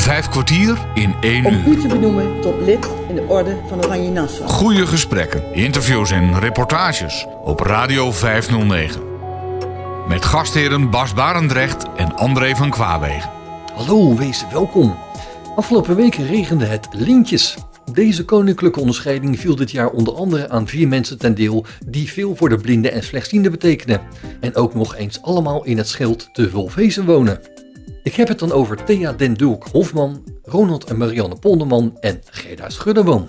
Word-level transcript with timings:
Vijf 0.00 0.28
kwartier 0.28 0.78
in 0.94 1.14
één 1.20 1.46
om 1.46 1.54
uur. 1.54 1.66
u 1.66 1.80
te 1.80 1.86
benoemen 1.86 2.40
tot 2.40 2.60
lid 2.60 2.88
in 3.08 3.14
de 3.14 3.22
orde 3.28 3.56
van 3.68 3.84
Oranje 3.84 4.10
Nassau. 4.10 4.48
Goede 4.48 4.86
gesprekken, 4.86 5.54
interviews 5.54 6.10
en 6.10 6.38
reportages 6.38 7.26
op 7.44 7.60
Radio 7.60 8.12
509. 8.12 9.00
Met 10.08 10.24
gastheren 10.24 10.90
Bas 10.90 11.14
Barendrecht 11.14 11.86
en 11.96 12.16
André 12.16 12.54
van 12.56 12.70
Kwaabegen. 12.70 13.30
Hallo, 13.74 14.16
wees 14.16 14.44
welkom. 14.52 14.96
Afgelopen 15.56 15.96
weken 15.96 16.26
regende 16.26 16.64
het 16.64 16.88
lintjes. 16.90 17.56
Deze 17.92 18.24
koninklijke 18.24 18.80
onderscheiding 18.80 19.40
viel 19.40 19.56
dit 19.56 19.70
jaar 19.70 19.90
onder 19.90 20.14
andere 20.14 20.48
aan 20.48 20.66
vier 20.66 20.88
mensen 20.88 21.18
ten 21.18 21.34
deel 21.34 21.64
die 21.86 22.12
veel 22.12 22.36
voor 22.36 22.48
de 22.48 22.58
blinden 22.58 22.92
en 22.92 23.02
slechtzienden 23.02 23.50
betekenen. 23.50 24.00
En 24.40 24.54
ook 24.54 24.74
nog 24.74 24.96
eens 24.96 25.22
allemaal 25.22 25.64
in 25.64 25.76
het 25.76 25.88
schild 25.88 26.28
te 26.32 26.50
Wolfhezen 26.50 27.04
wonen. 27.04 27.59
Ik 28.02 28.14
heb 28.14 28.28
het 28.28 28.38
dan 28.38 28.52
over 28.52 28.84
Thea 28.84 29.12
den 29.12 29.34
Dulk 29.34 29.66
Hofman, 29.72 30.24
Ronald 30.42 30.84
en 30.84 30.96
Marianne 30.96 31.36
Polderman 31.36 31.96
en 32.00 32.20
Gerda 32.30 32.68
Schudderboom. 32.68 33.26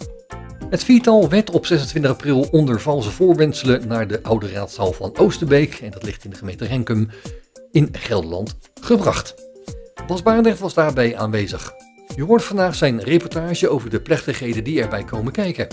Het 0.69 0.83
viertal 0.83 1.29
werd 1.29 1.49
op 1.49 1.65
26 1.65 2.11
april 2.11 2.47
onder 2.51 2.81
valse 2.81 3.11
voorwendselen 3.11 3.87
naar 3.87 4.07
de 4.07 4.23
oude 4.23 4.51
raadzaal 4.51 4.93
van 4.93 5.17
Oosterbeek, 5.17 5.73
en 5.73 5.91
dat 5.91 6.03
ligt 6.03 6.23
in 6.23 6.29
de 6.29 6.35
gemeente 6.35 6.65
Renkum, 6.65 7.09
in 7.71 7.89
Gelderland, 7.91 8.57
gebracht. 8.81 9.35
Bas 10.07 10.21
Barendrecht 10.21 10.59
was 10.59 10.73
daarbij 10.73 11.17
aanwezig. 11.17 11.73
Je 12.15 12.23
hoort 12.23 12.43
vandaag 12.43 12.75
zijn 12.75 13.03
reportage 13.03 13.69
over 13.69 13.89
de 13.89 14.01
plechtigheden 14.01 14.63
die 14.63 14.81
erbij 14.81 15.03
komen 15.03 15.31
kijken. 15.31 15.67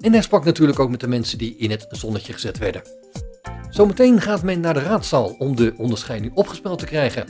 En 0.00 0.12
hij 0.12 0.22
sprak 0.22 0.44
natuurlijk 0.44 0.78
ook 0.78 0.90
met 0.90 1.00
de 1.00 1.08
mensen 1.08 1.38
die 1.38 1.56
in 1.56 1.70
het 1.70 1.86
zonnetje 1.90 2.32
gezet 2.32 2.58
werden. 2.58 2.82
Zometeen 3.70 4.20
gaat 4.20 4.42
men 4.42 4.60
naar 4.60 4.74
de 4.74 4.82
raadzaal 4.82 5.34
om 5.38 5.56
de 5.56 5.74
onderscheiding 5.76 6.34
opgespeld 6.34 6.78
te 6.78 6.86
krijgen. 6.86 7.26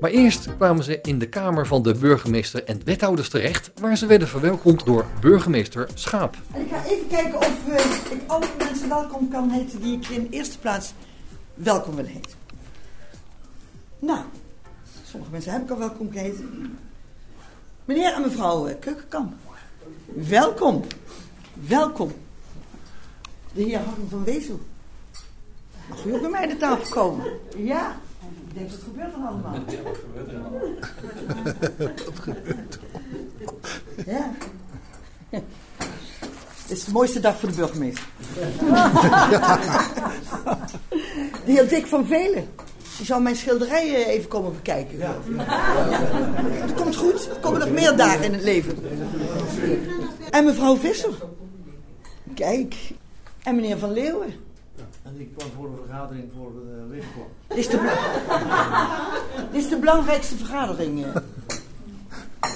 Maar 0.00 0.10
eerst 0.10 0.56
kwamen 0.56 0.84
ze 0.84 0.98
in 1.02 1.18
de 1.18 1.28
kamer 1.28 1.66
van 1.66 1.82
de 1.82 1.94
burgemeester 1.94 2.64
en 2.64 2.80
wethouders 2.84 3.28
terecht, 3.28 3.70
waar 3.80 3.96
ze 3.96 4.06
werden 4.06 4.28
verwelkomd 4.28 4.84
door 4.84 5.06
burgemeester 5.20 5.88
Schaap. 5.94 6.36
En 6.52 6.60
ik 6.60 6.68
ga 6.70 6.84
even 6.84 7.06
kijken 7.06 7.38
of 7.38 7.68
eh, 7.68 8.12
ik 8.12 8.20
alle 8.26 8.46
mensen 8.58 8.88
welkom 8.88 9.28
kan 9.28 9.50
heten 9.50 9.82
die 9.82 9.96
ik 9.96 10.08
in 10.08 10.22
de 10.22 10.36
eerste 10.36 10.58
plaats 10.58 10.92
welkom 11.54 11.94
wil 11.94 12.04
heten. 12.04 12.32
Nou, 13.98 14.20
sommige 15.04 15.30
mensen 15.32 15.52
heb 15.52 15.62
ik 15.62 15.70
al 15.70 15.78
welkom 15.78 16.12
geheten. 16.12 16.78
Meneer 17.84 18.12
en 18.12 18.22
mevrouw 18.22 18.66
eh, 18.66 18.74
Keukenkamp, 18.80 19.32
welkom. 20.14 20.84
Welkom. 21.52 22.12
De 23.52 23.62
heer 23.62 23.78
Harm 23.78 24.08
van 24.08 24.24
Wezel. 24.24 24.60
Mag 25.88 26.04
u 26.04 26.14
ook 26.14 26.20
bij 26.20 26.30
mij 26.30 26.42
aan 26.42 26.48
de 26.48 26.56
tafel 26.56 26.88
komen? 26.88 27.24
Ja, 27.56 27.96
denk 28.58 28.70
dat 28.70 28.80
gebeurt 28.84 29.12
er 29.12 29.20
allemaal. 29.20 29.52
Wat 31.76 31.98
gebeurt 32.34 32.74
er? 32.74 32.80
Ja. 34.06 34.30
Het 36.62 36.76
is 36.76 36.84
de 36.84 36.92
mooiste 36.92 37.20
dag 37.20 37.38
voor 37.38 37.48
de 37.48 37.54
burgemeester. 37.54 38.04
De 41.44 41.52
heer 41.52 41.68
Dick 41.68 41.86
van 41.86 42.06
Velen. 42.06 42.48
Die 42.96 43.06
zou 43.06 43.22
mijn 43.22 43.36
schilderijen 43.36 44.06
even 44.06 44.28
komen 44.28 44.52
bekijken. 44.54 44.98
Dat 44.98 46.74
komt 46.74 46.96
goed. 46.96 47.28
Er 47.28 47.36
komen 47.40 47.60
nog 47.60 47.70
meer 47.70 47.96
dagen 47.96 48.24
in 48.24 48.32
het 48.32 48.42
leven. 48.42 48.78
En 50.30 50.44
mevrouw 50.44 50.76
Visser. 50.76 51.14
Kijk. 52.34 52.74
En 53.42 53.54
meneer 53.54 53.78
Van 53.78 53.92
Leeuwen. 53.92 54.47
En 55.08 55.20
ik 55.20 55.28
kwam 55.36 55.48
voor 55.56 55.66
een 55.66 55.76
vergadering 55.86 56.30
voor 56.36 56.52
de 56.52 56.86
Wegenklok. 56.88 57.28
Dit 57.48 57.58
is 57.58 57.68
de, 57.68 57.76
bela- 57.76 59.10
Dit 59.52 59.62
is 59.64 59.68
de 59.68 59.76
belangrijkste 59.78 60.36
vergadering. 60.36 61.04
eh. 61.04 61.16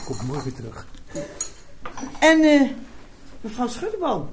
Komt 0.04 0.22
morgen 0.26 0.54
terug. 0.54 0.86
En 2.20 2.42
eh, 2.42 2.70
mevrouw 3.40 3.66
Schuddenboom. 3.68 4.28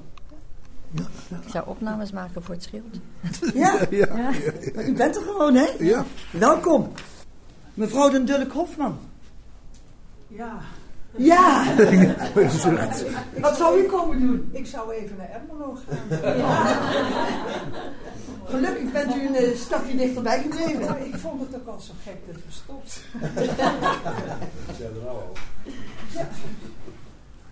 Ik 1.28 1.50
zou 1.50 1.68
opnames 1.68 2.10
maken 2.12 2.42
voor 2.42 2.54
het 2.54 2.62
schild. 2.62 2.96
Ja, 3.54 3.86
Ja, 3.90 4.14
maar 4.74 4.84
u 4.88 4.94
bent 4.94 5.16
er 5.16 5.22
gewoon, 5.22 5.54
hè? 5.54 5.66
ja. 5.78 6.04
Welkom. 6.32 6.92
Mevrouw 7.74 8.10
den 8.10 8.24
Dulk 8.26 8.52
Hofman. 8.52 8.98
Ja, 10.28 10.60
Ja, 11.16 11.64
zucht. 12.48 13.04
wat 13.40 13.56
zou 13.56 13.80
u 13.80 13.82
komen 13.86 14.20
doen? 14.20 14.48
ik 14.52 14.66
zou 14.66 14.92
even 14.92 15.16
naar 15.16 15.30
Ermelo 15.30 15.76
gaan. 15.88 15.98
Gelukkig 18.44 18.92
bent 18.92 19.16
u 19.16 19.26
een 19.26 19.34
eh, 19.34 19.56
stapje 19.56 19.96
dichterbij 19.96 20.42
gebleven. 20.42 21.06
Ik 21.06 21.14
vond 21.16 21.40
het 21.40 21.60
ook 21.60 21.66
al 21.66 21.80
zo 21.80 21.92
gek 22.04 22.16
dat 22.26 22.36
we 22.36 22.52
stopt. 22.52 23.00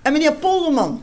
En 0.02 0.12
meneer 0.12 0.32
Polderman. 0.32 1.02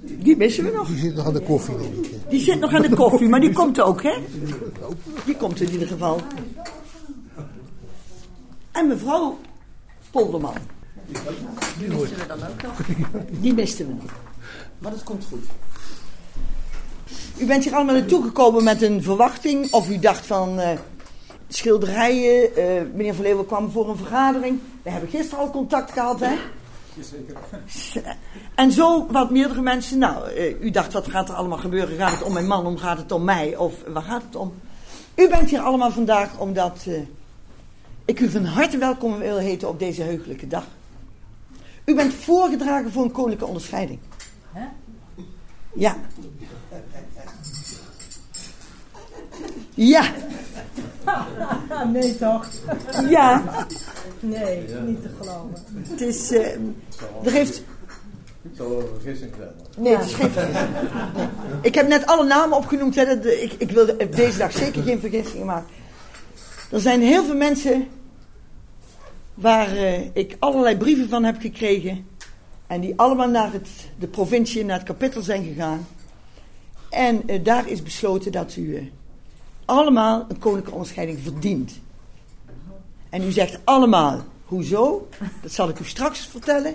Die 0.00 0.36
missen 0.36 0.64
we 0.64 0.70
nog. 0.70 0.86
Die 0.86 0.98
zit 0.98 1.14
nog 1.14 1.26
aan 1.26 1.32
de 1.32 1.40
koffie, 1.40 1.76
denk 1.76 2.06
ik. 2.06 2.30
Die 2.30 2.40
zit 2.40 2.60
nog 2.60 2.74
aan 2.74 2.82
de 2.82 2.94
koffie, 2.94 3.28
maar 3.28 3.40
die 3.40 3.52
komt 3.52 3.80
ook, 3.80 4.02
hè? 4.02 4.14
Die 5.24 5.36
komt 5.36 5.60
in 5.60 5.70
ieder 5.70 5.88
geval. 5.88 6.20
En 8.72 8.88
mevrouw 8.88 9.38
Polderman. 10.10 10.54
Die 11.78 11.88
missen 11.88 12.16
we 12.16 12.26
dan 12.26 12.38
ook 12.48 12.62
nog. 12.62 12.80
Die 13.42 13.54
misten 13.54 13.86
we 13.86 13.92
nog. 13.92 14.12
Maar 14.78 14.90
dat 14.90 15.02
komt 15.02 15.24
goed. 15.28 15.44
U 17.38 17.46
bent 17.46 17.64
hier 17.64 17.74
allemaal 17.74 17.94
naartoe 17.94 18.22
gekomen 18.22 18.64
met 18.64 18.82
een 18.82 19.02
verwachting. 19.02 19.72
Of 19.72 19.90
u 19.90 19.98
dacht 19.98 20.26
van 20.26 20.58
eh, 20.58 20.78
schilderijen. 21.48 22.56
eh, 22.56 22.82
meneer 22.94 23.14
Van 23.14 23.24
Leeuwen 23.24 23.46
kwam 23.46 23.70
voor 23.70 23.88
een 23.88 23.96
vergadering. 23.96 24.58
We 24.82 24.90
hebben 24.90 25.10
gisteren 25.10 25.44
al 25.44 25.50
contact 25.50 25.92
gehad, 25.92 26.20
hè? 26.20 26.34
En 28.54 28.72
zo 28.72 29.06
wat 29.10 29.30
meerdere 29.30 29.62
mensen. 29.62 29.98
Nou, 29.98 30.30
eh, 30.30 30.60
u 30.60 30.70
dacht 30.70 30.92
wat 30.92 31.08
gaat 31.08 31.28
er 31.28 31.34
allemaal 31.34 31.58
gebeuren? 31.58 31.96
Gaat 31.96 32.12
het 32.12 32.22
om 32.22 32.32
mijn 32.32 32.46
man? 32.46 32.66
Om 32.66 32.76
gaat 32.76 32.98
het 32.98 33.12
om 33.12 33.24
mij? 33.24 33.56
Of 33.56 33.74
waar 33.86 34.02
gaat 34.02 34.22
het 34.22 34.36
om? 34.36 34.52
U 35.14 35.28
bent 35.28 35.50
hier 35.50 35.60
allemaal 35.60 35.90
vandaag 35.90 36.38
omdat 36.38 36.84
eh, 36.86 37.00
ik 38.04 38.20
u 38.20 38.28
van 38.28 38.44
harte 38.44 38.78
welkom 38.78 39.18
wil 39.18 39.36
heten 39.38 39.68
op 39.68 39.78
deze 39.78 40.02
heugelijke 40.02 40.46
dag. 40.46 40.64
U 41.84 41.94
bent 41.94 42.14
voorgedragen 42.14 42.92
voor 42.92 43.02
een 43.04 43.10
koninklijke 43.10 43.46
onderscheiding. 43.46 43.98
Ja. 45.74 45.96
Ja, 49.74 50.04
nee 51.92 52.16
toch? 52.18 52.48
ja. 53.08 53.42
Nee, 54.20 54.66
niet 54.86 55.02
te 55.02 55.08
geloven. 55.20 55.54
Het 55.88 56.00
is. 56.00 56.30
eh, 56.32 56.52
er 57.24 57.30
heeft. 57.32 57.62
Ik 58.42 58.50
zal 58.56 58.80
een 58.80 58.86
vergissing 58.94 59.32
zijn. 59.38 59.50
Nee, 59.76 59.96
het 59.96 60.04
is 60.06 60.14
geen 60.14 60.30
vergissing. 60.30 60.68
Ik 61.62 61.74
heb 61.74 61.88
net 61.88 62.06
alle 62.06 62.26
namen 62.26 62.56
opgenoemd. 62.56 62.94
Hè, 62.94 63.30
ik, 63.42 63.52
ik 63.58 63.70
wilde 63.70 63.96
op 63.98 64.16
deze 64.16 64.38
dag 64.38 64.52
zeker 64.52 64.82
geen 64.82 65.00
vergissingen 65.00 65.46
maken. 65.46 65.68
Er 66.70 66.80
zijn 66.80 67.00
heel 67.02 67.24
veel 67.24 67.36
mensen 67.36 67.88
waar 69.40 69.76
eh, 69.76 70.00
ik 70.12 70.36
allerlei 70.38 70.76
brieven 70.76 71.08
van 71.08 71.24
heb 71.24 71.40
gekregen. 71.40 72.06
En 72.66 72.80
die 72.80 72.92
allemaal 72.96 73.28
naar 73.28 73.52
het, 73.52 73.68
de 73.98 74.06
provincie, 74.06 74.64
naar 74.64 74.78
het 74.78 74.86
kapittel 74.86 75.22
zijn 75.22 75.44
gegaan. 75.44 75.86
En 76.90 77.28
eh, 77.28 77.44
daar 77.44 77.68
is 77.68 77.82
besloten 77.82 78.32
dat 78.32 78.56
u 78.56 78.76
eh, 78.76 78.82
allemaal 79.64 80.20
een 80.28 80.38
koninklijke 80.38 80.72
onderscheiding 80.72 81.18
verdient. 81.22 81.80
En 83.10 83.22
u 83.22 83.32
zegt 83.32 83.58
allemaal, 83.64 84.24
hoezo? 84.44 85.08
Dat 85.42 85.52
zal 85.52 85.68
ik 85.68 85.78
u 85.78 85.84
straks 85.84 86.26
vertellen. 86.26 86.74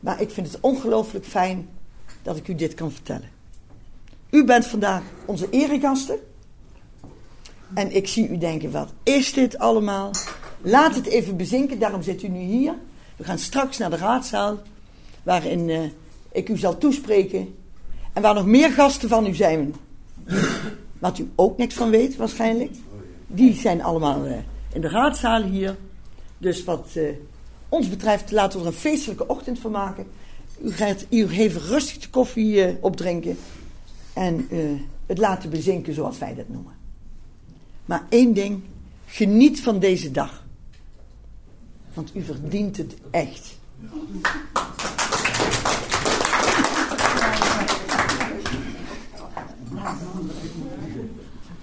Maar 0.00 0.20
ik 0.20 0.30
vind 0.30 0.46
het 0.46 0.60
ongelooflijk 0.60 1.24
fijn 1.24 1.68
dat 2.22 2.36
ik 2.36 2.48
u 2.48 2.54
dit 2.54 2.74
kan 2.74 2.92
vertellen. 2.92 3.28
U 4.30 4.44
bent 4.44 4.66
vandaag 4.66 5.02
onze 5.24 5.50
eregasten. 5.50 6.18
En 7.74 7.96
ik 7.96 8.08
zie 8.08 8.28
u 8.28 8.38
denken, 8.38 8.70
wat 8.70 8.92
is 9.02 9.32
dit 9.32 9.58
allemaal? 9.58 10.10
Laat 10.66 10.94
het 10.94 11.06
even 11.06 11.36
bezinken, 11.36 11.78
daarom 11.78 12.02
zit 12.02 12.22
u 12.22 12.28
nu 12.28 12.38
hier. 12.38 12.74
We 13.16 13.24
gaan 13.24 13.38
straks 13.38 13.78
naar 13.78 13.90
de 13.90 13.96
raadzaal, 13.96 14.58
waarin 15.22 15.70
eh, 15.70 15.80
ik 16.32 16.48
u 16.48 16.56
zal 16.56 16.78
toespreken. 16.78 17.54
En 18.12 18.22
waar 18.22 18.34
nog 18.34 18.46
meer 18.46 18.70
gasten 18.70 19.08
van 19.08 19.26
u 19.26 19.34
zijn, 19.34 19.74
wat 20.98 21.18
u 21.18 21.30
ook 21.34 21.58
niks 21.58 21.74
van 21.74 21.90
weet 21.90 22.16
waarschijnlijk. 22.16 22.72
Die 23.26 23.54
zijn 23.54 23.82
allemaal 23.82 24.24
eh, 24.24 24.36
in 24.72 24.80
de 24.80 24.88
raadzaal 24.88 25.42
hier. 25.42 25.76
Dus 26.38 26.64
wat 26.64 26.88
eh, 26.94 27.04
ons 27.68 27.88
betreft 27.88 28.30
laten 28.30 28.58
we 28.58 28.66
er 28.66 28.72
een 28.72 28.78
feestelijke 28.78 29.28
ochtend 29.28 29.58
van 29.58 29.70
maken. 29.70 30.06
U 30.62 30.72
gaat 30.72 31.06
u 31.08 31.28
even 31.28 31.60
rustig 31.60 31.98
de 31.98 32.10
koffie 32.10 32.76
opdrinken. 32.80 33.36
En 34.12 34.48
het 35.06 35.18
laten 35.18 35.50
bezinken 35.50 35.94
zoals 35.94 36.18
wij 36.18 36.34
dat 36.34 36.48
noemen. 36.48 36.72
Maar 37.84 38.06
één 38.08 38.34
ding, 38.34 38.62
geniet 39.06 39.60
van 39.60 39.78
deze 39.78 40.10
dag. 40.10 40.43
Want 41.94 42.10
u 42.14 42.22
verdient 42.22 42.76
het 42.76 42.94
echt. 43.10 43.56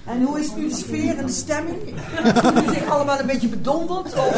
En 0.06 0.22
hoe 0.24 0.40
is 0.40 0.56
nu 0.56 0.68
de 0.70 0.76
sfeer 0.76 1.18
en 1.18 1.26
de 1.26 1.32
stemming? 1.32 1.78
Voelen 2.16 2.54
jullie 2.64 2.80
zich 2.80 2.90
allemaal 2.90 3.20
een 3.20 3.26
beetje 3.26 3.48
bedonderd? 3.48 4.14
Of? 4.14 4.36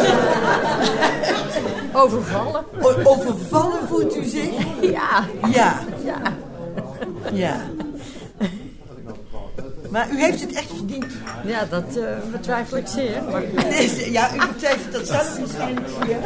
Overvallen? 1.94 2.64
O- 2.82 3.02
overvallen 3.04 3.88
voelt 3.88 4.16
u 4.18 4.24
zich? 4.24 4.50
Ja. 4.82 5.24
Ja. 5.52 5.80
Ja. 6.04 6.22
Ja. 7.34 7.56
Maar 9.94 10.12
u 10.12 10.20
heeft 10.20 10.42
het 10.42 10.54
echt 10.54 10.72
verdiend. 10.76 11.06
Ja, 11.46 11.66
dat 11.66 11.96
eh, 11.96 12.04
betwijfel 12.32 12.78
ik 12.78 12.88
zeer. 12.88 13.24
Maar 13.32 13.44
Ja, 14.12 14.36
u 14.36 14.38
betwijfelt 14.38 14.92
dat 14.92 15.08
zelf 15.08 15.40
waarschijnlijk 15.40 15.88
hier. 16.06 16.18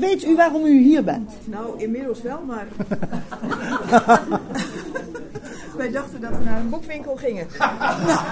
Weet 0.00 0.24
u 0.24 0.36
waarom 0.36 0.64
u 0.64 0.82
hier 0.82 1.04
bent? 1.04 1.32
Nou, 1.44 1.82
inmiddels 1.82 2.22
wel, 2.22 2.40
maar... 2.46 2.66
Wij 5.76 5.90
dachten 5.90 6.20
dat 6.20 6.30
we 6.30 6.44
naar 6.44 6.60
een 6.60 6.68
boekwinkel 6.68 7.16
gingen. 7.16 7.46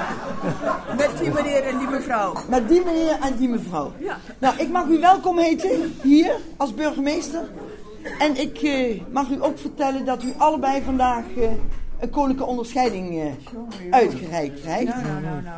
Met 0.96 1.10
die 1.20 1.30
meneer 1.30 1.62
en 1.62 1.78
die 1.78 1.88
mevrouw. 1.88 2.34
Met 2.48 2.68
die 2.68 2.84
meneer 2.84 3.18
en 3.20 3.36
die 3.36 3.48
mevrouw. 3.48 3.92
Ja. 3.98 4.16
Nou, 4.38 4.58
ik 4.58 4.70
mag 4.70 4.86
u 4.86 5.00
welkom 5.00 5.38
heten 5.38 5.94
hier 6.02 6.36
als 6.56 6.74
burgemeester. 6.74 7.42
En 8.18 8.40
ik 8.40 8.58
eh, 8.62 9.00
mag 9.10 9.28
u 9.28 9.36
ook 9.40 9.58
vertellen 9.58 10.04
dat 10.04 10.22
u 10.22 10.32
allebei 10.36 10.82
vandaag 10.82 11.24
eh, 11.36 11.48
een 11.98 12.10
koninklijke 12.10 12.50
onderscheiding 12.50 13.20
eh, 13.20 13.32
uitgereikt 13.90 14.60
krijgt. 14.60 14.94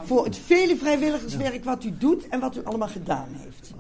Voor 0.05 0.25
het 0.25 0.37
vele 0.37 0.77
vrijwilligerswerk 0.77 1.65
wat 1.65 1.85
u 1.85 1.93
doet 1.99 2.29
en 2.29 2.41
wat 2.41 2.57
u 2.57 2.65
allemaal 2.65 2.89
gedaan 2.89 3.29
heeft. 3.33 3.73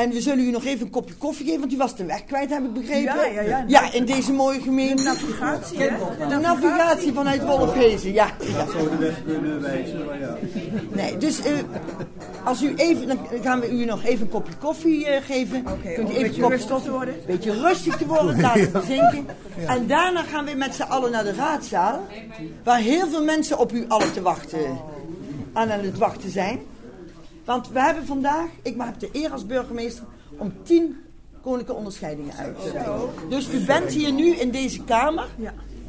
En 0.00 0.10
we 0.10 0.20
zullen 0.20 0.44
u 0.44 0.50
nog 0.50 0.64
even 0.64 0.86
een 0.86 0.90
kopje 0.90 1.14
koffie 1.14 1.44
geven, 1.46 1.60
want 1.60 1.72
u 1.72 1.76
was 1.76 1.96
de 1.96 2.04
weg 2.04 2.24
kwijt, 2.24 2.50
heb 2.50 2.64
ik 2.64 2.72
begrepen. 2.72 3.02
Ja, 3.02 3.24
ja, 3.24 3.40
ja. 3.40 3.64
Ja, 3.66 3.92
in 3.92 4.04
deze 4.04 4.32
mooie 4.32 4.60
gemeente. 4.60 5.02
Navigatie, 5.02 5.78
hè? 5.78 5.88
De 6.28 6.36
navigatie 6.36 7.12
vanuit 7.12 7.44
Wolfhezen, 7.44 8.12
ja. 8.12 8.26
ja. 8.40 8.66
Zo 8.66 8.88
de 8.88 8.96
weg 8.96 9.24
kunnen 9.24 9.60
wijzen, 9.60 10.04
maar 10.04 10.18
ja. 10.20 10.36
Nee, 10.92 11.16
dus 11.16 11.42
eh, 11.42 11.52
als 12.44 12.62
u 12.62 12.74
even, 12.76 13.08
dan 13.08 13.18
gaan 13.42 13.60
we 13.60 13.70
u 13.70 13.84
nog 13.84 14.04
even 14.04 14.20
een 14.20 14.28
kopje 14.28 14.54
koffie 14.54 15.06
eh, 15.06 15.24
geven. 15.24 15.64
Oké, 15.66 15.92
Kunt 15.94 16.08
om 16.08 16.14
u 16.14 16.16
een 16.18 16.24
even 16.24 16.28
beetje 16.28 16.48
rustig 16.48 16.82
te 16.82 16.90
worden. 16.90 17.14
beetje 17.26 17.52
rustig 17.52 17.96
te 17.96 18.06
worden, 18.06 18.40
laten 18.40 18.72
bezinken. 18.72 19.26
En 19.66 19.86
daarna 19.86 20.22
gaan 20.22 20.44
we 20.44 20.54
met 20.54 20.74
z'n 20.74 20.82
allen 20.82 21.10
naar 21.10 21.24
de 21.24 21.32
raadzaal. 21.32 22.06
Waar 22.64 22.78
heel 22.78 23.08
veel 23.08 23.24
mensen 23.24 23.58
op 23.58 23.72
u 23.72 23.84
allen 23.88 24.12
te 24.12 24.22
wachten, 24.22 24.80
aan 25.52 25.72
aan 25.72 25.80
het 25.80 25.98
wachten 25.98 26.30
zijn. 26.30 26.58
Want 27.44 27.68
we 27.68 27.80
hebben 27.80 28.06
vandaag, 28.06 28.48
ik 28.62 28.74
heb 28.78 28.98
de 28.98 29.08
eer 29.12 29.30
als 29.30 29.46
burgemeester, 29.46 30.04
om 30.38 30.52
tien 30.62 30.96
koninklijke 31.42 31.74
onderscheidingen 31.74 32.36
uit 32.36 32.56
te. 32.62 33.08
Dus 33.28 33.52
u 33.54 33.64
bent 33.64 33.90
hier 33.90 34.12
nu 34.12 34.34
in 34.34 34.50
deze 34.50 34.84
kamer, 34.84 35.26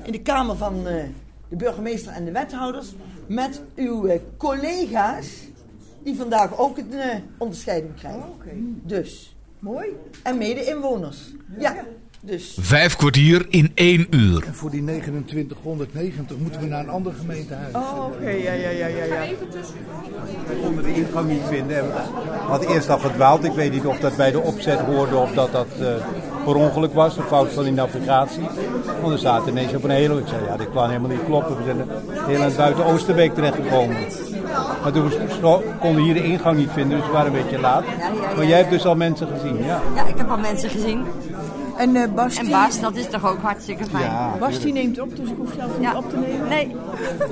in 0.03 0.11
de 0.11 0.21
kamer 0.21 0.55
van 0.55 0.87
eh, 0.87 1.03
de 1.49 1.55
burgemeester 1.55 2.11
en 2.11 2.25
de 2.25 2.31
wethouders, 2.31 2.93
met 3.27 3.61
uw 3.75 4.05
eh, 4.05 4.19
collega's, 4.37 5.27
die 6.03 6.15
vandaag 6.15 6.57
ook 6.57 6.77
een 6.77 6.93
eh, 6.93 7.15
onderscheiding 7.37 7.95
krijgen. 7.95 8.29
Oké, 8.29 8.49
Dus, 8.83 9.35
mooi. 9.59 9.87
en 10.23 10.37
mede-inwoners. 10.37 11.33
Ja, 11.57 11.85
dus. 12.21 12.57
Vijf 12.59 12.95
kwartier 12.95 13.45
in 13.49 13.71
één 13.73 14.07
uur. 14.09 14.43
En 14.45 14.55
voor 14.55 14.69
die 14.69 14.83
2990 14.83 16.37
moeten 16.37 16.61
we 16.61 16.67
naar 16.67 16.79
een 16.79 16.89
ander 16.89 17.13
gemeentehuis. 17.13 17.75
Oh, 17.75 18.05
oké, 18.05 18.29
ja, 18.29 18.53
ja, 18.53 18.69
ja, 18.69 18.87
ja. 18.87 19.03
ja. 19.03 19.23
We 20.47 20.59
konden 20.61 20.83
de 20.83 20.93
ingang 20.93 21.29
niet 21.29 21.41
vinden. 21.47 21.77
En 21.77 21.87
We 21.87 22.47
hadden 22.47 22.69
eerst 22.69 22.89
al 22.89 22.99
verdwaald. 22.99 23.43
Ik 23.43 23.51
weet 23.51 23.71
niet 23.71 23.85
of 23.85 23.99
dat 23.99 24.15
bij 24.15 24.31
de 24.31 24.39
opzet 24.39 24.79
hoorde 24.79 25.15
of 25.15 25.31
dat 25.31 25.51
dat 25.51 25.67
eh 25.79 25.93
per 26.45 26.55
ongeluk 26.55 26.93
was. 26.93 27.17
Een 27.17 27.23
fout 27.23 27.51
van 27.53 27.63
die 27.63 27.73
navigatie. 27.73 28.43
Want 29.01 29.13
we 29.13 29.17
zaten 29.17 29.51
ineens 29.51 29.73
op 29.73 29.83
een 29.83 29.89
hele... 29.89 30.19
Ik 30.19 30.27
zei, 30.27 30.45
ja, 30.45 30.57
dit 30.57 30.71
kan 30.73 30.87
helemaal 30.87 31.09
niet 31.09 31.25
kloppen. 31.25 31.57
We 31.57 31.63
zijn 31.63 31.77
heel 32.27 32.39
aan 32.39 32.47
het 32.47 32.57
buiten 32.57 32.85
Oosterbeek 32.85 33.33
terechtgekomen. 33.33 33.97
Maar 34.83 34.91
toen 34.91 35.11
konden 35.79 35.95
we 35.95 36.01
hier 36.01 36.13
de 36.13 36.23
ingang 36.23 36.57
niet 36.57 36.69
vinden, 36.71 36.97
dus 36.97 37.07
we 37.07 37.13
waren 37.13 37.33
een 37.33 37.43
beetje 37.43 37.59
laat. 37.59 37.83
Maar 38.35 38.45
jij 38.45 38.57
hebt 38.57 38.69
dus 38.69 38.85
al 38.85 38.95
mensen 38.95 39.27
gezien, 39.27 39.63
ja. 39.63 39.81
ja, 39.95 40.05
ik 40.05 40.17
heb 40.17 40.29
al 40.29 40.37
mensen 40.37 40.69
gezien. 40.69 41.05
En 41.77 41.95
eh 41.95 42.03
Bas, 42.15 42.35
En 42.37 42.49
Bas, 42.49 42.79
dat 42.79 42.95
is 42.95 43.07
toch 43.09 43.25
ook 43.29 43.41
hartstikke 43.41 43.83
fijn? 43.85 44.03
Ja, 44.03 44.31
Bas 44.39 44.59
die 44.59 44.73
neemt 44.73 44.99
op, 45.01 45.15
dus 45.15 45.29
ik 45.29 45.35
hoef 45.37 45.49
zelf 45.57 45.71
niet 45.77 45.89
Ja. 45.91 45.97
op 45.97 46.09
te 46.09 46.17
nemen. 46.17 46.47
Nee, 46.47 46.75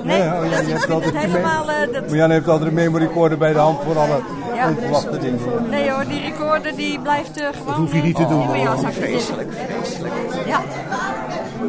nee, 0.04 0.18
Ja, 0.22 0.40
oh 0.40 0.50
ja, 0.50 0.56
dat 0.62 0.66
is 0.84 0.90
altijd 0.90 1.16
helemaal... 1.16 1.70
eh, 1.70 1.92
dat, 1.92 2.06
Maar 2.08 2.16
Jan 2.16 2.30
heeft 2.30 2.48
altijd 2.48 2.68
een 2.68 2.74
memory 2.74 3.04
recorder 3.04 3.38
bij 3.38 3.52
de 3.52 3.58
hand 3.58 3.78
voor 3.84 3.98
alle 3.98 4.18
Ja. 4.54 4.68
onverwachte 4.68 5.18
dingen. 5.18 5.38
nee 5.70 5.90
hoor, 5.90 6.04
die 6.08 6.20
recorder 6.20 6.76
die 6.76 7.00
blijft 7.00 7.40
eh, 7.40 7.46
gewoon... 7.58 7.74
hoef 7.74 7.92
je 7.92 8.02
niet 8.02 8.16
te 8.16 8.26
doen. 8.26 8.46
mijn 8.50 8.62
jaszak 8.62 8.92
zitten. 8.92 9.46
Ja, 10.46 10.60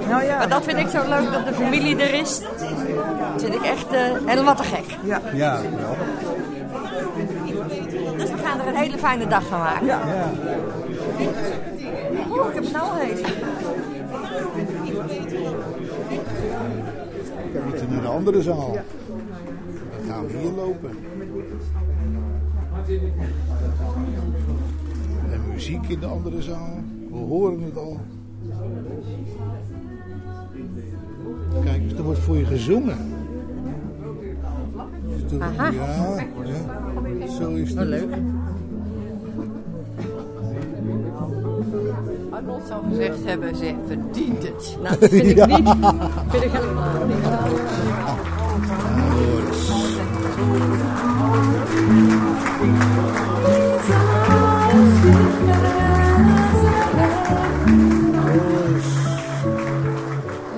Nou 0.09 0.23
ja, 0.23 0.37
maar 0.37 0.49
dat 0.49 0.63
vind 0.63 0.77
ik 0.77 0.87
zo 0.89 0.99
leuk 1.09 1.31
dat 1.31 1.45
de 1.47 1.53
familie 1.53 1.97
er 1.97 2.13
is. 2.13 2.39
Dat 2.39 3.41
vind 3.41 3.53
ik 3.53 3.61
echt 3.63 3.87
eh, 3.91 3.99
helemaal 4.25 4.55
te 4.55 4.63
gek. 4.63 4.85
ja. 5.03 5.21
Ja, 5.33 5.59
wel. 5.61 5.95
Dus 8.17 8.29
we 8.31 8.37
gaan 8.43 8.59
er 8.59 8.67
een 8.67 8.75
hele 8.75 8.97
fijne 8.97 9.27
dag 9.27 9.43
van 9.43 9.59
maken. 9.59 9.85
Ja. 9.85 9.99
Oeh, 12.31 12.47
ik 12.47 12.53
heb 12.53 12.65
heet. 12.99 13.21
We 17.53 17.59
moeten 17.65 17.89
naar 17.89 18.01
de 18.01 18.07
andere 18.07 18.41
zaal. 18.41 18.71
Dan 18.73 20.07
gaan 20.07 20.27
we 20.27 20.37
hier 20.37 20.51
lopen. 20.51 20.89
En 25.31 25.41
muziek 25.53 25.87
in 25.87 25.99
de 25.99 26.05
andere 26.05 26.41
zaal. 26.41 26.79
We 27.09 27.17
horen 27.17 27.61
het 27.61 27.77
al. 27.77 27.99
Kijk 31.63 31.81
eens, 31.81 31.93
er 31.93 32.03
wordt 32.03 32.19
voor 32.19 32.37
je 32.37 32.45
gezongen. 32.45 32.97
Dus 35.27 35.39
Aha. 35.39 35.69
Ja, 35.69 36.25
ja, 37.19 37.27
zo 37.27 37.49
is 37.49 37.73
het. 37.73 37.87
leuk. 37.87 38.15
Arnold 42.41 42.67
zou 42.67 42.83
gezegd 42.89 43.25
hebben, 43.25 43.55
ze 43.55 43.73
verdient 43.87 44.43
het. 44.43 44.75
Nou, 44.83 44.99
dat 44.99 45.09
vind 45.09 45.25
ik 45.25 45.47
niet. 45.47 45.69
vind 46.29 46.43
ik 46.43 46.51
helemaal 46.51 47.05
niet. 47.05 47.17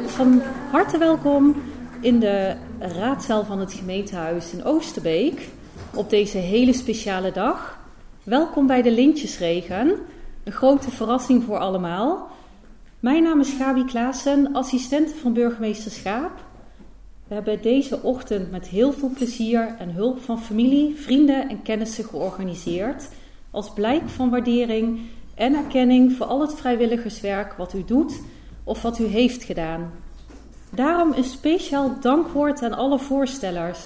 Van 0.08 0.42
harte 0.72 0.98
welkom 0.98 1.56
in 2.02 2.20
de 2.20 2.56
raadzaal 2.80 3.46
van 3.46 3.60
het 3.60 3.74
gemeentehuis 3.74 4.54
in 4.54 4.64
Oosterbeek 4.64 5.48
op 5.94 6.10
deze 6.10 6.38
hele 6.38 6.74
speciale 6.74 7.32
dag. 7.32 7.78
Welkom 8.24 8.68
bij 8.68 8.82
de 8.82 8.92
Lintjesregen, 8.92 9.98
een 10.44 10.52
grote 10.52 10.92
verrassing 10.92 11.44
voor 11.44 11.58
allemaal. 11.58 12.30
Mijn 13.00 13.24
naam 13.24 13.40
is 13.40 13.54
Gabi 13.54 13.86
Klaassen, 13.86 14.54
assistente 14.54 15.16
van 15.16 15.34
burgemeester 15.34 15.92
Schaap. 15.92 16.32
We 17.28 17.34
hebben 17.34 17.62
deze 17.62 18.02
ochtend 18.02 18.52
met 18.52 18.68
heel 18.68 18.94
veel 18.94 19.10
plezier 19.10 19.76
en 19.80 19.92
hulp 19.92 20.22
van 20.22 20.42
familie, 20.42 20.96
vrienden 20.96 21.50
en 21.50 21.62
kennissen 21.62 22.04
georganiseerd. 22.04 23.10
Als 23.52 23.74
blijk 23.74 24.10
van 24.10 24.30
waardering 24.30 25.00
en 25.36 25.56
erkenning 25.56 26.14
voor 26.14 26.26
al 26.26 26.42
het 26.42 26.56
vrijwilligerswerk 26.56 27.54
wat 27.54 27.74
u 27.74 27.84
doet 27.86 28.22
of 28.64 28.82
wat 28.82 29.00
u 29.00 29.04
heeft 29.04 29.44
gedaan. 29.44 29.92
Daarom 30.70 31.14
een 31.14 31.24
speciaal 31.24 32.00
dankwoord 32.02 32.64
aan 32.64 32.74
alle 32.74 33.00
voorstellers. 33.00 33.80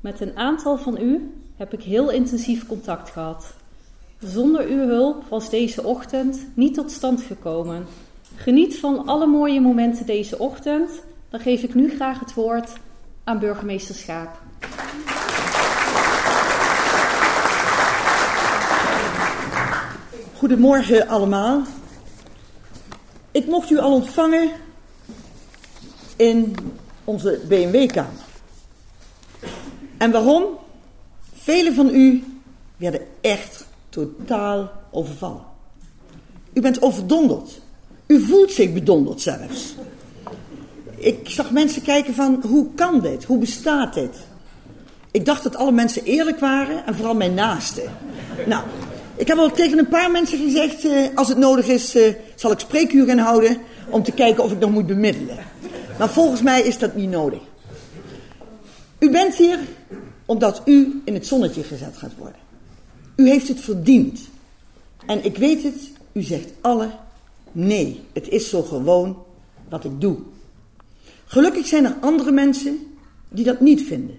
Met 0.00 0.20
een 0.20 0.36
aantal 0.36 0.78
van 0.78 0.98
u 1.00 1.32
heb 1.56 1.72
ik 1.72 1.82
heel 1.82 2.10
intensief 2.10 2.66
contact 2.66 3.10
gehad. 3.10 3.54
Zonder 4.24 4.66
uw 4.66 4.86
hulp 4.86 5.24
was 5.28 5.50
deze 5.50 5.84
ochtend 5.84 6.46
niet 6.54 6.74
tot 6.74 6.90
stand 6.90 7.22
gekomen. 7.22 7.86
Geniet 8.36 8.78
van 8.78 9.06
alle 9.06 9.26
mooie 9.26 9.60
momenten 9.60 10.06
deze 10.06 10.38
ochtend. 10.38 10.90
Dan 11.28 11.40
geef 11.40 11.62
ik 11.62 11.74
nu 11.74 11.90
graag 11.90 12.20
het 12.20 12.34
woord 12.34 12.72
aan 13.24 13.38
burgemeester 13.38 13.94
Schaap. 13.94 14.40
Goedemorgen 20.36 21.08
allemaal. 21.08 21.62
Ik 23.30 23.46
mocht 23.46 23.70
u 23.70 23.78
al 23.78 23.92
ontvangen 23.92 24.50
in 26.16 26.56
onze 27.04 27.40
BMW-kamer. 27.48 28.24
En 29.98 30.10
waarom? 30.10 30.44
Velen 31.34 31.74
van 31.74 31.88
u 31.88 32.24
werden 32.76 33.00
echt 33.20 33.61
totaal 33.92 34.70
overvallen. 34.90 35.44
U 36.52 36.60
bent 36.60 36.82
overdonderd. 36.82 37.60
U 38.06 38.20
voelt 38.20 38.52
zich 38.52 38.72
bedonderd 38.72 39.20
zelfs. 39.20 39.74
Ik 40.96 41.28
zag 41.28 41.50
mensen 41.50 41.82
kijken 41.82 42.14
van, 42.14 42.42
hoe 42.48 42.66
kan 42.74 43.00
dit? 43.00 43.24
Hoe 43.24 43.38
bestaat 43.38 43.94
dit? 43.94 44.16
Ik 45.10 45.24
dacht 45.24 45.42
dat 45.42 45.56
alle 45.56 45.72
mensen 45.72 46.04
eerlijk 46.04 46.40
waren 46.40 46.86
en 46.86 46.94
vooral 46.94 47.14
mijn 47.14 47.34
naasten. 47.34 47.82
Nou, 48.46 48.64
ik 49.16 49.26
heb 49.26 49.38
al 49.38 49.50
tegen 49.50 49.78
een 49.78 49.88
paar 49.88 50.10
mensen 50.10 50.38
gezegd, 50.38 50.84
eh, 50.84 51.06
als 51.14 51.28
het 51.28 51.38
nodig 51.38 51.66
is, 51.66 51.94
eh, 51.94 52.14
zal 52.36 52.50
ik 52.50 52.58
spreekuur 52.58 53.06
gaan 53.06 53.18
houden 53.18 53.56
om 53.90 54.02
te 54.02 54.12
kijken 54.12 54.44
of 54.44 54.52
ik 54.52 54.58
nog 54.58 54.70
moet 54.70 54.86
bemiddelen. 54.86 55.38
Maar 55.98 56.10
volgens 56.10 56.42
mij 56.42 56.62
is 56.62 56.78
dat 56.78 56.94
niet 56.94 57.10
nodig. 57.10 57.40
U 58.98 59.10
bent 59.10 59.34
hier 59.34 59.58
omdat 60.26 60.62
u 60.64 61.02
in 61.04 61.14
het 61.14 61.26
zonnetje 61.26 61.62
gezet 61.62 61.96
gaat 61.96 62.16
worden. 62.16 62.41
U 63.16 63.28
heeft 63.28 63.48
het 63.48 63.60
verdiend. 63.60 64.20
En 65.06 65.24
ik 65.24 65.36
weet 65.36 65.62
het, 65.62 65.90
u 66.12 66.22
zegt 66.22 66.52
alle 66.60 66.90
nee. 67.52 68.00
Het 68.12 68.28
is 68.28 68.48
zo 68.48 68.62
gewoon 68.62 69.22
wat 69.68 69.84
ik 69.84 70.00
doe. 70.00 70.18
Gelukkig 71.24 71.66
zijn 71.66 71.84
er 71.84 71.96
andere 72.00 72.32
mensen 72.32 72.78
die 73.28 73.44
dat 73.44 73.60
niet 73.60 73.82
vinden. 73.82 74.18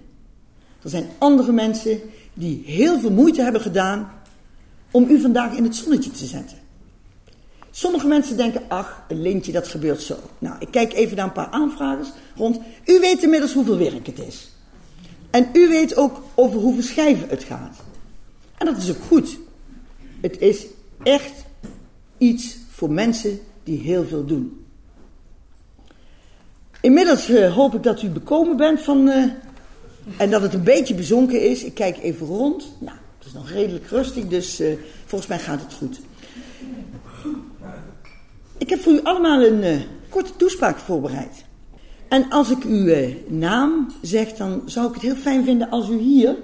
Er 0.82 0.90
zijn 0.90 1.08
andere 1.18 1.52
mensen 1.52 2.00
die 2.34 2.62
heel 2.64 3.00
veel 3.00 3.10
moeite 3.10 3.42
hebben 3.42 3.60
gedaan 3.60 4.12
om 4.90 5.08
u 5.08 5.20
vandaag 5.20 5.56
in 5.56 5.64
het 5.64 5.76
zonnetje 5.76 6.10
te 6.10 6.26
zetten. 6.26 6.58
Sommige 7.70 8.06
mensen 8.06 8.36
denken, 8.36 8.62
ach, 8.68 9.04
een 9.08 9.22
lintje, 9.22 9.52
dat 9.52 9.68
gebeurt 9.68 10.02
zo. 10.02 10.16
Nou, 10.38 10.56
ik 10.58 10.68
kijk 10.70 10.92
even 10.92 11.16
naar 11.16 11.26
een 11.26 11.32
paar 11.32 11.50
aanvragers 11.50 12.08
rond. 12.36 12.60
U 12.84 13.00
weet 13.00 13.22
inmiddels 13.22 13.52
hoeveel 13.52 13.78
werk 13.78 14.06
het 14.06 14.18
is. 14.18 14.48
En 15.30 15.48
u 15.52 15.68
weet 15.68 15.96
ook 15.96 16.22
over 16.34 16.60
hoeveel 16.60 16.82
schijven 16.82 17.28
het 17.28 17.42
gaat. 17.44 17.76
En 18.58 18.66
dat 18.66 18.76
is 18.76 18.90
ook 18.90 19.02
goed. 19.08 19.38
Het 20.20 20.38
is 20.38 20.66
echt 21.02 21.44
iets 22.18 22.56
voor 22.70 22.90
mensen 22.90 23.38
die 23.62 23.78
heel 23.78 24.04
veel 24.04 24.24
doen. 24.24 24.64
Inmiddels 26.80 27.30
uh, 27.30 27.54
hoop 27.54 27.74
ik 27.74 27.82
dat 27.82 28.02
u 28.02 28.08
bekomen 28.08 28.56
bent 28.56 28.80
van. 28.80 29.08
Uh, 29.08 29.24
en 30.16 30.30
dat 30.30 30.42
het 30.42 30.54
een 30.54 30.64
beetje 30.64 30.94
bezonken 30.94 31.42
is. 31.50 31.64
Ik 31.64 31.74
kijk 31.74 31.98
even 31.98 32.26
rond. 32.26 32.72
Nou, 32.78 32.96
het 33.18 33.26
is 33.26 33.32
nog 33.32 33.50
redelijk 33.50 33.86
rustig, 33.86 34.26
dus 34.28 34.60
uh, 34.60 34.76
volgens 35.04 35.30
mij 35.30 35.38
gaat 35.38 35.60
het 35.60 35.74
goed. 35.74 36.00
Ik 38.58 38.70
heb 38.70 38.80
voor 38.80 38.92
u 38.92 39.02
allemaal 39.02 39.42
een 39.42 39.82
korte 40.08 40.36
toespraak 40.36 40.78
voorbereid. 40.78 41.44
En 42.08 42.30
als 42.30 42.50
ik 42.50 42.64
uw 42.64 43.14
naam 43.28 43.92
zeg, 44.02 44.32
dan 44.32 44.62
zou 44.66 44.88
ik 44.88 44.94
het 44.94 45.02
heel 45.02 45.16
fijn 45.16 45.44
vinden 45.44 45.70
als 45.70 45.88
u 45.88 45.98
hier. 45.98 46.36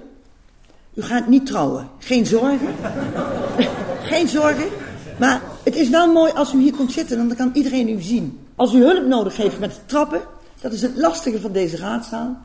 U 0.93 1.01
gaat 1.01 1.27
niet 1.27 1.45
trouwen. 1.45 1.89
Geen 1.99 2.25
zorgen. 2.25 2.67
Geen 4.11 4.27
zorgen. 4.27 4.67
Maar 5.19 5.41
het 5.63 5.75
is 5.75 5.89
wel 5.89 6.11
mooi 6.13 6.31
als 6.31 6.53
u 6.53 6.61
hier 6.61 6.75
komt 6.75 6.91
zitten, 6.91 7.27
dan 7.27 7.37
kan 7.37 7.51
iedereen 7.53 7.89
u 7.89 8.01
zien. 8.01 8.39
Als 8.55 8.73
u 8.73 8.83
hulp 8.83 9.05
nodig 9.05 9.37
heeft 9.37 9.59
met 9.59 9.81
trappen, 9.85 10.21
dat 10.61 10.73
is 10.73 10.81
het 10.81 10.97
lastige 10.97 11.39
van 11.39 11.51
deze 11.51 11.77
raadzaal. 11.77 12.37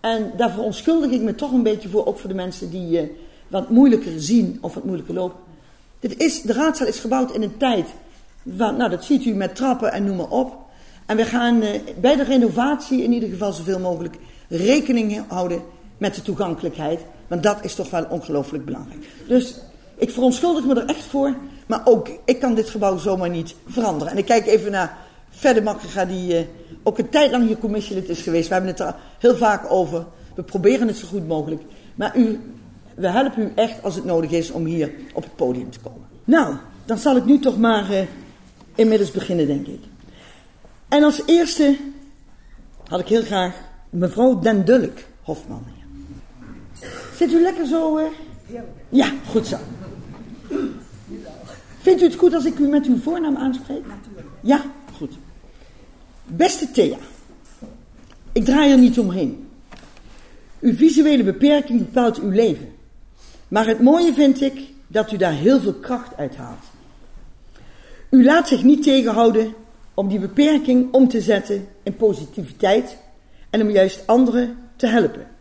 En 0.00 0.32
daar 0.36 0.50
verontschuldig 0.50 1.10
ik 1.10 1.20
me 1.20 1.34
toch 1.34 1.52
een 1.52 1.62
beetje 1.62 1.88
voor, 1.88 2.06
ook 2.06 2.18
voor 2.18 2.28
de 2.28 2.34
mensen 2.34 2.70
die 2.70 3.02
uh, 3.02 3.08
wat 3.48 3.70
moeilijker 3.70 4.12
zien 4.16 4.58
of 4.60 4.74
wat 4.74 4.84
moeilijker 4.84 5.14
lopen. 5.14 5.38
Dit 6.00 6.16
is, 6.16 6.42
de 6.42 6.52
raadzaal 6.52 6.86
is 6.86 6.98
gebouwd 6.98 7.34
in 7.34 7.42
een 7.42 7.56
tijd, 7.56 7.86
waar, 8.42 8.74
nou 8.74 8.90
dat 8.90 9.04
ziet 9.04 9.24
u 9.24 9.34
met 9.34 9.56
trappen 9.56 9.92
en 9.92 10.04
noem 10.04 10.16
maar 10.16 10.28
op. 10.28 10.58
En 11.06 11.16
we 11.16 11.24
gaan 11.24 11.62
uh, 11.62 11.68
bij 12.00 12.16
de 12.16 12.24
renovatie 12.24 13.02
in 13.02 13.12
ieder 13.12 13.28
geval 13.28 13.52
zoveel 13.52 13.78
mogelijk 13.78 14.16
rekening 14.48 15.24
houden 15.28 15.62
met 15.98 16.14
de 16.14 16.22
toegankelijkheid. 16.22 17.00
Want 17.32 17.44
dat 17.44 17.64
is 17.64 17.74
toch 17.74 17.90
wel 17.90 18.04
ongelooflijk 18.08 18.64
belangrijk. 18.64 19.06
Dus 19.26 19.56
ik 19.96 20.10
verontschuldig 20.10 20.64
me 20.64 20.74
er 20.74 20.86
echt 20.86 21.04
voor. 21.04 21.34
Maar 21.66 21.80
ook, 21.84 22.08
ik 22.24 22.40
kan 22.40 22.54
dit 22.54 22.70
gebouw 22.70 22.98
zomaar 22.98 23.30
niet 23.30 23.54
veranderen. 23.66 24.12
En 24.12 24.18
ik 24.18 24.24
kijk 24.24 24.46
even 24.46 24.70
naar 24.70 24.98
Verder 25.30 25.62
Makkerga, 25.62 26.04
die 26.04 26.34
uh, 26.34 26.40
ook 26.82 26.98
een 26.98 27.08
tijd 27.08 27.30
lang 27.30 27.46
hier 27.46 27.58
commissielid 27.58 28.08
is 28.08 28.20
geweest. 28.20 28.48
We 28.48 28.54
hebben 28.54 28.70
het 28.70 28.80
er 28.80 28.94
heel 29.18 29.36
vaak 29.36 29.72
over. 29.72 30.06
We 30.34 30.42
proberen 30.42 30.86
het 30.86 30.96
zo 30.96 31.06
goed 31.06 31.28
mogelijk. 31.28 31.62
Maar 31.94 32.16
u, 32.16 32.40
we 32.94 33.08
helpen 33.08 33.42
u 33.42 33.52
echt 33.54 33.82
als 33.82 33.94
het 33.94 34.04
nodig 34.04 34.30
is 34.30 34.50
om 34.50 34.64
hier 34.64 34.90
op 35.14 35.22
het 35.22 35.36
podium 35.36 35.70
te 35.70 35.80
komen. 35.80 36.06
Nou, 36.24 36.56
dan 36.84 36.98
zal 36.98 37.16
ik 37.16 37.24
nu 37.24 37.38
toch 37.38 37.58
maar 37.58 37.90
uh, 37.90 38.00
inmiddels 38.74 39.10
beginnen, 39.10 39.46
denk 39.46 39.66
ik. 39.66 39.80
En 40.88 41.02
als 41.02 41.22
eerste 41.26 41.76
had 42.86 43.00
ik 43.00 43.08
heel 43.08 43.22
graag 43.22 43.54
mevrouw 43.90 44.38
Den 44.38 44.64
Dulk 44.64 44.98
Hofman. 45.22 45.80
Zit 47.22 47.32
u 47.32 47.40
lekker 47.40 47.66
zo? 47.66 47.98
Uh? 47.98 48.04
Ja, 48.88 49.12
goed 49.28 49.46
zo. 49.46 49.56
Vindt 51.78 52.02
u 52.02 52.04
het 52.04 52.14
goed 52.14 52.34
als 52.34 52.44
ik 52.44 52.58
u 52.58 52.68
met 52.68 52.86
uw 52.86 52.98
voornaam 52.98 53.36
aanspreek? 53.36 53.86
Natuurlijk. 53.86 54.26
Ja, 54.40 54.62
goed. 54.96 55.12
Beste 56.24 56.70
Thea, 56.70 56.96
ik 58.32 58.44
draai 58.44 58.70
er 58.70 58.78
niet 58.78 58.98
omheen. 58.98 59.48
Uw 60.60 60.74
visuele 60.74 61.24
beperking 61.24 61.78
bepaalt 61.78 62.20
uw 62.20 62.30
leven. 62.30 62.68
Maar 63.48 63.66
het 63.66 63.80
mooie 63.80 64.12
vind 64.12 64.40
ik 64.40 64.60
dat 64.86 65.12
u 65.12 65.16
daar 65.16 65.32
heel 65.32 65.60
veel 65.60 65.74
kracht 65.74 66.16
uit 66.16 66.36
haalt. 66.36 66.64
U 68.10 68.24
laat 68.24 68.48
zich 68.48 68.62
niet 68.62 68.82
tegenhouden 68.82 69.54
om 69.94 70.08
die 70.08 70.18
beperking 70.18 70.92
om 70.92 71.08
te 71.08 71.20
zetten 71.20 71.68
in 71.82 71.96
positiviteit 71.96 72.96
en 73.50 73.62
om 73.62 73.70
juist 73.70 74.06
anderen 74.06 74.56
te 74.76 74.86
helpen. 74.86 75.31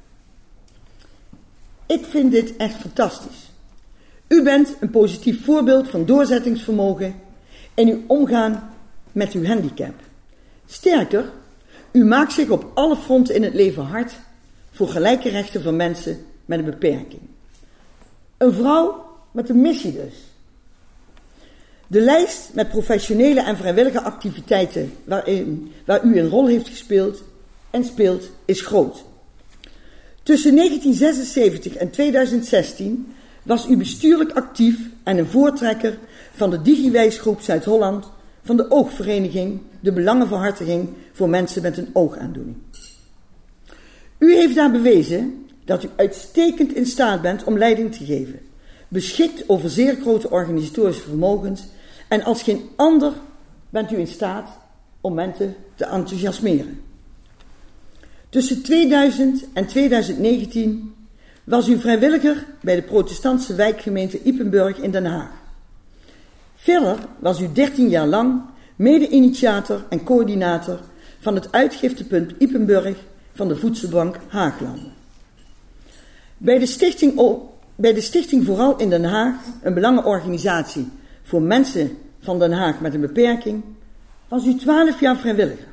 Ik 1.91 2.05
vind 2.05 2.31
dit 2.31 2.55
echt 2.57 2.75
fantastisch. 2.75 3.51
U 4.27 4.43
bent 4.43 4.75
een 4.79 4.89
positief 4.89 5.45
voorbeeld 5.45 5.89
van 5.89 6.05
doorzettingsvermogen 6.05 7.15
in 7.73 7.87
uw 7.87 8.01
omgaan 8.07 8.73
met 9.11 9.31
uw 9.31 9.45
handicap. 9.45 9.93
Sterker, 10.65 11.31
u 11.91 12.05
maakt 12.05 12.33
zich 12.33 12.49
op 12.49 12.71
alle 12.73 12.95
fronten 12.95 13.35
in 13.35 13.43
het 13.43 13.53
leven 13.53 13.83
hard 13.83 14.13
voor 14.71 14.87
gelijke 14.87 15.29
rechten 15.29 15.61
van 15.61 15.75
mensen 15.75 16.25
met 16.45 16.59
een 16.59 16.65
beperking. 16.65 17.21
Een 18.37 18.53
vrouw 18.53 19.05
met 19.31 19.49
een 19.49 19.61
missie 19.61 19.93
dus. 19.93 20.13
De 21.87 22.01
lijst 22.01 22.49
met 22.53 22.69
professionele 22.69 23.43
en 23.43 23.57
vrijwillige 23.57 24.01
activiteiten 24.01 24.93
waarin, 25.03 25.71
waar 25.85 26.03
u 26.03 26.19
een 26.19 26.29
rol 26.29 26.47
heeft 26.47 26.67
gespeeld 26.67 27.23
en 27.69 27.83
speelt 27.83 28.29
is 28.45 28.61
groot. 28.61 29.03
Tussen 30.23 30.55
1976 30.55 31.75
en 31.75 31.89
2016 31.89 33.13
was 33.43 33.67
u 33.67 33.77
bestuurlijk 33.77 34.31
actief 34.31 34.79
en 35.03 35.17
een 35.17 35.27
voortrekker 35.27 35.97
van 36.33 36.49
de 36.49 36.61
Digiwijsgroep 36.61 37.41
Zuid-Holland 37.41 38.11
van 38.43 38.57
de 38.57 38.71
Oogvereniging, 38.71 39.61
de 39.79 39.91
Belangenverhartiging 39.91 40.89
voor 41.11 41.29
mensen 41.29 41.61
met 41.61 41.77
een 41.77 41.89
oogaandoening. 41.93 42.55
U 44.17 44.35
heeft 44.35 44.55
daar 44.55 44.71
bewezen 44.71 45.45
dat 45.65 45.83
u 45.83 45.89
uitstekend 45.95 46.73
in 46.73 46.85
staat 46.85 47.21
bent 47.21 47.43
om 47.43 47.57
leiding 47.57 47.95
te 47.95 48.05
geven, 48.05 48.39
beschikt 48.87 49.49
over 49.49 49.69
zeer 49.69 49.95
grote 50.01 50.29
organisatorische 50.29 51.03
vermogens 51.03 51.63
en 52.07 52.23
als 52.23 52.43
geen 52.43 52.69
ander 52.75 53.13
bent 53.69 53.91
u 53.91 53.97
in 53.97 54.07
staat 54.07 54.49
om 55.01 55.13
mensen 55.13 55.55
te 55.75 55.85
enthousiasmeren. 55.85 56.90
Tussen 58.31 58.61
2000 58.61 59.45
en 59.53 59.65
2019 59.65 60.95
was 61.43 61.67
u 61.67 61.79
vrijwilliger 61.79 62.45
bij 62.61 62.75
de 62.75 62.81
protestantse 62.81 63.55
wijkgemeente 63.55 64.21
Ipenburg 64.23 64.77
in 64.77 64.91
Den 64.91 65.05
Haag. 65.05 65.31
Verder 66.55 66.97
was 67.19 67.41
u 67.41 67.51
13 67.53 67.89
jaar 67.89 68.07
lang 68.07 68.41
mede-initiator 68.75 69.85
en 69.89 70.03
coördinator 70.03 70.79
van 71.19 71.35
het 71.35 71.51
uitgiftepunt 71.51 72.33
Ipenburg 72.37 72.97
van 73.33 73.47
de 73.47 73.55
Voedselbank 73.55 74.17
Haaglanden. 74.27 74.93
Bij 76.37 76.59
de, 76.59 76.65
stichting, 76.65 77.39
bij 77.75 77.93
de 77.93 78.01
Stichting 78.01 78.45
Vooral 78.45 78.77
in 78.77 78.89
Den 78.89 79.03
Haag, 79.03 79.35
een 79.61 79.73
belangenorganisatie 79.73 80.87
voor 81.23 81.41
mensen 81.41 81.97
van 82.19 82.39
Den 82.39 82.51
Haag 82.51 82.79
met 82.79 82.93
een 82.93 83.01
beperking, 83.01 83.63
was 84.27 84.45
u 84.45 84.55
12 84.55 84.99
jaar 84.99 85.17
vrijwilliger. 85.17 85.70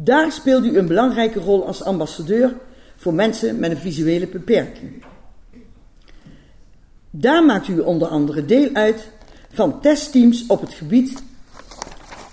Daar 0.00 0.32
speelde 0.32 0.68
u 0.68 0.78
een 0.78 0.86
belangrijke 0.86 1.40
rol 1.40 1.66
als 1.66 1.84
ambassadeur 1.84 2.54
voor 2.96 3.14
mensen 3.14 3.58
met 3.58 3.70
een 3.70 3.76
visuele 3.76 4.26
beperking. 4.26 5.04
Daar 7.10 7.44
maakt 7.44 7.68
u 7.68 7.78
onder 7.78 8.08
andere 8.08 8.44
deel 8.44 8.68
uit 8.72 9.10
van 9.52 9.80
testteams 9.80 10.44
op 10.46 10.60
het 10.60 10.72
gebied, 10.72 11.22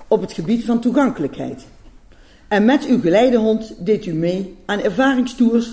op 0.07 0.22
het 0.22 0.34
gebied 0.34 0.65
van 0.65 0.79
toegankelijkheid. 0.79 1.65
En 2.48 2.65
met 2.65 2.86
uw 2.86 3.01
geleidehond 3.01 3.86
deed 3.86 4.05
u 4.05 4.13
mee 4.13 4.57
aan 4.65 4.81
ervaringstours 4.81 5.72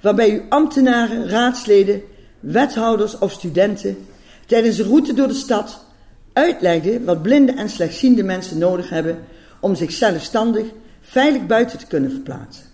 waarbij 0.00 0.34
u 0.34 0.42
ambtenaren, 0.48 1.28
raadsleden, 1.28 2.02
wethouders 2.40 3.18
of 3.18 3.32
studenten 3.32 4.06
tijdens 4.46 4.78
een 4.78 4.86
route 4.86 5.14
door 5.14 5.28
de 5.28 5.34
stad 5.34 5.84
uitlegde 6.32 7.04
wat 7.04 7.22
blinde 7.22 7.52
en 7.52 7.68
slechtziende 7.68 8.22
mensen 8.22 8.58
nodig 8.58 8.88
hebben 8.88 9.18
om 9.60 9.74
zich 9.74 9.92
zelfstandig 9.92 10.66
veilig 11.12 11.46
buiten 11.46 11.78
te 11.78 11.86
kunnen 11.86 12.10
verplaatsen. 12.10 12.64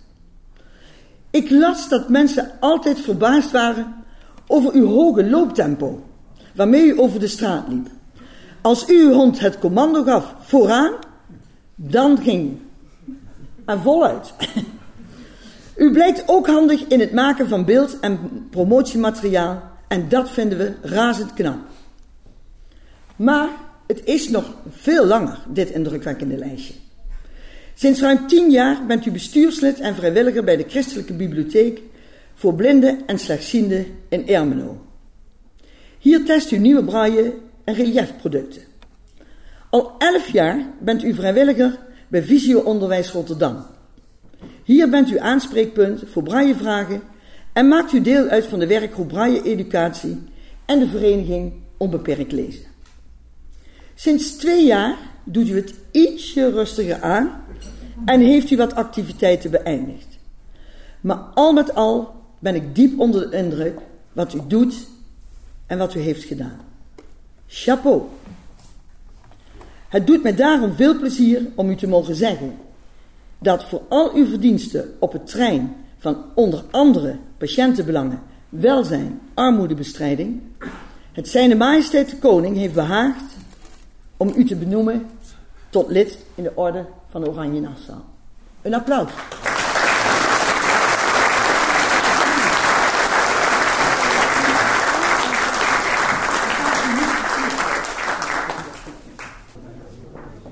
Ik 1.29 1.49
las 1.49 1.89
dat 1.89 2.09
mensen 2.09 2.51
altijd 2.59 2.99
verbaasd 2.99 3.51
waren 3.51 3.95
over 4.47 4.73
uw 4.73 4.87
hoge 4.87 5.29
looptempo, 5.29 6.03
waarmee 6.55 6.85
u 6.85 6.99
over 6.99 7.19
de 7.19 7.27
straat 7.27 7.67
liep. 7.67 7.87
Als 8.61 8.89
u 8.89 9.01
uw 9.01 9.11
hond 9.11 9.39
het 9.39 9.59
commando 9.59 10.03
gaf 10.03 10.35
vooraan, 10.39 10.93
dan 11.75 12.17
ging 12.17 12.51
u. 12.51 12.61
En 13.65 13.81
voluit. 13.81 14.33
U 15.75 15.91
blijkt 15.91 16.23
ook 16.25 16.47
handig 16.47 16.87
in 16.87 16.99
het 16.99 17.11
maken 17.11 17.47
van 17.47 17.65
beeld- 17.65 17.99
en 17.99 18.47
promotiemateriaal 18.49 19.63
en 19.87 20.09
dat 20.09 20.29
vinden 20.29 20.57
we 20.57 20.73
razend 20.81 21.33
knap. 21.33 21.59
Maar 23.15 23.49
het 23.87 24.05
is 24.05 24.29
nog 24.29 24.53
veel 24.69 25.05
langer, 25.05 25.39
dit 25.47 25.69
indrukwekkende 25.69 26.37
lijstje. 26.37 26.73
Sinds 27.79 28.01
ruim 28.01 28.27
tien 28.27 28.51
jaar 28.51 28.85
bent 28.85 29.05
u 29.05 29.11
bestuurslid 29.11 29.79
en 29.79 29.95
vrijwilliger 29.95 30.43
bij 30.43 30.57
de 30.57 30.65
Christelijke 30.67 31.13
Bibliotheek 31.13 31.81
voor 32.33 32.55
blinden 32.55 32.99
en 33.05 33.19
slechtzienden 33.19 33.85
in 34.09 34.27
Ermelo. 34.27 34.85
Hier 35.99 36.25
test 36.25 36.51
u 36.51 36.57
nieuwe 36.57 36.83
braille 36.83 37.33
en 37.63 37.73
reliefproducten. 37.73 38.61
Al 39.69 39.91
elf 39.97 40.31
jaar 40.31 40.65
bent 40.81 41.03
u 41.03 41.13
vrijwilliger 41.13 41.79
bij 42.07 42.23
Visio 42.23 42.59
Onderwijs 42.59 43.11
Rotterdam. 43.11 43.65
Hier 44.63 44.89
bent 44.89 45.11
u 45.11 45.19
aanspreekpunt 45.19 46.03
voor 46.05 46.23
braillevragen 46.23 47.01
en 47.53 47.67
maakt 47.67 47.93
u 47.93 48.01
deel 48.01 48.27
uit 48.27 48.45
van 48.45 48.59
de 48.59 48.67
werkgroep 48.67 49.07
Braille 49.07 49.43
Educatie 49.43 50.17
en 50.65 50.79
de 50.79 50.87
vereniging 50.87 51.53
Onbeperkt 51.77 52.31
Lezen. 52.31 52.65
Sinds 53.95 54.31
twee 54.31 54.65
jaar 54.65 54.97
doet 55.23 55.49
u 55.49 55.55
het 55.55 55.73
ietsje 55.91 56.51
rustiger 56.51 57.01
aan 57.01 57.47
en 58.05 58.21
heeft 58.21 58.51
u 58.51 58.57
wat 58.57 58.75
activiteiten 58.75 59.51
beëindigd. 59.51 60.17
Maar 61.01 61.17
al 61.17 61.53
met 61.53 61.75
al 61.75 62.13
ben 62.39 62.55
ik 62.55 62.75
diep 62.75 62.99
onder 62.99 63.29
de 63.29 63.37
indruk 63.37 63.79
wat 64.13 64.33
u 64.33 64.39
doet 64.47 64.87
en 65.67 65.77
wat 65.77 65.95
u 65.95 65.99
heeft 65.99 66.23
gedaan. 66.23 66.59
Chapeau. 67.47 68.01
Het 69.87 70.07
doet 70.07 70.23
mij 70.23 70.35
daarom 70.35 70.73
veel 70.73 70.97
plezier 70.97 71.41
om 71.55 71.69
u 71.69 71.75
te 71.75 71.87
mogen 71.87 72.15
zeggen 72.15 72.57
dat 73.39 73.63
voor 73.63 73.81
al 73.89 74.13
uw 74.13 74.25
verdiensten 74.25 74.93
op 74.99 75.11
het 75.11 75.27
trein 75.27 75.75
van 75.97 76.25
onder 76.35 76.63
andere 76.71 77.17
patiëntenbelangen, 77.37 78.21
welzijn, 78.49 79.19
armoedebestrijding, 79.33 80.41
het 81.11 81.29
Zijne 81.29 81.55
Majesteit 81.55 82.09
de 82.09 82.17
Koning 82.17 82.57
heeft 82.57 82.73
behaagd 82.73 83.23
om 84.17 84.33
u 84.35 84.45
te 84.45 84.55
benoemen 84.55 85.05
tot 85.69 85.89
lid 85.89 86.17
in 86.35 86.43
de 86.43 86.51
orde 86.55 86.85
van 87.09 87.27
Oranje 87.27 87.59
Nassau. 87.59 87.99
Een 88.61 88.73
applaus. 88.73 89.11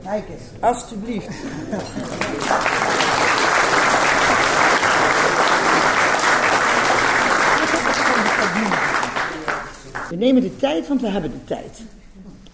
Kijk 0.04 0.30
eens, 0.30 0.62
alstublieft. 0.62 1.28
We 10.10 10.16
nemen 10.16 10.42
de 10.42 10.56
tijd, 10.56 10.88
want 10.88 11.02
we 11.02 11.08
hebben 11.08 11.32
de 11.32 11.44
tijd. 11.44 11.82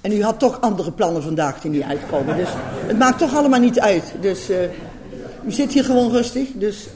En 0.04 0.12
u 0.12 0.24
had 0.24 0.40
toch 0.40 0.62
andere 0.62 0.92
plannen 0.92 1.24
vandaag 1.24 1.62
die 1.62 1.72
niet 1.72 1.84
uitkomen. 1.84 2.36
Dus 2.36 2.50
het 2.88 2.98
maakt 2.98 3.18
toch 3.18 3.36
allemaal 3.36 3.60
niet 3.60 3.80
uit. 3.80 4.14
Dus 4.20 4.50
uh, 4.50 4.58
u 5.46 5.52
zit 5.52 5.72
hier 5.72 5.84
gewoon 5.84 6.12
rustig. 6.12 6.50
Dus 6.54 6.88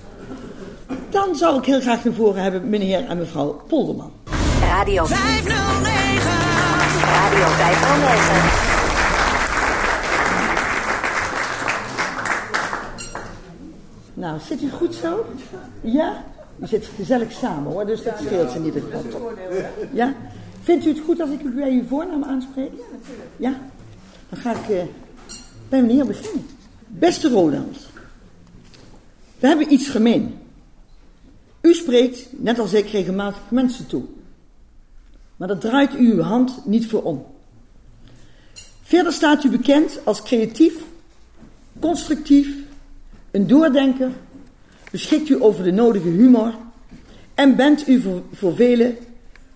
dan 1.10 1.36
zou 1.36 1.58
ik 1.58 1.66
heel 1.66 1.82
graag 1.82 2.04
naar 2.04 2.14
voren 2.14 2.44
hebben 2.44 2.70
meneer 2.70 3.06
en 3.08 3.18
mevrouw 3.18 3.62
Polderman. 3.68 4.12
Radio 4.62 5.06
509. 5.06 6.32
Radio 7.06 7.46
509. 7.46 8.68
Nou, 14.14 14.40
zit 14.48 14.62
u 14.62 14.70
goed 14.70 14.96
zo? 14.96 15.26
Ja? 15.82 16.24
U 16.60 16.68
zit 16.68 16.90
gezellig 16.96 17.32
samen 17.32 17.72
hoor, 17.72 17.86
dus 17.86 18.04
dat 18.04 18.14
scheelt 18.26 18.52
ze 18.52 18.60
niet. 18.60 18.74
Het 18.74 18.84
ja? 19.92 20.14
Vindt 20.68 20.86
u 20.86 20.90
het 20.90 21.00
goed 21.00 21.22
als 21.22 21.30
ik 21.30 21.42
u 21.42 21.50
bij 21.50 21.72
uw 21.72 21.84
voornaam 21.88 22.24
aanspreek? 22.24 22.72
Ja, 22.72 22.84
natuurlijk. 22.92 23.30
Ja? 23.38 23.62
Dan 24.30 24.40
ga 24.40 24.52
ik 24.52 24.70
uh, 24.70 24.82
bij 25.70 25.82
meneer 25.82 26.06
beginnen. 26.06 26.46
Beste 26.88 27.30
Roland, 27.30 27.78
we 29.40 29.48
hebben 29.48 29.74
iets 29.74 29.88
gemeen. 29.88 30.38
U 31.62 31.74
spreekt, 31.74 32.28
net 32.32 32.60
als 32.60 32.74
ik, 32.74 32.90
regelmatig 32.90 33.42
mensen 33.50 33.88
toe. 33.88 34.04
Maar 35.36 35.48
daar 35.48 35.58
draait 35.58 35.94
u 35.94 36.12
uw 36.12 36.22
hand 36.22 36.66
niet 36.66 36.88
voor 36.88 37.04
om. 37.04 37.26
Verder 38.82 39.14
staat 39.14 39.44
u 39.44 39.50
bekend 39.50 40.00
als 40.04 40.24
creatief, 40.24 40.84
constructief, 41.80 42.56
een 43.32 43.48
doordenker, 43.48 44.12
beschikt 44.92 45.30
u 45.30 45.42
over 45.42 45.64
de 45.64 45.72
nodige 45.72 46.10
humor 46.10 46.54
en 47.34 47.56
bent 47.56 47.88
u 47.88 48.02
voor, 48.02 48.22
voor 48.34 48.56
velen 48.56 48.98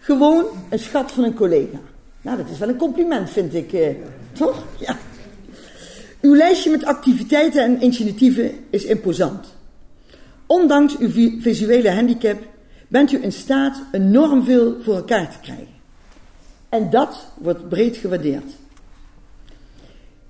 gewoon 0.02 0.46
een 0.70 0.80
schat 0.80 1.12
van 1.12 1.24
een 1.24 1.34
collega. 1.34 1.80
Nou, 2.22 2.38
dat 2.38 2.50
is 2.50 2.58
wel 2.58 2.70
een 2.70 2.78
compliment, 2.78 3.30
vind 3.30 3.54
ik. 3.54 3.74
Eh, 3.74 3.96
toch? 4.32 4.64
Ja. 4.80 4.98
Uw 6.22 6.36
lijstje 6.36 6.72
met 6.72 6.86
activiteiten 6.86 7.64
en 7.64 7.84
initiatieven 7.84 8.52
is 8.70 8.86
imposant. 8.86 9.48
Ondanks 10.46 10.98
uw 10.98 11.42
visuele 11.42 11.92
handicap 11.92 12.40
bent 12.88 13.12
u 13.12 13.24
in 13.24 13.32
staat 13.32 13.82
enorm 13.92 14.44
veel 14.44 14.78
voor 14.82 14.96
elkaar 14.96 15.32
te 15.32 15.40
krijgen. 15.42 15.80
En 16.70 16.90
dat 16.90 17.28
wordt 17.38 17.70
breed 17.70 17.98
gewaardeerd. 17.98 18.52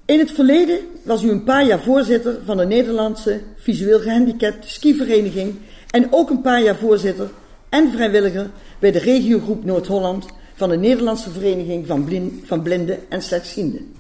In 0.06 0.20
het 0.20 0.32
verleden 0.32 0.80
was 1.04 1.24
u 1.24 1.30
een 1.30 1.44
paar 1.44 1.66
jaar 1.66 1.82
voorzitter 1.82 2.40
van 2.46 2.58
de 2.58 2.66
Nederlandse 2.66 3.42
visueel 3.56 4.00
gehandicapte 4.00 4.70
skivereniging 4.70 5.56
en 5.90 6.08
ook 6.14 6.30
een 6.30 6.42
paar 6.42 6.62
jaar 6.62 6.76
voorzitter 6.76 7.30
en 7.72 7.92
vrijwilliger 7.92 8.50
bij 8.80 8.92
de 8.92 9.00
regiogroep 9.00 9.66
Noord-Holland 9.66 10.26
van 10.54 10.70
de 10.70 10.78
Nederlandse 10.78 11.32
Vereniging 11.32 11.88
van, 11.88 12.04
Blind, 12.04 12.48
van 12.48 12.62
Blinden 12.62 13.00
en 13.10 13.22
Slechtzienden. 13.22 13.94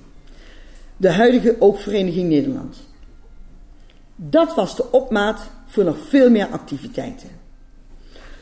De 0.97 1.11
huidige 1.11 1.55
Oogvereniging 1.59 2.29
Nederland. 2.29 2.77
Dat 4.15 4.55
was 4.55 4.75
de 4.75 4.91
opmaat 4.91 5.41
voor 5.65 5.83
nog 5.83 5.97
veel 6.09 6.29
meer 6.29 6.47
activiteiten. 6.47 7.29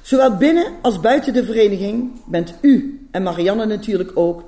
Zowel 0.02 0.38
binnen 0.38 0.74
als 0.82 1.00
buiten 1.00 1.34
de 1.34 1.46
vereniging 1.46 2.12
bent 2.26 2.54
u 2.62 3.08
en 3.12 3.24
Marianne 3.24 3.66
natuurlijk 3.66 4.12
ook 4.14 4.44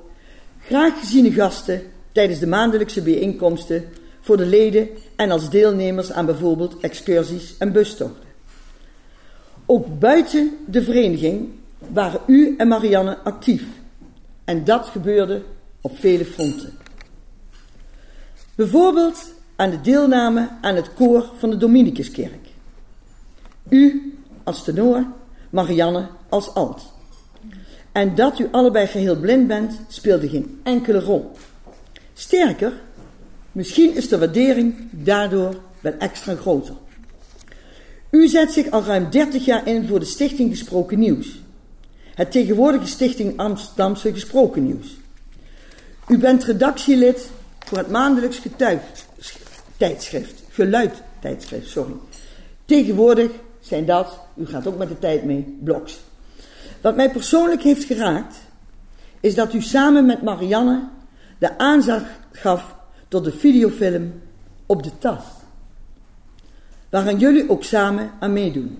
graag 0.60 0.98
geziene 1.00 1.32
gasten 1.32 1.82
tijdens 2.12 2.38
de 2.38 2.46
maandelijkse 2.46 3.02
bijeenkomsten 3.02 3.84
voor 4.20 4.36
de 4.36 4.46
leden 4.46 4.88
en 5.16 5.30
als 5.30 5.50
deelnemers 5.50 6.12
aan 6.12 6.26
bijvoorbeeld 6.26 6.80
excursies 6.80 7.54
en 7.58 7.72
bustochten. 7.72 8.21
Ook 9.72 9.98
buiten 9.98 10.56
de 10.66 10.82
vereniging 10.82 11.48
waren 11.78 12.20
u 12.26 12.54
en 12.56 12.68
Marianne 12.68 13.18
actief. 13.18 13.64
En 14.44 14.64
dat 14.64 14.86
gebeurde 14.86 15.42
op 15.80 15.98
vele 15.98 16.24
fronten. 16.24 16.72
Bijvoorbeeld 18.54 19.34
aan 19.56 19.70
de 19.70 19.80
deelname 19.80 20.48
aan 20.60 20.74
het 20.74 20.94
koor 20.94 21.30
van 21.38 21.50
de 21.50 21.56
Dominicuskerk. 21.56 22.48
U 23.68 24.14
als 24.44 24.64
tenor, 24.64 25.06
Marianne 25.50 26.08
als 26.28 26.54
alt. 26.54 26.92
En 27.92 28.14
dat 28.14 28.38
u 28.38 28.48
allebei 28.50 28.86
geheel 28.86 29.16
blind 29.16 29.46
bent, 29.46 29.80
speelde 29.88 30.28
geen 30.28 30.60
enkele 30.62 31.00
rol. 31.00 31.30
Sterker, 32.12 32.72
misschien 33.52 33.94
is 33.94 34.08
de 34.08 34.18
waardering 34.18 34.74
daardoor 34.90 35.60
wel 35.80 35.94
extra 35.98 36.34
groter. 36.34 36.74
U 38.12 38.28
zet 38.28 38.52
zich 38.52 38.70
al 38.70 38.82
ruim 38.82 39.10
30 39.10 39.44
jaar 39.44 39.66
in 39.66 39.86
voor 39.86 39.98
de 39.98 40.04
Stichting 40.04 40.50
Gesproken 40.50 40.98
Nieuws. 40.98 41.40
Het 42.14 42.32
tegenwoordige 42.32 42.86
Stichting 42.86 43.38
Amsterdamse 43.38 44.12
Gesproken 44.12 44.64
Nieuws. 44.64 44.96
U 46.08 46.18
bent 46.18 46.44
redactielid 46.44 47.30
voor 47.58 47.78
het 47.78 47.90
maandelijks 47.90 48.38
getuigtijdschrift, 48.38 50.42
geluidtijdschrift, 50.50 51.68
sorry. 51.68 51.92
Tegenwoordig 52.64 53.30
zijn 53.60 53.84
dat, 53.84 54.18
u 54.36 54.46
gaat 54.46 54.66
ook 54.66 54.78
met 54.78 54.88
de 54.88 54.98
tijd 54.98 55.24
mee, 55.24 55.58
blogs. 55.60 56.00
Wat 56.80 56.96
mij 56.96 57.10
persoonlijk 57.10 57.62
heeft 57.62 57.84
geraakt, 57.84 58.36
is 59.20 59.34
dat 59.34 59.54
u 59.54 59.62
samen 59.62 60.06
met 60.06 60.22
Marianne 60.22 60.88
de 61.38 61.58
aanzag 61.58 62.02
gaf 62.32 62.74
tot 63.08 63.24
de 63.24 63.32
videofilm 63.32 64.20
Op 64.66 64.82
de 64.82 64.98
Tast. 64.98 65.41
Waaraan 66.92 67.18
jullie 67.18 67.50
ook 67.50 67.64
samen 67.64 68.10
aan 68.20 68.32
meedoen. 68.32 68.78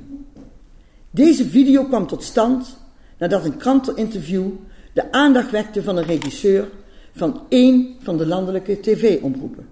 Deze 1.11 1.49
video 1.49 1.85
kwam 1.85 2.07
tot 2.07 2.23
stand 2.23 2.77
nadat 3.19 3.45
een 3.45 3.57
kranteninterview 3.57 4.51
de 4.93 5.13
aandacht 5.13 5.51
wekte 5.51 5.83
van 5.83 5.97
een 5.97 6.05
regisseur 6.05 6.69
van 7.15 7.41
één 7.49 7.95
van 8.03 8.17
de 8.17 8.27
landelijke 8.27 8.81
tv-omroepen. 8.81 9.69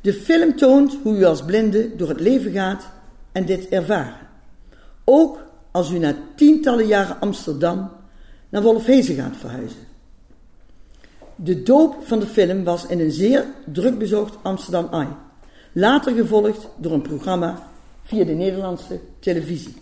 De 0.00 0.12
film 0.12 0.56
toont 0.56 0.96
hoe 1.02 1.18
u 1.18 1.24
als 1.24 1.44
blinde 1.44 1.96
door 1.96 2.08
het 2.08 2.20
leven 2.20 2.52
gaat 2.52 2.88
en 3.32 3.46
dit 3.46 3.68
ervaren. 3.68 4.28
Ook 5.04 5.38
als 5.70 5.90
u 5.90 5.98
na 5.98 6.14
tientallen 6.34 6.86
jaren 6.86 7.20
Amsterdam 7.20 7.90
naar 8.48 8.62
Wolfhezen 8.62 9.14
gaat 9.14 9.36
verhuizen. 9.36 9.80
De 11.36 11.62
doop 11.62 11.96
van 12.02 12.18
de 12.18 12.26
film 12.26 12.64
was 12.64 12.86
in 12.86 13.00
een 13.00 13.10
zeer 13.10 13.44
druk 13.64 13.98
bezocht 13.98 14.36
Amsterdam 14.42 14.88
Eye. 14.92 15.24
Later 15.78 16.14
gevolgd 16.14 16.68
door 16.76 16.92
een 16.92 17.02
programma 17.02 17.68
via 18.02 18.24
de 18.24 18.32
Nederlandse 18.32 19.00
televisie. 19.18 19.74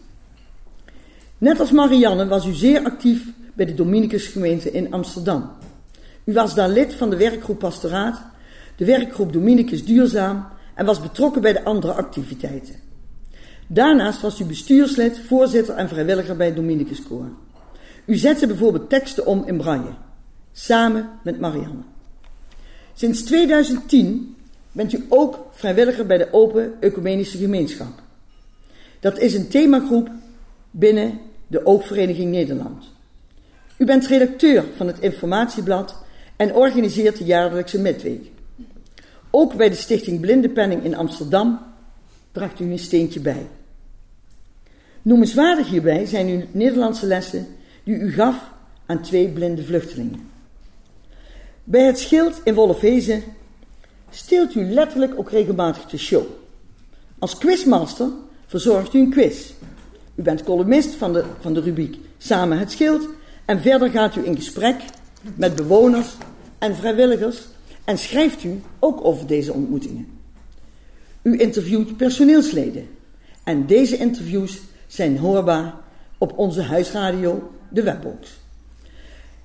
Net 1.39 1.61
als 1.61 1.71
Marianne 1.71 2.27
was 2.27 2.47
u 2.47 2.53
zeer 2.53 2.85
actief 2.85 3.33
bij 3.53 3.67
de 3.67 3.75
Dominicusgemeente 3.75 4.71
in 4.71 4.93
Amsterdam. 4.93 5.51
U 6.25 6.33
was 6.33 6.55
daar 6.55 6.69
lid 6.69 6.95
van 6.95 7.11
de 7.11 7.17
werkgroep 7.17 7.59
Pastoraat, 7.59 8.23
de 8.77 8.85
werkgroep 8.85 9.33
Dominicus 9.33 9.85
Duurzaam 9.85 10.47
en 10.75 10.87
was 10.87 11.01
betrokken 11.01 11.43
bij 11.43 11.53
de 11.53 11.65
andere 11.65 11.93
activiteiten. 11.93 12.75
Daarnaast 13.67 14.21
was 14.21 14.41
u 14.41 14.45
bestuurslid, 14.45 15.21
voorzitter 15.27 15.75
en 15.75 15.89
vrijwilliger 15.89 16.37
bij 16.37 16.47
het 16.47 16.57
Dominicus 16.57 17.03
Koor. 17.03 17.29
U 18.05 18.17
zette 18.17 18.47
bijvoorbeeld 18.47 18.89
teksten 18.89 19.27
om 19.27 19.45
in 19.47 19.57
braille. 19.57 19.95
samen 20.53 21.11
met 21.23 21.41
Marianne. 21.41 21.83
Sinds 22.95 23.23
2010 23.23 24.35
bent 24.75 24.93
u 24.93 25.05
ook 25.09 25.47
vrijwilliger 25.53 26.07
bij 26.07 26.19
de 26.19 26.29
Open 26.33 26.73
Ecumenische 26.81 27.39
Gemeenschap. 27.39 28.03
Dat 29.01 29.19
is 29.19 29.35
een 29.35 29.49
themagroep 29.49 30.09
binnen 30.71 31.21
de 31.47 31.67
Oogvereniging 31.67 32.31
Nederland. 32.31 32.85
U 33.77 33.85
bent 33.85 34.07
redacteur 34.07 34.65
van 34.77 34.87
het 34.87 35.01
informatieblad 35.01 35.97
en 36.37 36.55
organiseert 36.55 37.19
de 37.19 37.25
jaarlijkse 37.25 37.79
Midweek. 37.79 38.31
Ook 39.31 39.55
bij 39.55 39.69
de 39.69 39.75
Stichting 39.75 40.21
Blindenpenning 40.21 40.85
in 40.85 40.97
Amsterdam 40.97 41.61
bracht 42.33 42.61
u 42.61 42.65
een 42.65 42.79
steentje 42.79 43.21
bij. 43.21 43.47
Noemenswaardig 45.03 45.69
hierbij 45.69 46.07
zijn 46.07 46.29
uw 46.29 46.43
Nederlandse 46.53 47.07
lessen 47.07 47.47
die 47.85 47.95
u 47.95 48.13
gaf 48.13 48.51
aan 48.87 49.03
twee 49.03 49.29
blinde 49.29 49.65
vluchtelingen. 49.65 50.31
Bij 51.65 51.83
het 51.83 51.99
schild 51.99 52.41
in 52.45 52.55
Wolfhezen 52.55 53.23
steelt 54.15 54.55
u 54.55 54.73
letterlijk 54.73 55.19
ook 55.19 55.31
regelmatig 55.31 55.87
de 55.87 55.99
show. 55.99 56.23
Als 57.19 57.39
quizmaster 57.39 58.09
verzorgt 58.47 58.95
u 58.95 58.99
een 58.99 59.11
quiz. 59.11 59.53
U 60.15 60.23
bent 60.23 60.43
columnist 60.43 60.95
van 60.95 61.13
de, 61.13 61.25
van 61.41 61.55
de 61.55 61.61
rubriek 61.61 61.99
Samen 62.19 62.59
het 62.59 62.73
Schild 62.73 63.09
en 63.45 63.61
verder 63.61 63.91
gaat 63.91 64.17
u 64.17 64.27
in 64.27 64.37
gesprek 64.37 64.77
met 65.35 65.57
bewoners 65.57 66.09
en 66.59 66.77
vrijwilligers 66.77 67.43
en 67.85 67.99
schrijft 67.99 68.45
u 68.45 68.61
ook 68.79 69.05
over 69.05 69.27
deze 69.27 69.53
ontmoetingen. 69.53 70.07
U 71.23 71.39
interviewt 71.39 71.97
personeelsleden 71.97 72.89
en 73.45 73.67
deze 73.67 73.97
interviews 73.97 74.61
zijn 74.87 75.19
hoorbaar 75.19 75.75
op 76.19 76.39
onze 76.39 76.63
huisradio, 76.63 77.51
de 77.69 77.83
Webbox. 77.83 78.31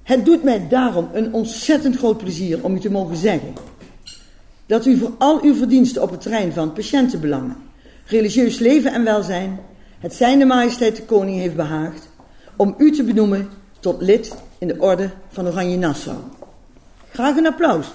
Het 0.04 0.26
doet 0.26 0.44
mij 0.44 0.68
daarom 0.68 1.10
een 1.14 1.34
ontzettend 1.34 1.98
groot 1.98 2.18
plezier 2.18 2.64
om 2.64 2.76
u 2.76 2.80
te 2.80 2.92
mogen 2.92 3.18
zeggen 3.18 3.54
dat 4.70 4.86
u 4.86 4.98
voor 4.98 5.12
al 5.18 5.42
uw 5.42 5.56
verdiensten 5.56 6.02
op 6.02 6.12
het 6.12 6.22
terrein 6.22 6.54
van 6.54 6.74
patiëntenbelangen, 6.74 7.56
religieus 8.06 8.60
leven 8.60 8.94
en 8.94 9.04
welzijn 9.04 9.60
het 10.00 10.14
zijne 10.14 10.46
majesteit 10.46 10.96
de 10.96 11.04
koning 11.04 11.40
heeft 11.40 11.56
behaagd 11.56 12.10
om 12.56 12.76
u 12.78 12.92
te 12.92 13.04
benoemen 13.04 13.50
tot 13.80 14.02
lid 14.02 14.36
in 14.60 14.68
de 14.68 14.76
orde 14.80 15.10
van 15.30 15.48
Oranje 15.48 15.78
Nassau. 15.78 16.18
Graag 17.12 17.36
een 17.36 17.48
applaus. 17.48 17.86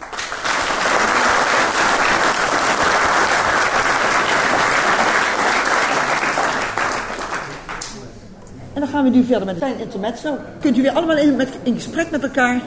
En 8.73 8.81
dan 8.81 8.89
gaan 8.89 9.05
we 9.05 9.11
nu 9.11 9.25
verder 9.25 9.47
met 9.47 9.63
een 9.63 9.79
intermezzo. 9.79 10.39
Kunt 10.61 10.79
u 10.79 10.83
weer 10.83 10.93
allemaal 10.93 11.19
in, 11.19 11.37
met, 11.37 11.49
in 11.63 11.75
gesprek 11.75 12.11
met 12.11 12.23
elkaar. 12.23 12.63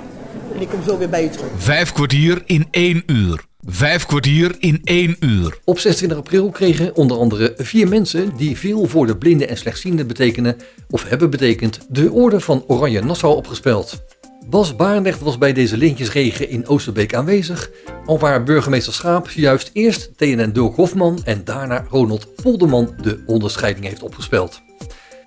En 0.53 0.61
ik 0.61 0.69
kom 0.69 0.83
zo 0.83 0.97
weer 0.97 1.09
bij 1.09 1.23
u 1.23 1.29
terug. 1.29 1.49
Vijf 1.57 1.91
kwartier 1.91 2.43
in 2.45 2.67
één 2.71 3.03
uur. 3.05 3.46
Vijf 3.69 4.05
kwartier 4.05 4.55
in 4.59 4.81
één 4.83 5.15
uur. 5.19 5.57
Op 5.63 5.79
26 5.79 6.17
april 6.17 6.49
kregen 6.49 6.95
onder 6.95 7.17
andere 7.17 7.53
vier 7.57 7.87
mensen 7.87 8.37
die 8.37 8.57
veel 8.57 8.85
voor 8.85 9.07
de 9.07 9.17
blinden 9.17 9.49
en 9.49 9.57
slechtzienden 9.57 10.07
betekenen 10.07 10.57
of 10.89 11.09
hebben 11.09 11.29
betekend 11.29 11.79
de 11.89 12.11
orde 12.11 12.39
van 12.39 12.63
Oranje 12.67 13.01
Nassau 13.01 13.35
opgespeld. 13.35 14.03
Bas 14.49 14.75
Barendrecht 14.75 15.19
was 15.19 15.37
bij 15.37 15.53
deze 15.53 15.77
lintjesregen 15.77 16.49
in 16.49 16.67
Oosterbeek 16.67 17.13
aanwezig, 17.13 17.69
alwaar 18.05 18.43
burgemeester 18.43 18.93
Schaap 18.93 19.29
juist 19.29 19.69
eerst 19.73 20.17
TNN 20.17 20.51
Dirk 20.51 20.75
Hofman 20.75 21.21
en 21.23 21.41
daarna 21.43 21.85
Ronald 21.89 22.35
Polderman 22.35 22.93
de 23.01 23.23
onderscheiding 23.25 23.85
heeft 23.85 24.03
opgespeld. 24.03 24.61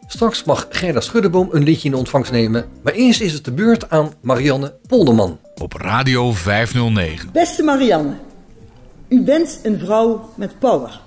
Straks 0.07 0.45
mag 0.45 0.67
Gerda 0.71 1.01
Schuddeboom 1.01 1.49
een 1.53 1.63
liedje 1.63 1.89
in 1.89 1.95
ontvangst 1.95 2.33
nemen, 2.33 2.65
maar 2.83 2.93
eerst 2.93 3.21
is 3.21 3.33
het 3.33 3.45
de 3.45 3.53
beurt 3.53 3.91
aan 3.91 4.13
Marianne 4.21 4.75
Polderman. 4.87 5.39
Op 5.55 5.73
Radio 5.73 6.33
509. 6.33 7.29
Beste 7.33 7.63
Marianne, 7.63 8.15
u 9.11 9.23
bent 9.23 9.61
een 9.63 9.79
vrouw 9.79 10.31
met 10.35 10.59
power. 10.59 11.01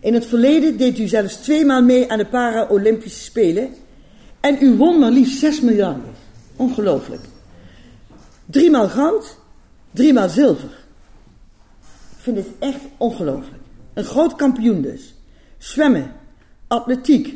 In 0.00 0.14
het 0.14 0.26
verleden 0.26 0.76
deed 0.76 0.98
u 0.98 1.06
zelfs 1.06 1.36
tweemaal 1.36 1.82
mee 1.82 2.10
aan 2.10 2.18
de 2.18 2.26
Para-Olympische 2.26 3.20
Spelen 3.20 3.74
en 4.40 4.56
u 4.60 4.76
won 4.76 4.98
maar 4.98 5.10
liefst 5.10 5.38
6 5.38 5.60
miljarden. 5.60 6.12
Ongelooflijk. 6.56 7.20
Driemaal 8.46 8.88
goud, 8.88 9.38
driemaal 9.90 10.28
zilver. 10.28 10.70
Ik 12.16 12.22
vind 12.22 12.36
dit 12.36 12.46
echt 12.58 12.80
ongelooflijk. 12.96 13.62
Een 13.94 14.04
groot 14.04 14.34
kampioen 14.36 14.82
dus. 14.82 15.14
Zwemmen, 15.58 16.12
atletiek. 16.66 17.34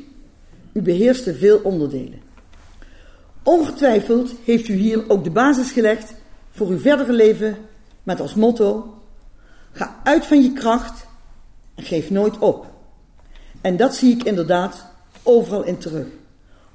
U 0.72 0.82
beheerste 0.82 1.34
veel 1.34 1.60
onderdelen. 1.62 2.20
Ongetwijfeld 3.42 4.34
heeft 4.44 4.68
u 4.68 4.74
hier 4.74 5.10
ook 5.10 5.24
de 5.24 5.30
basis 5.30 5.70
gelegd 5.70 6.14
voor 6.50 6.68
uw 6.68 6.78
verdere 6.78 7.12
leven 7.12 7.56
met 8.04 8.20
als 8.20 8.34
motto: 8.34 8.98
ga 9.72 10.00
uit 10.04 10.26
van 10.26 10.42
je 10.42 10.52
kracht 10.52 11.06
en 11.74 11.84
geef 11.84 12.10
nooit 12.10 12.38
op. 12.38 12.72
En 13.60 13.76
dat 13.76 13.94
zie 13.94 14.14
ik 14.14 14.24
inderdaad 14.24 14.86
overal 15.22 15.62
in 15.62 15.78
terug, 15.78 16.06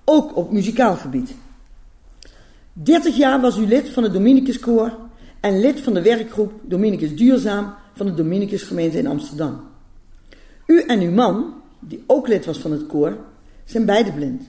ook 0.06 0.36
op 0.36 0.52
muzikaal 0.52 0.96
gebied. 0.96 1.36
30 2.74 3.18
jaar 3.18 3.42
was 3.42 3.58
u 3.58 3.68
lid 3.68 3.90
van 3.90 4.04
het 4.04 4.14
Dominicus 4.14 4.60
Koor 4.60 4.98
en 5.40 5.60
lid 5.60 5.80
van 5.80 5.94
de 5.94 6.02
werkgroep 6.02 6.52
Dominicus 6.62 7.16
Duurzaam 7.16 7.74
van 7.94 8.06
de 8.06 8.14
Dominicus 8.14 8.64
gemeente 8.64 8.98
in 8.98 9.08
Amsterdam. 9.08 9.62
U 10.66 10.82
en 10.82 11.02
uw 11.02 11.12
man, 11.12 11.54
die 11.80 12.04
ook 12.08 12.28
lid 12.28 12.46
was 12.46 12.58
van 12.58 12.72
het 12.72 12.88
koor, 12.88 13.18
zijn 13.66 13.86
beide 13.86 14.12
blind. 14.12 14.44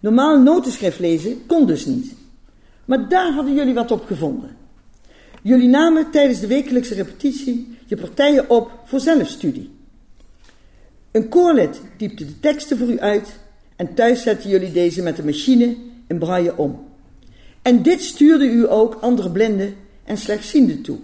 Normaal 0.00 0.40
notenschrift 0.40 0.98
lezen 0.98 1.46
kon 1.46 1.66
dus 1.66 1.86
niet. 1.86 2.14
Maar 2.84 3.08
daar 3.08 3.32
hadden 3.32 3.54
jullie 3.54 3.74
wat 3.74 3.90
op 3.90 4.06
gevonden. 4.06 4.56
Jullie 5.42 5.68
namen 5.68 6.10
tijdens 6.10 6.40
de 6.40 6.46
wekelijkse 6.46 6.94
repetitie 6.94 7.76
je 7.86 7.96
partijen 7.96 8.50
op 8.50 8.70
voor 8.84 9.00
zelfstudie. 9.00 9.70
Een 11.10 11.28
koorlid 11.28 11.80
typte 11.96 12.24
de 12.24 12.40
teksten 12.40 12.78
voor 12.78 12.88
u 12.88 13.00
uit 13.00 13.38
en 13.76 13.94
thuis 13.94 14.22
zetten 14.22 14.50
jullie 14.50 14.72
deze 14.72 15.02
met 15.02 15.16
de 15.16 15.24
machine 15.24 15.76
in 16.06 16.18
braille 16.18 16.56
om. 16.56 16.88
En 17.62 17.82
dit 17.82 18.02
stuurde 18.02 18.44
u 18.44 18.70
ook 18.70 18.94
andere 18.94 19.30
blinden 19.30 19.74
en 20.04 20.16
slechtzienden 20.16 20.82
toe. 20.82 20.98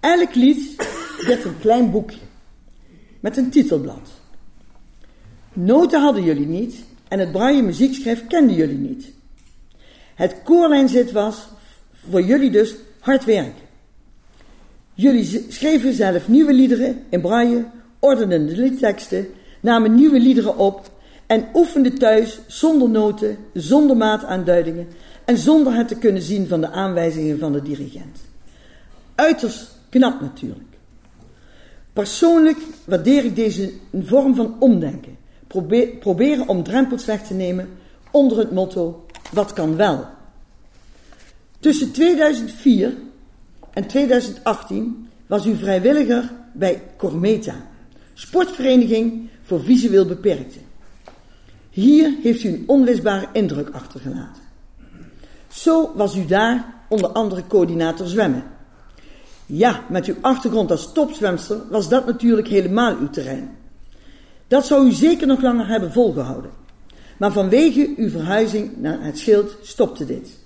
Elk 0.00 0.34
lied 0.34 0.74
werd 1.26 1.44
een 1.44 1.58
klein 1.58 1.90
boekje 1.90 2.18
met 3.20 3.36
een 3.36 3.50
titelblad. 3.50 4.10
Noten 5.52 6.00
hadden 6.00 6.24
jullie 6.24 6.46
niet 6.46 6.76
en 7.08 7.18
het 7.18 7.32
braille 7.32 7.62
muziekschrift 7.62 8.26
kenden 8.26 8.56
jullie 8.56 8.78
niet. 8.78 9.12
Het 10.14 10.36
koorlijnzit 10.44 11.12
was 11.12 11.48
voor 12.10 12.22
jullie 12.22 12.50
dus 12.50 12.74
hard 13.00 13.24
werken. 13.24 13.66
Jullie 14.94 15.46
schreven 15.48 15.92
zelf 15.92 16.28
nieuwe 16.28 16.52
liederen 16.52 17.02
in 17.08 17.20
braille, 17.20 17.64
ordenden 17.98 18.46
de 18.46 18.56
liedteksten, 18.56 19.26
namen 19.60 19.94
nieuwe 19.94 20.20
liederen 20.20 20.56
op 20.56 20.90
en 21.26 21.48
oefenden 21.54 21.98
thuis 21.98 22.40
zonder 22.46 22.88
noten, 22.88 23.36
zonder 23.52 23.96
maataanduidingen 23.96 24.88
en 25.24 25.36
zonder 25.36 25.74
het 25.74 25.88
te 25.88 25.98
kunnen 25.98 26.22
zien 26.22 26.48
van 26.48 26.60
de 26.60 26.70
aanwijzingen 26.70 27.38
van 27.38 27.52
de 27.52 27.62
dirigent. 27.62 28.18
Uiterst 29.14 29.70
knap 29.88 30.20
natuurlijk. 30.20 30.76
Persoonlijk 31.92 32.58
waardeer 32.84 33.24
ik 33.24 33.36
deze 33.36 33.72
vorm 34.02 34.34
van 34.34 34.56
omdenken. 34.58 35.16
Proberen 36.00 36.48
om 36.48 36.62
drempels 36.62 37.04
weg 37.04 37.22
te 37.22 37.34
nemen 37.34 37.68
onder 38.10 38.38
het 38.38 38.52
motto: 38.52 39.06
wat 39.32 39.52
kan 39.52 39.76
wel? 39.76 40.06
Tussen 41.60 41.92
2004 41.92 42.96
en 43.70 43.86
2018 43.86 45.08
was 45.26 45.46
u 45.46 45.56
vrijwilliger 45.56 46.32
bij 46.52 46.82
Cormeta, 46.96 47.54
sportvereniging 48.14 49.28
voor 49.42 49.62
visueel 49.62 50.06
beperkten. 50.06 50.60
Hier 51.70 52.14
heeft 52.22 52.44
u 52.44 52.48
een 52.48 52.64
onwisbare 52.66 53.28
indruk 53.32 53.70
achtergelaten. 53.70 54.42
Zo 55.48 55.92
was 55.94 56.16
u 56.16 56.26
daar 56.26 56.74
onder 56.88 57.10
andere 57.10 57.46
coördinator 57.46 58.06
zwemmen. 58.06 58.44
Ja, 59.46 59.84
met 59.88 60.06
uw 60.06 60.16
achtergrond 60.20 60.70
als 60.70 60.92
topzwemster 60.92 61.60
was 61.70 61.88
dat 61.88 62.06
natuurlijk 62.06 62.48
helemaal 62.48 62.96
uw 62.96 63.10
terrein. 63.10 63.56
Dat 64.48 64.66
zou 64.66 64.86
u 64.86 64.92
zeker 64.92 65.26
nog 65.26 65.42
langer 65.42 65.66
hebben 65.66 65.92
volgehouden. 65.92 66.50
Maar 67.18 67.32
vanwege 67.32 67.92
uw 67.96 68.10
verhuizing 68.10 68.76
naar 68.76 69.02
het 69.02 69.18
schild 69.18 69.56
stopte 69.62 70.06
dit. 70.06 70.37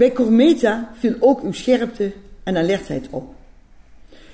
Bij 0.00 0.12
Cormeta 0.12 0.90
viel 0.94 1.14
ook 1.18 1.42
uw 1.42 1.52
scherpte 1.52 2.12
en 2.42 2.56
alertheid 2.56 3.08
op. 3.10 3.34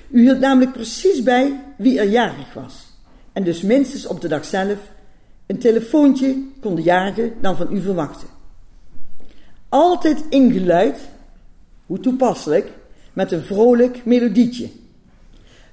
U 0.09 0.21
hield 0.21 0.39
namelijk 0.39 0.71
precies 0.71 1.23
bij 1.23 1.63
wie 1.77 1.99
er 1.99 2.09
jarig 2.09 2.53
was. 2.53 2.93
En 3.33 3.43
dus 3.43 3.61
minstens 3.61 4.05
op 4.05 4.21
de 4.21 4.27
dag 4.27 4.45
zelf 4.45 4.77
een 5.45 5.57
telefoontje 5.57 6.43
kon 6.59 6.75
de 6.75 6.81
jarige 6.81 7.33
dan 7.41 7.57
van 7.57 7.73
u 7.73 7.81
verwachten. 7.81 8.27
Altijd 9.69 10.23
ingeluid, 10.29 10.99
hoe 11.85 11.99
toepasselijk, 11.99 12.71
met 13.13 13.31
een 13.31 13.43
vrolijk 13.43 14.05
melodietje. 14.05 14.69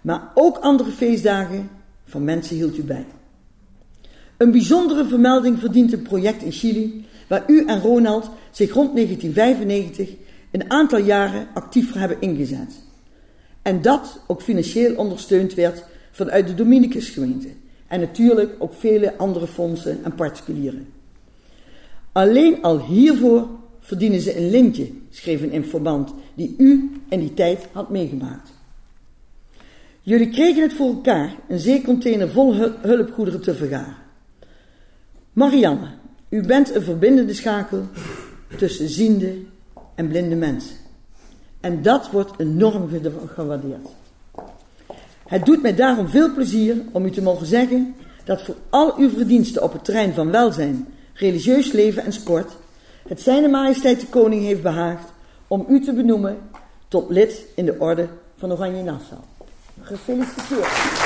Maar 0.00 0.30
ook 0.35 0.57
andere 0.57 0.90
feestdagen 0.90 1.70
van 2.04 2.24
mensen 2.24 2.57
hield 2.57 2.78
u 2.78 2.83
bij. 2.83 3.07
Een 4.37 4.50
bijzondere 4.50 5.04
vermelding 5.04 5.59
verdient 5.59 5.92
een 5.92 6.02
project 6.02 6.42
in 6.42 6.52
Chili 6.52 7.07
waar 7.28 7.44
u 7.46 7.64
en 7.66 7.80
Ronald 7.80 8.30
zich 8.50 8.72
rond 8.72 8.94
1995 8.94 10.08
een 10.50 10.70
aantal 10.70 10.98
jaren 10.98 11.46
actief 11.54 11.90
voor 11.90 12.00
hebben 12.00 12.20
ingezet. 12.20 12.74
En 13.62 13.82
dat 13.82 14.20
ook 14.26 14.42
financieel 14.42 14.94
ondersteund 14.94 15.54
werd 15.54 15.84
vanuit 16.10 16.46
de 16.46 16.54
Dominicusgemeente. 16.54 17.48
En 17.87 18.00
natuurlijk 18.00 18.54
ook 18.58 18.74
vele 18.74 19.16
andere 19.16 19.46
fondsen 19.46 20.04
en 20.04 20.14
particulieren. 20.14 20.87
Alleen 22.12 22.62
al 22.62 22.80
hiervoor 22.87 23.48
verdienen 23.80 24.20
ze 24.20 24.37
een 24.37 24.50
lintje, 24.50 24.90
schreef 25.10 25.42
een 25.42 25.52
informant 25.52 26.14
die 26.34 26.54
u 26.58 27.00
in 27.08 27.20
die 27.20 27.34
tijd 27.34 27.68
had 27.72 27.90
meegemaakt. 27.90 28.52
Jullie 30.00 30.30
kregen 30.30 30.62
het 30.62 30.72
voor 30.72 30.88
elkaar 30.88 31.34
een 31.48 31.58
zeecontainer 31.58 32.30
vol 32.30 32.54
hulpgoederen 32.80 33.42
te 33.42 33.54
vergaren. 33.54 33.96
Marianne, 35.32 35.88
u 36.35 36.42
bent 36.42 36.75
een 36.75 36.83
verbindende 36.83 37.35
schakel 37.35 37.83
tussen 38.57 38.88
ziende 38.88 39.35
en 39.94 40.09
blinde 40.09 40.35
mensen. 40.35 40.77
En 41.61 41.83
dat 41.83 42.11
wordt 42.11 42.33
enorm 42.37 42.88
gewaardeerd. 43.35 43.88
Het 45.27 45.44
doet 45.44 45.62
mij 45.62 45.75
daarom 45.75 46.09
veel 46.09 46.33
plezier 46.33 46.77
om 46.92 47.05
u 47.05 47.11
te 47.11 47.23
mogen 47.23 47.47
zeggen 47.47 47.94
dat 48.25 48.42
voor 48.42 48.55
al 48.70 48.94
uw 48.99 49.11
verdiensten 49.11 49.62
op 49.62 49.73
het 49.73 49.85
terrein 49.85 50.14
van 50.14 50.31
welzijn, 50.31 50.87
religieus 51.12 51.73
leven 51.73 52.05
en 52.05 52.12
sport, 52.12 52.53
het 53.09 53.20
Zijne 53.20 53.49
Majesteit 53.49 54.01
de 54.01 54.07
Koning 54.07 54.42
heeft 54.42 54.62
behaagd 54.62 55.12
om 55.47 55.66
u 55.68 55.81
te 55.81 55.92
benoemen 55.92 56.38
tot 56.88 57.11
lid 57.11 57.44
in 57.55 57.64
de 57.64 57.77
orde 57.79 58.09
van 58.37 58.53
Oranje 58.53 58.83
Nassau. 58.83 59.20
Gefeliciteerd. 59.81 61.03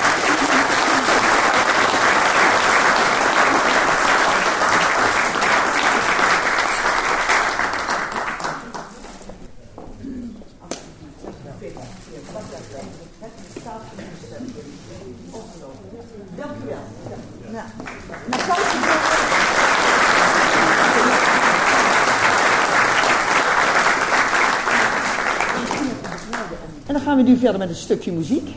Nu 27.29 27.37
verder 27.37 27.59
met 27.59 27.69
een 27.69 27.75
stukje 27.75 28.12
muziek. 28.12 28.49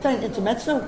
Klein 0.00 0.22
intermezzo. 0.22 0.78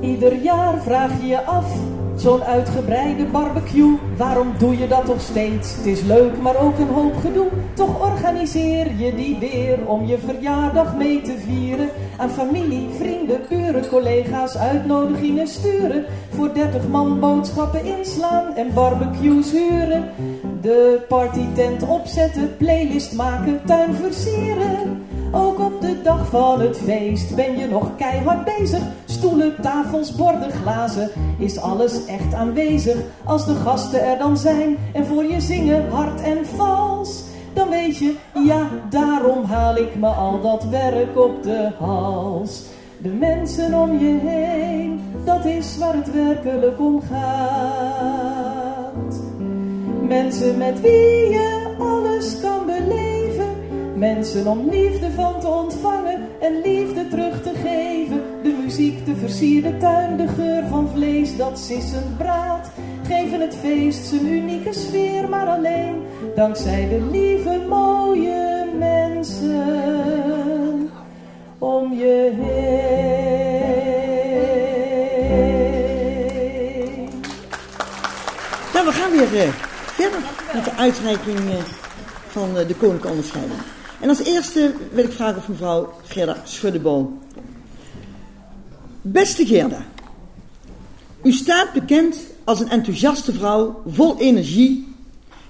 Ieder 0.00 0.34
jaar 0.42 0.82
vraag 0.82 1.20
je 1.20 1.26
je 1.26 1.42
af, 1.44 1.76
zo'n 2.16 2.42
uitgebreide 2.42 3.24
barbecue, 3.24 3.98
waarom 4.16 4.52
doe 4.58 4.78
je 4.78 4.88
dat 4.88 5.04
toch 5.04 5.20
steeds? 5.20 5.76
Het 5.76 5.86
is 5.86 6.02
leuk, 6.02 6.40
maar 6.40 6.56
ook 6.56 6.78
een 6.78 6.88
hoop 6.88 7.16
gedoe. 7.16 7.48
Toch 7.74 8.00
organiseer 8.00 8.94
je 8.96 9.14
die 9.14 9.38
weer 9.38 9.86
om 9.86 10.06
je 10.06 10.18
verjaardag 10.18 10.96
mee 10.96 11.20
te 11.20 11.36
vieren. 11.46 11.88
Aan 12.16 12.30
familie, 12.30 12.88
vrienden, 12.98 13.40
buren, 13.48 13.88
collega's 13.88 14.56
uitnodigingen 14.56 15.46
sturen. 15.46 16.04
Voor 16.38 16.54
30 16.54 16.88
man 16.88 17.20
boodschappen 17.20 17.84
inslaan 17.84 18.54
en 18.54 18.74
barbecues 18.74 19.50
huren. 19.50 20.10
De 20.60 21.04
partytent 21.08 21.82
opzetten, 21.88 22.56
playlist 22.56 23.12
maken, 23.12 23.60
tuin 23.66 23.94
versieren. 23.94 25.06
Ook 25.32 25.60
op 25.60 25.80
de 25.80 26.02
dag 26.02 26.28
van 26.28 26.60
het 26.60 26.76
feest 26.76 27.34
ben 27.36 27.58
je 27.58 27.66
nog 27.66 27.96
keihard 27.96 28.44
bezig. 28.44 28.80
Stoelen, 29.04 29.54
tafels, 29.62 30.14
borden, 30.14 30.50
glazen, 30.50 31.10
is 31.38 31.60
alles 31.60 32.06
echt 32.06 32.34
aanwezig. 32.34 32.96
Als 33.24 33.46
de 33.46 33.54
gasten 33.54 34.04
er 34.04 34.18
dan 34.18 34.36
zijn 34.36 34.76
en 34.92 35.06
voor 35.06 35.24
je 35.24 35.40
zingen 35.40 35.90
hard 35.90 36.22
en 36.22 36.46
vals 36.46 37.22
dan 37.54 37.68
weet 37.68 37.96
je, 37.96 38.14
ja, 38.44 38.68
daarom 38.90 39.44
haal 39.44 39.76
ik 39.76 39.96
me 39.96 40.06
al 40.06 40.40
dat 40.40 40.64
werk 40.64 41.18
op 41.18 41.42
de 41.42 41.70
hals. 41.78 42.62
De 42.98 43.08
mensen 43.08 43.74
om 43.74 43.98
je 43.98 44.18
heen, 44.22 45.00
dat 45.24 45.44
is 45.44 45.78
waar 45.78 45.94
het 45.94 46.12
werkelijk 46.12 46.80
om 46.80 47.02
gaat. 47.10 48.08
Mensen 50.02 50.58
met 50.58 50.80
wie 50.80 51.28
je 51.30 51.74
alles 51.78 52.40
kan 52.40 52.66
beleven. 52.66 53.46
Mensen 53.94 54.46
om 54.46 54.70
liefde 54.70 55.10
van 55.10 55.40
te 55.40 55.48
ontvangen 55.48 56.20
en 56.40 56.60
liefde 56.62 57.08
terug 57.08 57.42
te 57.42 57.52
geven. 57.54 58.22
De 58.42 58.58
muziek, 58.64 59.06
de 59.06 59.16
versierde 59.16 59.76
tuin, 59.76 60.16
de 60.16 60.28
geur 60.28 60.66
van 60.66 60.88
vlees 60.88 61.36
dat 61.36 61.58
sissend 61.58 62.16
braadt 62.16 62.70
geven 63.08 63.40
het 63.40 63.56
feest 63.56 64.06
zijn 64.06 64.26
unieke 64.26 64.72
sfeer, 64.72 65.28
maar 65.28 65.46
alleen 65.46 66.02
dankzij 66.34 66.88
de 66.88 67.08
lieve 67.10 67.60
mooie 67.68 68.66
mensen 68.78 69.50
om 71.58 71.92
je 71.92 72.32
heen. 72.40 73.17
Weer 79.26 79.46
uh, 79.46 79.52
verder 79.86 80.20
met 80.54 80.64
de 80.64 80.74
uitreiking 80.74 81.38
uh, 81.38 81.54
van 82.28 82.48
uh, 82.48 82.66
de 82.66 82.74
Koninklijke 82.74 83.08
Onderscheiding. 83.08 83.60
En 84.00 84.08
als 84.08 84.24
eerste 84.24 84.74
wil 84.92 85.04
ik 85.04 85.12
vragen 85.12 85.36
of 85.36 85.48
mevrouw 85.48 85.92
Gerda 86.06 86.36
Schuddeboom. 86.44 87.18
Beste 89.02 89.46
Gerda, 89.46 89.86
u 91.22 91.32
staat 91.32 91.72
bekend 91.72 92.16
als 92.44 92.60
een 92.60 92.68
enthousiaste 92.68 93.32
vrouw 93.32 93.82
vol 93.86 94.18
energie 94.18 94.94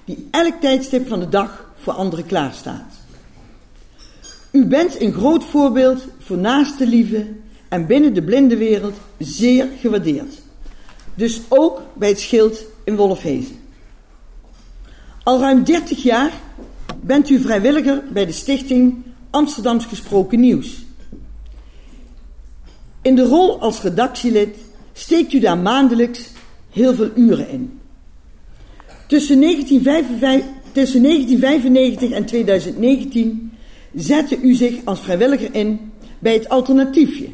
die 0.05 0.27
elk 0.31 0.61
tijdstip 0.61 1.07
van 1.07 1.19
de 1.19 1.29
dag 1.29 1.71
voor 1.75 1.93
anderen 1.93 2.25
klaarstaat. 2.25 2.93
U 4.51 4.65
bent 4.65 5.01
een 5.01 5.13
groot 5.13 5.43
voorbeeld 5.43 6.07
voor 6.19 6.37
naaste 6.37 6.87
liefde 6.87 7.27
en 7.67 7.87
binnen 7.87 8.13
de 8.13 8.23
blinde 8.23 8.57
wereld 8.57 8.95
zeer 9.17 9.67
gewaardeerd. 9.79 10.41
Dus 11.15 11.41
ook 11.47 11.81
bij 11.93 12.09
het 12.09 12.19
schild 12.19 12.63
in 12.83 12.95
Wolfhezen. 12.95 13.58
Al 15.23 15.39
ruim 15.39 15.63
30 15.63 16.03
jaar 16.03 16.31
bent 17.01 17.29
u 17.29 17.39
vrijwilliger 17.39 18.03
bij 18.13 18.25
de 18.25 18.31
stichting 18.31 19.03
Amsterdams 19.29 19.85
Gesproken 19.85 20.39
Nieuws. 20.39 20.85
In 23.01 23.15
de 23.15 23.23
rol 23.23 23.59
als 23.59 23.81
redactielid 23.81 24.57
steekt 24.93 25.33
u 25.33 25.39
daar 25.39 25.57
maandelijks 25.57 26.29
heel 26.69 26.93
veel 26.93 27.09
uren 27.15 27.49
in. 27.49 27.79
Tussen 29.07 29.41
1995, 29.41 30.51
tussen 30.71 31.03
1995 31.03 32.11
en 32.11 32.25
2019 32.25 33.51
zette 33.93 34.39
u 34.41 34.53
zich 34.53 34.75
als 34.83 34.99
vrijwilliger 34.99 35.55
in 35.55 35.91
bij 36.19 36.33
het 36.33 36.49
Alternatiefje. 36.49 37.27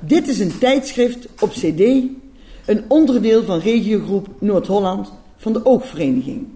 Dit 0.00 0.28
is 0.28 0.38
een 0.38 0.58
tijdschrift 0.58 1.28
op 1.40 1.50
CD, 1.50 1.80
een 2.66 2.84
onderdeel 2.88 3.44
van 3.44 3.58
regiogroep 3.58 4.28
Noord-Holland 4.38 5.12
van 5.42 5.52
de 5.52 5.64
Oogvereniging. 5.64 6.46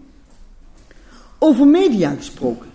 Over 1.39 1.67
media 1.67 2.15
gesproken. 2.15 2.71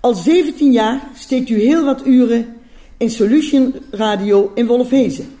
Al 0.00 0.14
17 0.14 0.72
jaar 0.72 1.08
steekt 1.14 1.48
u 1.48 1.60
heel 1.60 1.84
wat 1.84 2.06
uren 2.06 2.56
in 2.96 3.10
Solution 3.10 3.74
Radio 3.90 4.52
in 4.54 4.66
Wolfhezen. 4.66 5.38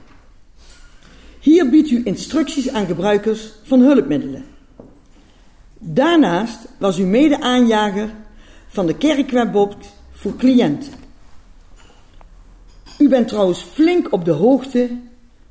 Hier 1.40 1.70
biedt 1.70 1.90
u 1.90 2.00
instructies 2.04 2.70
aan 2.70 2.86
gebruikers 2.86 3.52
van 3.62 3.80
hulpmiddelen. 3.80 4.44
Daarnaast 5.78 6.58
was 6.78 6.98
u 6.98 7.02
mede-aanjager 7.02 8.14
van 8.68 8.86
de 8.86 8.96
kerkwebbox 8.96 9.76
voor 10.12 10.36
cliënten. 10.36 10.92
U 12.98 13.08
bent 13.08 13.28
trouwens 13.28 13.62
flink 13.62 14.12
op 14.12 14.24
de 14.24 14.30
hoogte 14.30 14.90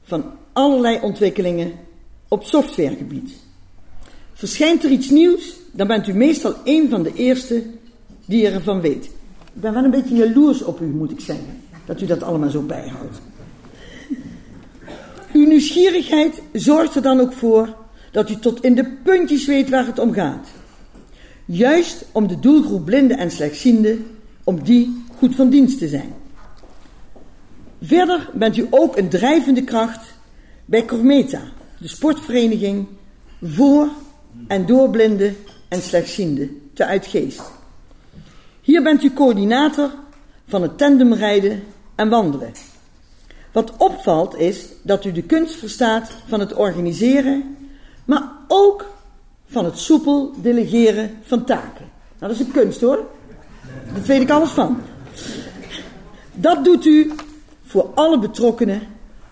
van 0.03 0.31
allerlei 0.51 0.99
ontwikkelingen 1.01 1.71
op 2.27 2.43
softwaregebied. 2.43 3.33
Verschijnt 4.43 4.83
er 4.83 4.89
iets 4.89 5.09
nieuws, 5.09 5.55
dan 5.71 5.87
bent 5.87 6.07
u 6.07 6.13
meestal 6.13 6.55
een 6.63 6.89
van 6.89 7.03
de 7.03 7.13
eerste 7.13 7.63
die 8.25 8.47
ervan 8.47 8.81
weet. 8.81 9.05
Ik 9.05 9.61
ben 9.61 9.73
wel 9.73 9.83
een 9.83 9.91
beetje 9.91 10.15
jaloers 10.15 10.63
op 10.63 10.79
u, 10.79 10.85
moet 10.85 11.11
ik 11.11 11.19
zeggen, 11.19 11.61
dat 11.85 12.01
u 12.01 12.05
dat 12.05 12.23
allemaal 12.23 12.49
zo 12.49 12.61
bijhoudt. 12.61 13.21
Uw 15.33 15.47
nieuwsgierigheid 15.47 16.41
zorgt 16.53 16.95
er 16.95 17.01
dan 17.01 17.19
ook 17.19 17.33
voor 17.33 17.75
dat 18.11 18.29
u 18.29 18.35
tot 18.35 18.63
in 18.63 18.75
de 18.75 18.85
puntjes 19.03 19.45
weet 19.45 19.69
waar 19.69 19.85
het 19.85 19.99
om 19.99 20.13
gaat. 20.13 20.47
Juist 21.45 22.05
om 22.11 22.27
de 22.27 22.39
doelgroep 22.39 22.85
blinden 22.85 23.17
en 23.17 23.31
slechtzienden, 23.31 24.05
om 24.43 24.63
die 24.63 25.03
goed 25.17 25.35
van 25.35 25.49
dienst 25.49 25.77
te 25.77 25.87
zijn. 25.87 26.13
Verder 27.81 28.29
bent 28.33 28.57
u 28.57 28.67
ook 28.69 28.97
een 28.97 29.09
drijvende 29.09 29.63
kracht 29.63 30.13
bij 30.65 30.85
Cormeta, 30.85 31.41
de 31.79 31.87
sportvereniging 31.87 32.87
voor 33.41 33.89
en 34.47 34.65
door 34.65 34.89
blinden 34.89 35.35
en 35.67 35.81
slechtzienden 35.81 36.69
te 36.73 36.85
Uitgeest. 36.85 37.41
Hier 38.61 38.83
bent 38.83 39.03
u 39.03 39.13
coördinator 39.13 39.89
van 40.47 40.61
het 40.61 40.77
tandemrijden 40.77 41.63
en 41.95 42.09
wandelen 42.09 42.51
Wat 43.51 43.77
opvalt 43.77 44.37
is 44.37 44.65
dat 44.81 45.05
u 45.05 45.11
de 45.11 45.23
kunst 45.23 45.55
verstaat 45.55 46.11
van 46.27 46.39
het 46.39 46.53
organiseren, 46.53 47.57
maar 48.05 48.31
ook 48.47 48.91
van 49.45 49.65
het 49.65 49.77
soepel 49.77 50.33
delegeren 50.41 51.17
van 51.21 51.45
taken. 51.45 51.91
Nou, 52.19 52.31
dat 52.31 52.31
is 52.31 52.39
een 52.39 52.51
kunst 52.51 52.81
hoor. 52.81 53.05
Daar 53.93 54.03
weet 54.03 54.21
ik 54.21 54.29
alles 54.29 54.49
van. 54.49 54.81
Dat 56.33 56.63
doet 56.63 56.85
u 56.85 57.11
voor 57.63 57.91
alle 57.93 58.19
betrokkenen 58.19 58.81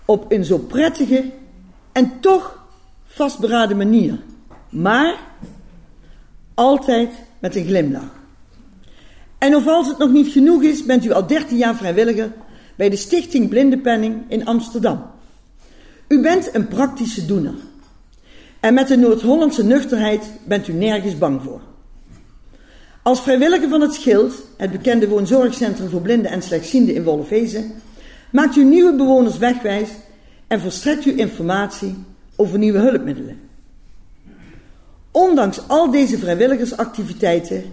op 0.04 0.32
een 0.32 0.44
zo 0.44 0.58
prettige 0.58 1.30
en 1.92 2.20
toch 2.20 2.64
vastberaden 3.04 3.76
manier. 3.76 4.18
Maar 4.72 5.18
altijd 6.54 7.10
met 7.38 7.56
een 7.56 7.64
glimlach. 7.64 8.20
En 9.38 9.56
of 9.56 9.66
als 9.66 9.88
het 9.88 9.98
nog 9.98 10.10
niet 10.10 10.32
genoeg 10.32 10.62
is, 10.62 10.84
bent 10.84 11.04
u 11.04 11.12
al 11.12 11.26
13 11.26 11.56
jaar 11.56 11.76
vrijwilliger 11.76 12.32
bij 12.76 12.90
de 12.90 12.96
Stichting 12.96 13.48
Blindenpenning 13.48 14.22
in 14.28 14.46
Amsterdam. 14.46 15.02
U 16.08 16.22
bent 16.22 16.54
een 16.54 16.68
praktische 16.68 17.26
doener. 17.26 17.54
En 18.60 18.74
met 18.74 18.88
de 18.88 18.96
Noord-Hollandse 18.96 19.64
nuchterheid 19.64 20.30
bent 20.44 20.68
u 20.68 20.72
nergens 20.72 21.18
bang 21.18 21.42
voor. 21.42 21.60
Als 23.02 23.20
vrijwilliger 23.20 23.68
van 23.68 23.80
het 23.80 23.94
Schild, 23.94 24.32
het 24.56 24.72
bekende 24.72 25.08
woonzorgcentrum 25.08 25.88
voor 25.88 26.00
blinden 26.00 26.30
en 26.30 26.42
slechtzienden 26.42 26.94
in 26.94 27.02
Wolfhezen, 27.02 27.72
maakt 28.30 28.56
u 28.56 28.64
nieuwe 28.64 28.96
bewoners 28.96 29.38
wegwijs 29.38 29.88
en 30.46 30.60
verstrekt 30.60 31.04
u 31.04 31.18
informatie 31.18 31.94
over 32.36 32.58
nieuwe 32.58 32.78
hulpmiddelen. 32.78 33.41
Ondanks 35.12 35.68
al 35.68 35.90
deze 35.90 36.18
vrijwilligersactiviteiten 36.18 37.64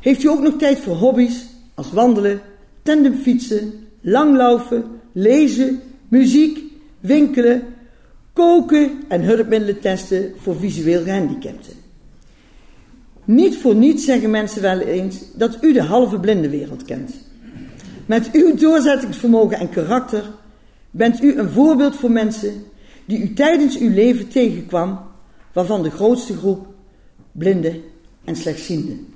heeft 0.00 0.22
u 0.22 0.28
ook 0.28 0.40
nog 0.40 0.56
tijd 0.58 0.78
voor 0.78 0.94
hobby's 0.94 1.46
als 1.74 1.92
wandelen, 1.92 2.40
tandemfietsen, 2.82 3.72
langlaufen, 4.00 4.84
lezen, 5.12 5.80
muziek, 6.08 6.58
winkelen, 7.00 7.62
koken 8.32 8.90
en 9.08 9.22
hulpmiddelen 9.22 9.80
testen 9.80 10.32
voor 10.40 10.56
visueel 10.56 11.02
gehandicapten. 11.02 11.72
Niet 13.24 13.56
voor 13.56 13.74
niets 13.74 14.04
zeggen 14.04 14.30
mensen 14.30 14.62
wel 14.62 14.78
eens 14.78 15.20
dat 15.34 15.58
u 15.60 15.72
de 15.72 15.82
halve 15.82 16.20
blinde 16.20 16.48
wereld 16.48 16.84
kent. 16.84 17.14
Met 18.06 18.30
uw 18.32 18.54
doorzettingsvermogen 18.54 19.58
en 19.58 19.70
karakter 19.70 20.24
bent 20.90 21.22
u 21.22 21.38
een 21.38 21.50
voorbeeld 21.50 21.96
voor 21.96 22.10
mensen 22.10 22.64
die 23.04 23.18
u 23.18 23.32
tijdens 23.32 23.78
uw 23.78 23.90
leven 23.90 24.28
tegenkwam, 24.28 25.00
waarvan 25.52 25.82
de 25.82 25.90
grootste 25.90 26.36
groep 26.36 26.66
blinden 27.38 27.82
en 28.24 28.36
slechtzienden. 28.36 29.14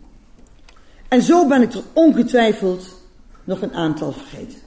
En 1.08 1.22
zo 1.22 1.46
ben 1.46 1.62
ik 1.62 1.72
er 1.72 1.82
ongetwijfeld 1.92 3.00
nog 3.44 3.62
een 3.62 3.74
aantal 3.74 4.12
vergeten. 4.12 4.58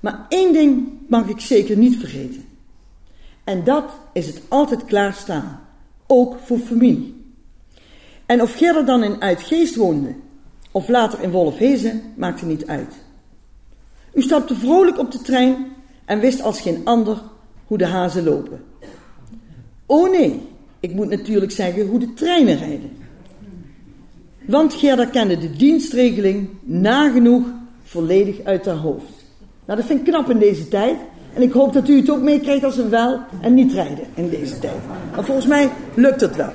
Maar 0.00 0.26
één 0.28 0.52
ding 0.52 0.88
mag 1.08 1.28
ik 1.28 1.40
zeker 1.40 1.76
niet 1.76 1.96
vergeten. 1.96 2.44
En 3.44 3.64
dat 3.64 3.90
is 4.12 4.26
het 4.26 4.40
altijd 4.48 4.84
klaarstaan, 4.84 5.60
ook 6.06 6.36
voor 6.44 6.58
familie. 6.58 7.24
En 8.26 8.42
of 8.42 8.54
Gerda 8.54 8.82
dan 8.82 9.02
in 9.02 9.20
Uitgeest 9.20 9.74
woonde 9.74 10.14
of 10.70 10.88
later 10.88 11.22
in 11.22 11.30
Wolfhezen, 11.30 12.02
maakte 12.16 12.46
niet 12.46 12.66
uit. 12.66 12.94
U 14.12 14.22
stapte 14.22 14.54
vrolijk 14.54 14.98
op 14.98 15.10
de 15.10 15.18
trein 15.18 15.66
en 16.04 16.20
wist 16.20 16.42
als 16.42 16.60
geen 16.60 16.80
ander 16.84 17.22
hoe 17.66 17.78
de 17.78 17.86
hazen 17.86 18.24
lopen. 18.24 18.64
Oh 19.86 20.10
nee, 20.10 20.42
ik 20.84 20.94
moet 20.94 21.08
natuurlijk 21.08 21.52
zeggen 21.52 21.86
hoe 21.86 21.98
de 21.98 22.14
treinen 22.14 22.58
rijden. 22.58 22.90
Want 24.46 24.74
Gerda 24.74 25.04
kende 25.04 25.38
de 25.38 25.50
dienstregeling 25.50 26.48
nagenoeg 26.62 27.46
volledig 27.82 28.44
uit 28.44 28.66
haar 28.66 28.76
hoofd. 28.76 29.24
Nou, 29.64 29.78
dat 29.78 29.88
vind 29.88 30.00
ik 30.00 30.06
knap 30.06 30.30
in 30.30 30.38
deze 30.38 30.68
tijd. 30.68 30.96
En 31.34 31.42
ik 31.42 31.52
hoop 31.52 31.72
dat 31.72 31.88
u 31.88 31.96
het 31.96 32.10
ook 32.10 32.22
meekrijgt 32.22 32.64
als 32.64 32.76
een 32.76 32.90
wel 32.90 33.20
en 33.40 33.54
niet 33.54 33.72
rijden 33.72 34.04
in 34.14 34.28
deze 34.28 34.58
tijd. 34.58 34.76
Maar 35.14 35.24
volgens 35.24 35.46
mij 35.46 35.70
lukt 35.94 36.20
het 36.20 36.36
wel. 36.36 36.52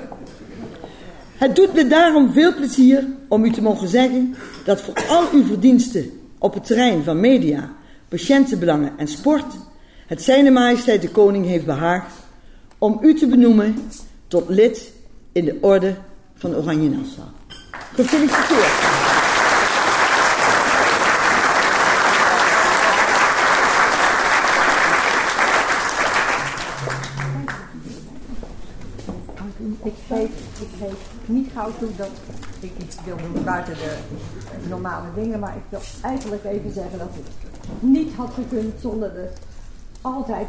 Het 1.36 1.56
doet 1.56 1.74
me 1.74 1.86
daarom 1.86 2.32
veel 2.32 2.54
plezier 2.54 3.06
om 3.28 3.44
u 3.44 3.50
te 3.50 3.62
mogen 3.62 3.88
zeggen 3.88 4.34
dat 4.64 4.80
voor 4.80 5.04
al 5.08 5.24
uw 5.32 5.44
verdiensten 5.44 6.10
op 6.38 6.54
het 6.54 6.66
terrein 6.66 7.02
van 7.02 7.20
media, 7.20 7.72
patiëntenbelangen 8.08 8.92
en 8.96 9.08
sport, 9.08 9.54
het 10.06 10.22
Zijne 10.22 10.50
Majesteit 10.50 11.02
de 11.02 11.10
Koning 11.10 11.46
heeft 11.46 11.66
behaagd 11.66 12.14
om 12.78 12.98
u 13.02 13.14
te 13.14 13.26
benoemen 13.26 13.74
tot 14.30 14.48
lid 14.48 14.92
in 15.32 15.44
de 15.44 15.58
Orde 15.60 15.94
van 16.34 16.54
Oranje 16.54 16.88
Nassau. 16.88 17.28
Gefeliciteerd. 17.94 18.72
Ik 29.82 29.94
geef, 30.08 30.30
ik 30.60 30.68
geef 30.78 30.94
niet 31.26 31.50
gauw 31.54 31.70
toe 31.78 31.88
dat 31.96 32.10
ik 32.60 32.72
iets 32.78 32.96
wil 33.04 33.16
doen 33.16 33.44
buiten 33.44 33.74
de 33.74 33.96
normale 34.68 35.08
dingen, 35.14 35.40
maar 35.40 35.56
ik 35.56 35.62
wil 35.68 35.80
eigenlijk 36.02 36.44
even 36.44 36.72
zeggen 36.72 36.98
dat 36.98 37.08
het 37.12 37.26
niet 37.80 38.14
had 38.14 38.30
gekund 38.34 38.74
zonder 38.80 39.12
de 39.12 39.28
altijd 40.00 40.48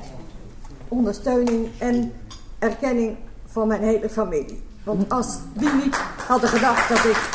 ondersteuning 0.87 1.67
en 1.77 2.13
erkenning 2.59 3.17
van 3.51 3.67
mijn 3.67 3.81
hele 3.81 4.09
familie. 4.09 4.63
Want 4.83 5.11
als 5.11 5.37
die 5.53 5.73
niet 5.73 5.95
hadden 6.27 6.49
gedacht 6.49 6.89
dat 6.89 7.05
ik 7.05 7.29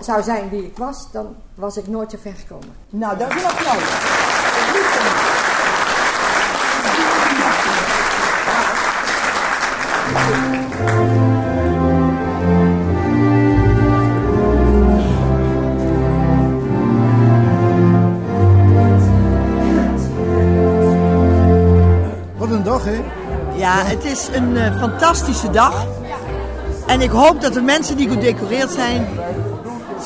zou 0.00 0.22
zijn 0.22 0.48
wie 0.48 0.64
ik 0.64 0.76
was, 0.76 1.12
dan 1.12 1.36
was 1.54 1.76
ik 1.76 1.86
nooit 1.86 2.10
zo 2.10 2.16
ver 2.20 2.34
gekomen. 2.34 2.74
Nou, 2.90 3.18
dat 3.18 3.34
is 3.34 3.42
een. 3.42 5.27
Is 24.10 24.28
een 24.32 24.56
eh, 24.56 24.78
fantastische 24.78 25.50
dag. 25.50 25.84
En 26.86 27.00
ik 27.00 27.10
hoop 27.10 27.40
dat 27.40 27.52
de 27.52 27.60
mensen 27.60 27.96
die 27.96 28.08
gedecoreerd 28.08 28.70
zijn 28.70 29.06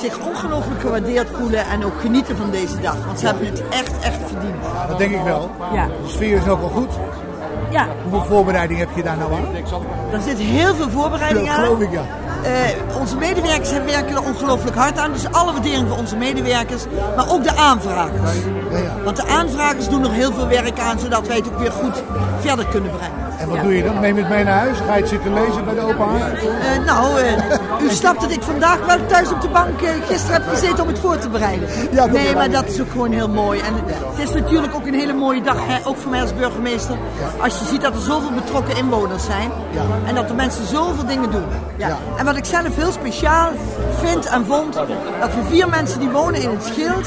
zich 0.01 0.19
ongelooflijk 0.19 0.81
gewaardeerd 0.81 1.29
voelen 1.39 1.67
en 1.67 1.85
ook 1.85 2.01
genieten 2.01 2.37
van 2.37 2.51
deze 2.51 2.81
dag. 2.81 2.97
Want 3.07 3.19
ze 3.19 3.27
hebben 3.27 3.47
het 3.47 3.63
echt, 3.69 3.93
echt 4.01 4.19
verdiend. 4.27 4.55
Dat 4.89 4.99
denk 4.99 5.13
ik 5.15 5.23
wel. 5.25 5.51
Ja. 5.73 5.87
De 5.87 6.09
sfeer 6.09 6.37
is 6.37 6.49
ook 6.49 6.61
wel 6.61 6.69
goed. 6.69 6.91
Ja, 7.71 7.87
Hoeveel 8.03 8.25
voorbereiding 8.29 8.79
heb 8.79 8.89
je 8.95 9.03
daar 9.03 9.17
nou 9.17 9.33
aan? 9.35 9.47
er 10.13 10.21
zit 10.21 10.39
heel 10.39 10.75
veel 10.75 10.91
voorbereiding 10.91 11.47
Dat 11.47 11.57
aan. 11.57 11.65
geloof 11.65 11.81
ik, 11.81 11.91
ja. 11.93 12.01
Eh, 12.43 12.97
onze 13.01 13.17
medewerkers 13.17 13.71
hebben- 13.71 13.91
werken 13.91 14.15
er 14.17 14.23
ongelooflijk 14.23 14.77
hard 14.77 14.99
aan. 14.99 15.13
Dus 15.13 15.33
alle 15.33 15.53
waardering 15.53 15.89
voor 15.89 15.99
onze 15.99 16.17
medewerkers. 16.17 16.83
Maar 17.17 17.31
ook 17.31 17.45
de 17.45 17.57
aanvragers. 17.57 18.35
Ja, 18.71 18.79
ja. 18.79 18.95
Want 19.05 19.17
de 19.17 19.27
aanvragers 19.27 19.89
doen 19.89 20.05
er 20.05 20.11
heel 20.11 20.33
veel 20.33 20.47
werk 20.49 20.79
aan, 20.79 20.99
zodat 20.99 21.27
wij 21.27 21.37
het 21.37 21.47
ook 21.47 21.59
weer 21.59 21.73
goed 21.73 22.03
verder 22.41 22.67
kunnen 22.67 22.91
brengen. 22.91 23.32
En 23.43 23.49
wat 23.49 23.57
Ja. 23.57 23.63
doe 23.63 23.77
je 23.77 23.83
dan? 23.83 24.01
Neem 24.01 24.15
je 24.17 24.21
het 24.21 24.31
mee 24.31 24.45
naar 24.45 24.59
huis? 24.59 24.79
Ga 24.87 24.95
je 24.95 25.01
het 25.01 25.09
zitten 25.09 25.33
lezen 25.35 25.65
bij 25.65 25.75
de 25.75 25.81
open 25.81 26.07
haard? 26.09 26.39
Eh, 26.39 26.85
nou, 26.87 27.21
eh, 27.21 27.83
u 27.87 27.91
snapt 27.91 28.21
dat 28.21 28.31
ik 28.31 28.43
vandaag 28.43 28.79
wel 28.87 29.07
thuis 29.07 29.31
op 29.33 29.41
de 29.41 29.49
bank 29.49 29.81
eh, 29.81 29.91
gisteren 30.09 30.43
heb 30.43 30.49
gezeten 30.55 30.83
om 30.83 30.89
het 30.89 30.99
voor 30.99 31.19
te 31.19 31.29
bereiden. 31.29 31.69
Ja, 31.91 32.07
nee, 32.07 32.35
maar 32.35 32.51
dat 32.51 32.65
is 32.69 32.81
ook 32.81 32.91
gewoon 32.91 33.13
heel 33.13 33.29
mooi. 33.29 33.61
En 33.61 33.75
het 34.15 34.29
is 34.29 34.33
natuurlijk 34.35 34.75
ook 34.75 34.87
een 34.87 34.95
hele 34.95 35.13
mooie 35.13 35.43
dag, 35.43 35.57
hè, 35.67 35.87
ook 35.89 35.97
voor 35.97 36.11
mij 36.11 36.21
als 36.21 36.35
burgemeester. 36.35 36.97
Als 37.41 37.59
je 37.59 37.65
ziet 37.65 37.81
dat 37.83 37.95
er 37.95 38.01
zoveel 38.01 38.33
betrokken 38.35 38.77
inwoners 38.77 39.25
zijn. 39.25 39.51
Ja. 39.71 39.83
En 40.07 40.15
dat 40.15 40.29
de 40.29 40.35
mensen 40.35 40.67
zoveel 40.67 41.07
dingen 41.07 41.31
doen. 41.31 41.45
Ja. 41.77 41.89
Ja. 41.89 41.99
En 42.17 42.25
wat 42.25 42.37
ik 42.37 42.45
zelf 42.45 42.77
heel 42.77 42.93
speciaal 42.93 43.51
vind 44.03 44.27
en 44.27 44.47
vond, 44.47 44.75
dat 45.21 45.35
we 45.35 45.43
vier 45.49 45.69
mensen 45.69 46.01
die 46.01 46.09
wonen 46.09 46.43
in 46.43 46.51
het 46.51 46.65
schild. 46.65 47.07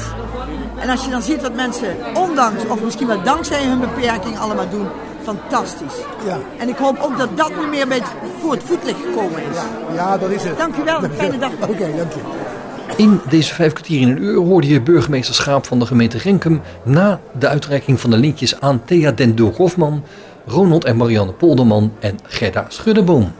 En 0.78 0.90
als 0.90 1.04
je 1.04 1.10
dan 1.10 1.22
ziet 1.22 1.42
wat 1.42 1.54
mensen 1.54 1.96
ondanks, 2.14 2.66
of 2.68 2.82
misschien 2.82 3.06
wel 3.06 3.22
dankzij 3.22 3.64
hun 3.64 3.80
beperking 3.80 4.38
allemaal 4.38 4.68
doen, 4.70 4.86
fantastisch. 5.26 5.94
Ja. 6.26 6.38
En 6.58 6.68
ik 6.68 6.76
hoop 6.76 6.98
ook 7.00 7.18
dat 7.18 7.36
dat 7.36 7.50
nu 7.60 7.66
meer 7.66 7.88
bij 7.88 7.96
het, 7.96 8.06
voor 8.40 8.52
het 8.52 8.62
voetlicht 8.62 8.98
gekomen 9.04 9.40
is. 9.50 9.56
Ja, 9.94 10.18
dat 10.18 10.30
is 10.30 10.44
het. 10.44 10.58
Dank 10.58 10.76
u 10.76 10.84
wel. 10.84 11.00
Fijne 11.16 11.38
dag. 11.38 11.50
Oké, 11.60 11.86
dank 11.96 12.12
je. 12.12 12.20
In 12.96 13.20
deze 13.28 13.54
vijf 13.54 13.72
kwartier 13.72 14.00
in 14.00 14.08
een 14.08 14.22
uur 14.22 14.36
hoorde 14.36 14.68
je 14.68 14.80
burgemeester 14.80 15.34
Schaap 15.34 15.66
van 15.66 15.78
de 15.78 15.86
gemeente 15.86 16.18
Renkum 16.18 16.60
na 16.82 17.20
de 17.38 17.48
uitreiking 17.48 18.00
van 18.00 18.10
de 18.10 18.16
lintjes 18.16 18.60
aan 18.60 18.84
Thea 18.84 19.12
den 19.12 19.38
Hofman, 19.56 20.04
Ronald 20.46 20.84
en 20.84 20.96
Marianne 20.96 21.32
Polderman 21.32 21.92
en 22.00 22.18
Gerda 22.22 22.66
Schuddeboom. 22.68 23.32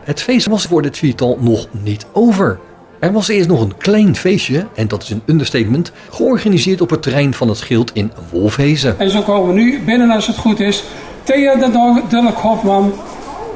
Het 0.00 0.22
feest 0.22 0.46
was 0.46 0.64
voor 0.64 0.82
dit 0.82 0.98
viertal 0.98 1.38
nog 1.40 1.66
niet 1.70 2.06
over. 2.12 2.58
Er 3.04 3.12
was 3.12 3.28
eerst 3.28 3.48
nog 3.48 3.60
een 3.60 3.76
klein 3.76 4.16
feestje, 4.16 4.66
en 4.74 4.88
dat 4.88 5.02
is 5.02 5.10
een 5.10 5.22
understatement, 5.26 5.92
georganiseerd 6.10 6.80
op 6.80 6.90
het 6.90 7.02
terrein 7.02 7.34
van 7.34 7.48
het 7.48 7.58
Schild 7.58 7.90
in 7.94 8.12
Wolfhezen. 8.30 8.98
En 8.98 9.10
zo 9.10 9.22
komen 9.22 9.54
we 9.54 9.60
nu 9.60 9.82
binnen 9.84 10.10
als 10.10 10.26
het 10.26 10.36
goed 10.36 10.60
is. 10.60 10.84
Thea 11.24 11.54
de 11.56 11.70
Dulk 12.08 12.36
Hofman, 12.36 12.92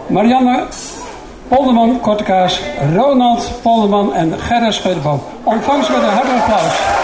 Marianne 0.07 0.67
Polderman 1.49 2.01
Kortekaas, 2.01 2.61
Ronald 2.95 3.51
Polderman 3.63 4.15
en 4.15 4.33
Gerda 4.39 4.71
Schudeboom. 4.71 5.21
Ontvangst 5.45 5.89
met 5.89 6.03
een 6.03 6.09
hartelijk 6.09 6.41
applaus. 6.41 6.98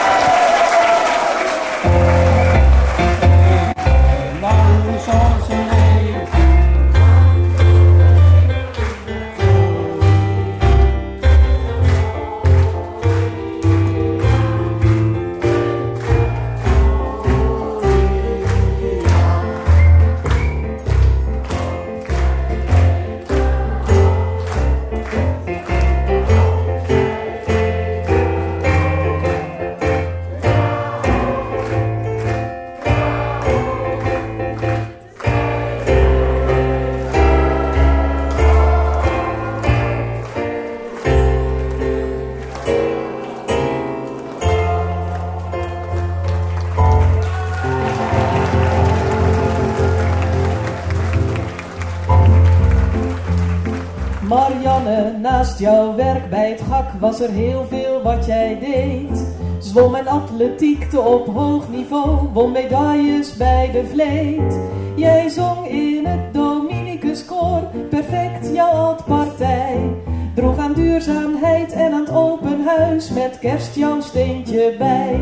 Jouw 55.59 55.95
werk 55.95 56.31
bij 56.31 56.51
het 56.51 56.61
gak 56.61 56.93
was 57.01 57.21
er 57.21 57.31
heel 57.31 57.67
veel 57.69 58.03
wat 58.03 58.27
jij 58.27 58.59
deed. 58.59 59.27
Zwom 59.59 59.95
en 59.95 60.07
atletiekte 60.07 61.01
op 61.01 61.27
hoog 61.27 61.69
niveau, 61.69 62.29
won 62.33 62.53
medailles 62.53 63.37
bij 63.37 63.71
de 63.73 63.87
vleet. 63.87 64.59
Jij 64.97 65.29
zong 65.29 65.69
in 65.69 66.07
het 66.07 66.35
Dominicus-koor, 66.35 67.63
perfect 67.91 68.55
jouw 68.55 68.71
altpartij. 68.71 69.95
Droeg 70.35 70.59
aan 70.59 70.73
duurzaamheid 70.73 71.73
en 71.73 71.93
aan 71.93 72.01
het 72.01 72.15
open 72.15 72.65
huis, 72.65 73.11
met 73.11 73.39
kerst 73.39 73.75
jouw 73.75 74.01
steentje 74.01 74.75
bij. 74.79 75.21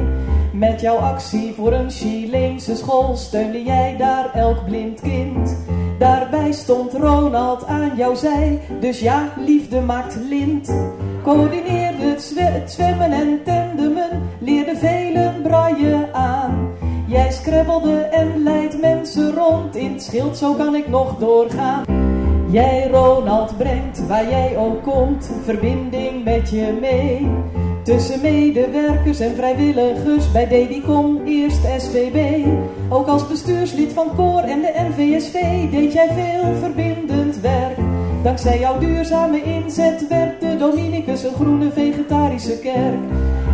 Met 0.53 0.81
jouw 0.81 0.97
actie 0.97 1.53
voor 1.53 1.73
een 1.73 1.91
Chileense 1.91 2.77
school 2.77 3.17
steunde 3.17 3.63
jij 3.63 3.97
daar 3.99 4.35
elk 4.35 4.65
blind 4.65 5.01
kind. 5.01 5.57
Daarbij 6.03 6.53
stond 6.53 6.93
Ronald 6.93 7.67
aan 7.67 7.97
jouw 7.97 8.15
zij, 8.15 8.61
dus 8.81 9.01
ja, 9.01 9.33
liefde 9.37 9.81
maakt 9.81 10.17
lint. 10.29 10.73
Coördineerde 11.23 12.03
het, 12.03 12.23
zwe- 12.23 12.41
het 12.41 12.73
zwemmen 12.73 13.13
en 13.13 13.41
tandemen, 13.45 14.09
leerde 14.39 14.77
velen 14.77 15.43
braille 15.43 16.09
aan. 16.13 16.71
Jij 17.07 17.31
scrabbelde 17.33 18.01
en 18.01 18.43
leidt 18.43 18.81
mensen 18.81 19.35
rond 19.35 19.77
in 19.77 19.93
het 19.93 20.03
schild, 20.03 20.37
zo 20.37 20.55
kan 20.55 20.75
ik 20.75 20.89
nog 20.89 21.19
doorgaan. 21.19 21.85
Jij 22.51 22.89
Ronald 22.91 23.57
brengt, 23.57 24.07
waar 24.07 24.31
jij 24.31 24.57
ook 24.57 24.83
komt, 24.83 25.31
verbinding 25.45 26.25
met 26.25 26.51
je 26.51 26.79
mee. 26.81 27.31
Tussen 27.83 28.21
medewerkers 28.21 29.21
en 29.21 29.35
vrijwilligers 29.35 30.33
bij 30.33 30.49
Dedicom, 30.49 31.21
eerst 31.27 31.61
SVB. 31.79 32.47
Ook 32.89 33.07
als 33.07 33.29
bestuurslid 33.29 33.93
van 33.93 34.15
Koor 34.17 34.41
en 34.41 34.61
de 34.61 34.73
NVSV 34.89 35.71
deed 35.71 35.93
jij 35.93 36.09
veel 36.13 36.55
verbindend 36.61 37.41
werk. 37.41 37.77
Dankzij 38.23 38.59
jouw 38.59 38.79
duurzame 38.79 39.43
inzet 39.43 40.09
werd 40.09 40.41
de 40.41 40.57
Dominicus 40.57 41.23
een 41.23 41.35
groene 41.35 41.71
vegetarische 41.71 42.59
kerk. 42.59 43.01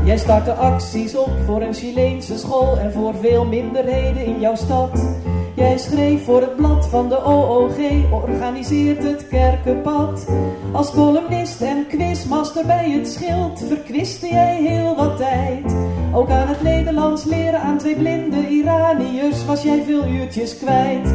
Jij 0.05 0.19
startte 0.19 0.53
acties 0.53 1.17
op 1.17 1.31
voor 1.47 1.63
een 1.63 1.75
Chileense 1.75 2.39
school 2.39 2.79
en 2.79 2.93
voor 2.93 3.15
veel 3.15 3.45
minderheden 3.45 4.25
in 4.25 4.41
jouw 4.41 4.57
stad. 4.57 5.19
Jij 5.59 5.79
schreef 5.79 6.25
voor 6.25 6.41
het 6.41 6.57
blad 6.57 6.89
van 6.89 7.09
de 7.09 7.23
OOG, 7.25 7.77
organiseert 8.11 9.03
het 9.03 9.29
kerkenpad. 9.29 10.27
Als 10.73 10.91
columnist 10.91 11.61
en 11.61 11.87
quizmaster 11.89 12.67
bij 12.67 12.91
het 12.91 13.09
schild 13.09 13.65
verkwiste 13.69 14.29
jij 14.29 14.63
heel 14.63 14.97
wat 14.97 15.17
tijd. 15.17 15.75
Ook 16.13 16.31
aan 16.31 16.49
het 16.49 16.63
Nederlands 16.63 17.25
leren 17.25 17.61
aan 17.61 17.79
twee 17.79 17.97
blinde 17.97 18.49
Iraniërs 18.49 19.45
was 19.45 19.63
jij 19.63 19.83
veel 19.83 20.07
uurtjes 20.07 20.59
kwijt. 20.59 21.15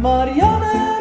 Marianne, 0.00 0.99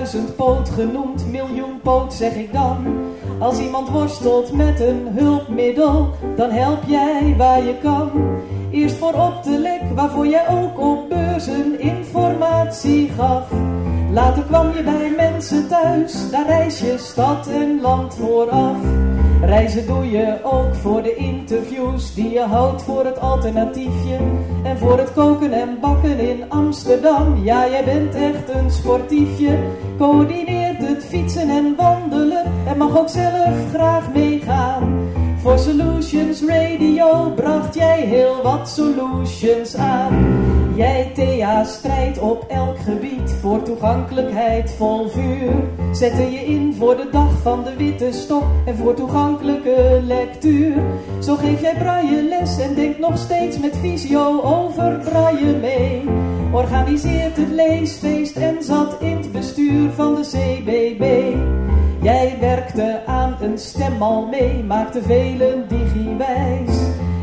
duizendpoot 0.00 0.68
genoemd, 0.68 1.26
miljoenpoot 1.26 2.14
zeg 2.14 2.34
ik 2.34 2.52
dan. 2.52 2.86
Als 3.38 3.58
iemand 3.58 3.88
worstelt 3.88 4.52
met 4.52 4.80
een 4.80 5.08
hulpmiddel, 5.08 6.08
dan 6.36 6.50
help 6.50 6.82
jij 6.86 7.34
waar 7.36 7.62
je 7.62 7.74
kan. 7.82 8.10
Eerst 8.70 8.96
voor 8.96 9.12
op 9.12 9.42
de 9.42 9.58
lek, 9.58 9.80
waarvoor 9.94 10.26
jij 10.26 10.48
ook 10.48 10.80
op 10.80 11.08
beurzen 11.08 11.80
informatie 11.80 13.08
gaf. 13.08 13.50
Later 14.12 14.42
kwam 14.42 14.72
je 14.76 14.82
bij 14.82 15.12
mensen 15.16 15.68
thuis, 15.68 16.30
daar 16.30 16.46
reis 16.46 16.80
je 16.80 16.98
stad 16.98 17.46
en 17.46 17.80
land 17.80 18.14
vooraf. 18.14 18.76
Reizen 19.42 19.86
doe 19.86 20.10
je 20.10 20.38
ook 20.42 20.74
voor 20.74 21.02
de 21.02 21.14
interviews 21.14 22.14
die 22.14 22.30
je 22.30 22.40
houdt 22.40 22.82
voor 22.82 23.04
het 23.04 23.20
alternatiefje. 23.20 24.18
En 24.62 24.78
voor 24.78 24.98
het 24.98 25.12
koken 25.12 25.52
en 25.52 25.78
bakken 25.80 26.18
in 26.18 26.44
Amsterdam. 26.48 27.44
Ja, 27.44 27.68
jij 27.68 27.84
bent 27.84 28.14
echt 28.14 28.48
een 28.48 28.70
sportiefje. 28.70 29.58
Coördineert 29.98 30.88
het 30.88 31.04
fietsen 31.04 31.48
en 31.50 31.74
wandelen. 31.76 32.44
En 32.66 32.78
mag 32.78 32.98
ook 32.98 33.08
zelf 33.08 33.54
graag 33.72 34.12
meegaan. 34.12 34.89
Voor 35.42 35.58
Solutions 35.58 36.42
Radio 36.42 37.30
bracht 37.30 37.74
jij 37.74 38.00
heel 38.00 38.42
wat 38.42 38.68
solutions 38.68 39.76
aan. 39.76 40.42
Jij 40.76 41.10
Thea 41.14 41.64
strijdt 41.64 42.18
op 42.18 42.44
elk 42.48 42.78
gebied 42.78 43.32
voor 43.40 43.62
toegankelijkheid 43.62 44.70
vol 44.70 45.08
vuur. 45.08 45.52
Zette 45.92 46.22
je 46.22 46.38
in 46.38 46.74
voor 46.74 46.96
de 46.96 47.08
dag 47.12 47.32
van 47.42 47.64
de 47.64 47.76
witte 47.76 48.12
stok 48.12 48.44
en 48.66 48.76
voor 48.76 48.94
toegankelijke 48.94 50.00
lectuur. 50.06 50.82
Zo 51.22 51.36
geef 51.36 51.60
jij 51.60 51.74
braille 51.74 52.22
les 52.22 52.58
en 52.58 52.74
denkt 52.74 52.98
nog 52.98 53.18
steeds 53.18 53.58
met 53.58 53.76
visio 53.76 54.40
over 54.42 54.98
braille 54.98 55.56
mee. 55.56 56.04
Organiseert 56.52 57.36
het 57.36 57.50
leesfeest 57.50 58.36
en 58.36 58.62
zat 58.62 58.96
in 59.00 59.16
het 59.16 59.32
bestuur 59.32 59.90
van 59.90 60.14
de 60.14 60.20
CBB. 60.20 61.34
Jij 62.02 62.36
werkte 62.40 63.02
aan 63.06 63.36
een 63.40 63.58
stemmal 63.58 64.26
mee, 64.26 64.64
maakte 64.64 65.02
velen 65.02 65.68
digiwijs. 65.68 66.78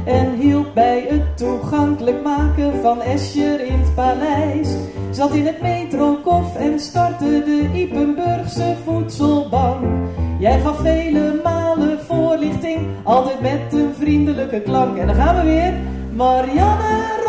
En 0.05 0.34
hielp 0.34 0.73
bij 0.73 1.05
het 1.09 1.38
toegankelijk 1.38 2.23
maken 2.23 2.82
van 2.82 3.01
Escher 3.01 3.65
in 3.65 3.80
het 3.80 3.95
paleis. 3.95 4.69
Zat 5.11 5.34
in 5.34 5.45
het 5.45 5.61
metrokof 5.61 6.55
en 6.55 6.80
startte 6.80 7.43
de 7.45 7.69
Ipenburgse 7.73 8.75
voedselbank. 8.86 9.84
Jij 10.39 10.59
gaf 10.59 10.80
vele 10.80 11.39
malen 11.43 11.99
voorlichting, 11.99 12.80
altijd 13.03 13.41
met 13.41 13.73
een 13.73 13.93
vriendelijke 13.99 14.61
klank. 14.61 14.97
En 14.97 15.07
dan 15.07 15.15
gaan 15.15 15.36
we 15.36 15.51
weer. 15.51 15.73
Marianne, 16.13 17.26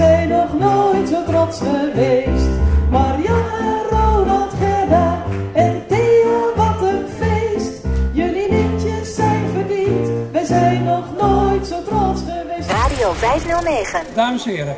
zijn 0.00 0.28
nog 0.28 0.58
nooit 0.58 1.08
zo 1.08 1.24
trots 1.24 1.58
geweest. 1.58 2.48
Marianne, 2.90 3.82
Ronald, 3.90 4.52
Gerda 4.60 5.22
en 5.52 5.82
Thea, 5.88 6.38
wat 6.56 6.88
een 6.88 7.06
feest. 7.18 7.84
Jullie 8.12 8.50
lintjes 8.50 9.14
zijn 9.14 9.44
verdiend, 9.52 10.08
wij 10.32 10.44
zijn 10.44 10.84
nog 10.84 11.04
nooit 11.20 11.66
zo 11.66 11.82
trots 11.82 12.20
geweest. 12.20 12.70
Radio 12.70 13.12
509. 13.12 14.00
Dames 14.14 14.46
en 14.46 14.50
heren, 14.50 14.76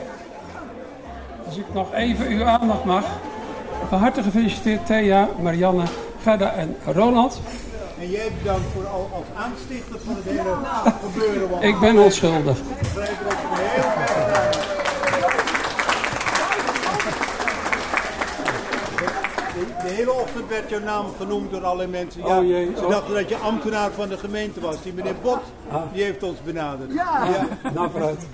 als 1.47 1.57
ik 1.57 1.65
nog 1.73 1.95
even 1.95 2.27
uw 2.27 2.45
aandacht 2.45 2.85
mag. 2.85 3.05
Van 3.89 3.99
harte 3.99 4.23
gefeliciteerd 4.23 4.87
Thea, 4.87 5.29
Marianne, 5.41 5.85
Gerda 6.23 6.53
en 6.53 6.77
Ronald. 6.85 7.41
En 8.01 8.11
jij 8.11 8.31
bedankt 8.39 8.67
voor 8.75 8.87
al 8.87 9.11
als 9.15 9.45
aanstichter 9.45 9.99
van 10.07 10.15
het 10.17 10.25
hele 10.25 10.57
gebeuren. 11.13 11.63
Ik 11.63 11.81
ben 11.81 11.99
onschuldig. 11.99 12.59
Ik 12.59 12.65
begrijp 12.79 13.17
dat 13.29 13.33
je 13.33 13.63
er 13.63 13.71
heel 13.71 13.91
erg 14.03 14.13
gedaan 14.13 14.43
hebt. 14.43 14.73
De, 19.83 19.95
hele 19.95 20.13
ochtend 20.13 20.49
werd 20.49 20.71
jouw 20.71 20.81
naam 20.81 21.07
genoemd 21.19 21.51
door 21.51 21.65
allerlei 21.65 21.91
mensen. 21.91 22.21
Ja, 22.27 22.39
Oh 22.39 22.47
jee, 22.47 22.71
ze 22.77 22.87
dachten 22.89 23.15
dat 23.15 23.29
je 23.29 23.37
ambtenaar 23.37 23.91
van 23.91 24.09
de 24.09 24.19
gemeente 24.19 24.61
was. 24.61 24.83
Die 24.83 24.93
meneer 24.93 25.15
Bot, 25.23 25.41
die 25.93 26.03
heeft 26.03 26.23
ons 26.23 26.39
benaderd. 26.45 26.93
Ja. 26.93 27.29
Nou, 27.75 27.91
vooruit. 27.91 28.27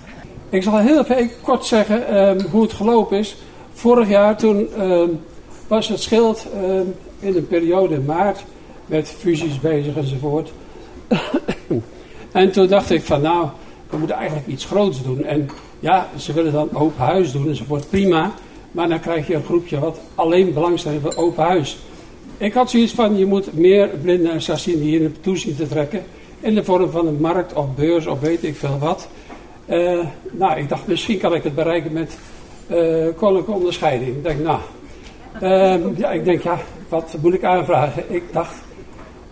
Ik 0.51 0.63
zal 0.63 0.79
heel 0.79 1.05
even 1.05 1.31
kort 1.43 1.65
zeggen 1.65 2.09
ehm, 2.09 2.41
hoe 2.51 2.63
het 2.63 2.73
gelopen 2.73 3.19
is. 3.19 3.37
Vorig 3.73 4.09
jaar 4.09 4.37
toen 4.37 4.69
ehm, 4.77 5.09
was 5.67 5.89
het 5.89 6.01
schild 6.01 6.47
ehm, 6.55 6.87
in 7.19 7.37
een 7.37 7.47
periode 7.47 8.01
maart 8.01 8.45
met 8.87 9.15
fusies 9.19 9.61
bezig 9.61 9.97
enzovoort. 9.97 10.53
en 12.33 12.53
toen 12.53 12.67
dacht 12.67 12.91
ik 12.91 13.03
van 13.03 13.21
nou, 13.21 13.49
we 13.91 13.97
moeten 13.97 14.17
eigenlijk 14.17 14.47
iets 14.47 14.65
groots 14.65 15.03
doen. 15.03 15.25
En 15.25 15.49
ja, 15.81 16.09
ze 16.17 16.33
willen 16.33 16.53
dan 16.53 16.69
open 16.73 17.05
huis 17.05 17.33
doen 17.33 17.49
enzovoort, 17.49 17.91
prima. 17.91 18.33
Maar 18.79 18.89
dan 18.89 19.01
krijg 19.01 19.27
je 19.27 19.35
een 19.35 19.45
groepje 19.45 19.79
wat 19.79 20.01
alleen 20.15 20.53
belangstelling 20.53 21.03
voor 21.03 21.17
open 21.17 21.45
huis. 21.45 21.79
Ik 22.37 22.53
had 22.53 22.71
zoiets 22.71 22.93
van, 22.93 23.17
je 23.17 23.27
moet 23.27 23.53
meer 23.53 23.89
blinden 24.03 24.33
en 24.33 24.43
slechtzienden 24.43 24.87
hier 24.87 25.01
naartoe 25.01 25.37
zien 25.37 25.57
te 25.57 25.69
trekken. 25.69 26.05
In 26.41 26.55
de 26.55 26.65
vorm 26.65 26.91
van 26.91 27.07
een 27.07 27.21
markt 27.21 27.53
of 27.53 27.75
beurs 27.75 28.07
of 28.07 28.21
weet 28.21 28.45
ik 28.45 28.57
veel 28.57 28.79
wat. 28.79 29.09
Eh, 29.67 29.99
nou, 30.31 30.59
ik 30.59 30.69
dacht 30.69 30.87
misschien 30.87 31.19
kan 31.19 31.35
ik 31.35 31.43
het 31.43 31.55
bereiken 31.55 31.93
met 31.93 32.19
eh 32.67 33.07
koninklijke 33.17 33.53
onderscheiding. 33.53 34.17
Ik 34.17 34.23
denk, 34.23 34.41
nou, 34.41 34.61
ehm, 35.41 35.81
ja, 35.97 36.11
ik 36.11 36.25
denk, 36.25 36.43
ja, 36.43 36.59
wat 36.89 37.17
moet 37.21 37.35
ik 37.35 37.45
aanvragen? 37.45 38.05
Ik 38.15 38.23
dacht, 38.33 38.55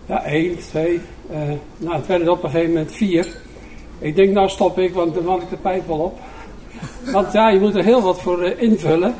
ja, 0.05 0.25
één, 0.25 0.57
twee, 0.57 1.01
eh, 1.29 1.39
nou, 1.77 1.95
het 1.95 2.07
werden 2.07 2.27
er 2.27 2.33
op 2.33 2.43
een 2.43 2.49
gegeven 2.49 2.73
moment 2.73 2.91
vier. 2.91 3.27
Ik 3.99 4.15
denk, 4.15 4.33
nou 4.33 4.49
stop 4.49 4.79
ik, 4.79 4.93
want 4.93 5.13
dan 5.13 5.25
had 5.25 5.41
ik 5.41 5.49
de 5.49 5.57
pijp 5.57 5.87
wel 5.87 5.99
op. 5.99 6.19
Want 7.11 7.33
ja, 7.33 7.49
je 7.49 7.59
moet 7.59 7.75
er 7.75 7.83
heel 7.83 8.01
wat 8.01 8.21
voor 8.21 8.43
invullen 8.43 9.15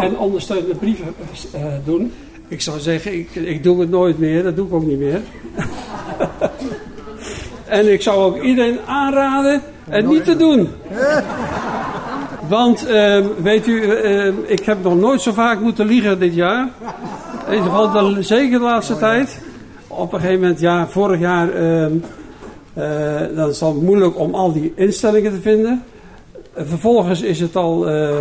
en 0.00 0.18
ondersteunende 0.18 0.74
brieven 0.74 1.14
eh, 1.52 1.64
doen. 1.84 2.12
Ik 2.48 2.60
zou 2.60 2.80
zeggen, 2.80 3.18
ik, 3.18 3.34
ik 3.34 3.62
doe 3.62 3.80
het 3.80 3.90
nooit 3.90 4.18
meer. 4.18 4.42
Dat 4.42 4.56
doe 4.56 4.66
ik 4.66 4.72
ook 4.72 4.86
niet 4.86 4.98
meer. 4.98 5.20
en 7.78 7.92
ik 7.92 8.02
zou 8.02 8.16
ook 8.18 8.42
iedereen 8.42 8.78
aanraden 8.86 9.62
het 9.88 10.06
niet 10.06 10.24
te 10.24 10.36
doen. 10.36 10.68
Want, 12.48 12.86
ehm, 12.86 13.26
weet 13.42 13.66
u, 13.66 13.90
ehm, 13.90 14.34
ik 14.46 14.64
heb 14.64 14.82
nog 14.82 14.96
nooit 14.96 15.20
zo 15.20 15.32
vaak 15.32 15.60
moeten 15.60 15.86
liegen 15.86 16.18
dit 16.18 16.34
jaar. 16.34 16.68
In 17.46 17.54
ieder 17.54 17.70
geval 17.70 17.90
de, 18.14 18.22
zeker 18.22 18.58
de 18.58 18.64
laatste 18.64 18.96
tijd. 18.96 19.40
Op 19.88 20.12
een 20.12 20.20
gegeven 20.20 20.40
moment, 20.40 20.60
ja, 20.60 20.88
vorig 20.88 21.20
jaar, 21.20 21.52
ehm, 21.52 21.92
eh, 22.74 23.36
dan 23.36 23.48
is 23.48 23.60
het 23.60 23.82
moeilijk 23.82 24.18
om 24.18 24.34
al 24.34 24.52
die 24.52 24.72
instellingen 24.76 25.32
te 25.32 25.40
vinden. 25.40 25.82
Eh, 26.52 26.64
vervolgens 26.66 27.22
is 27.22 27.40
het 27.40 27.56
al, 27.56 27.88
eh, 27.88 28.18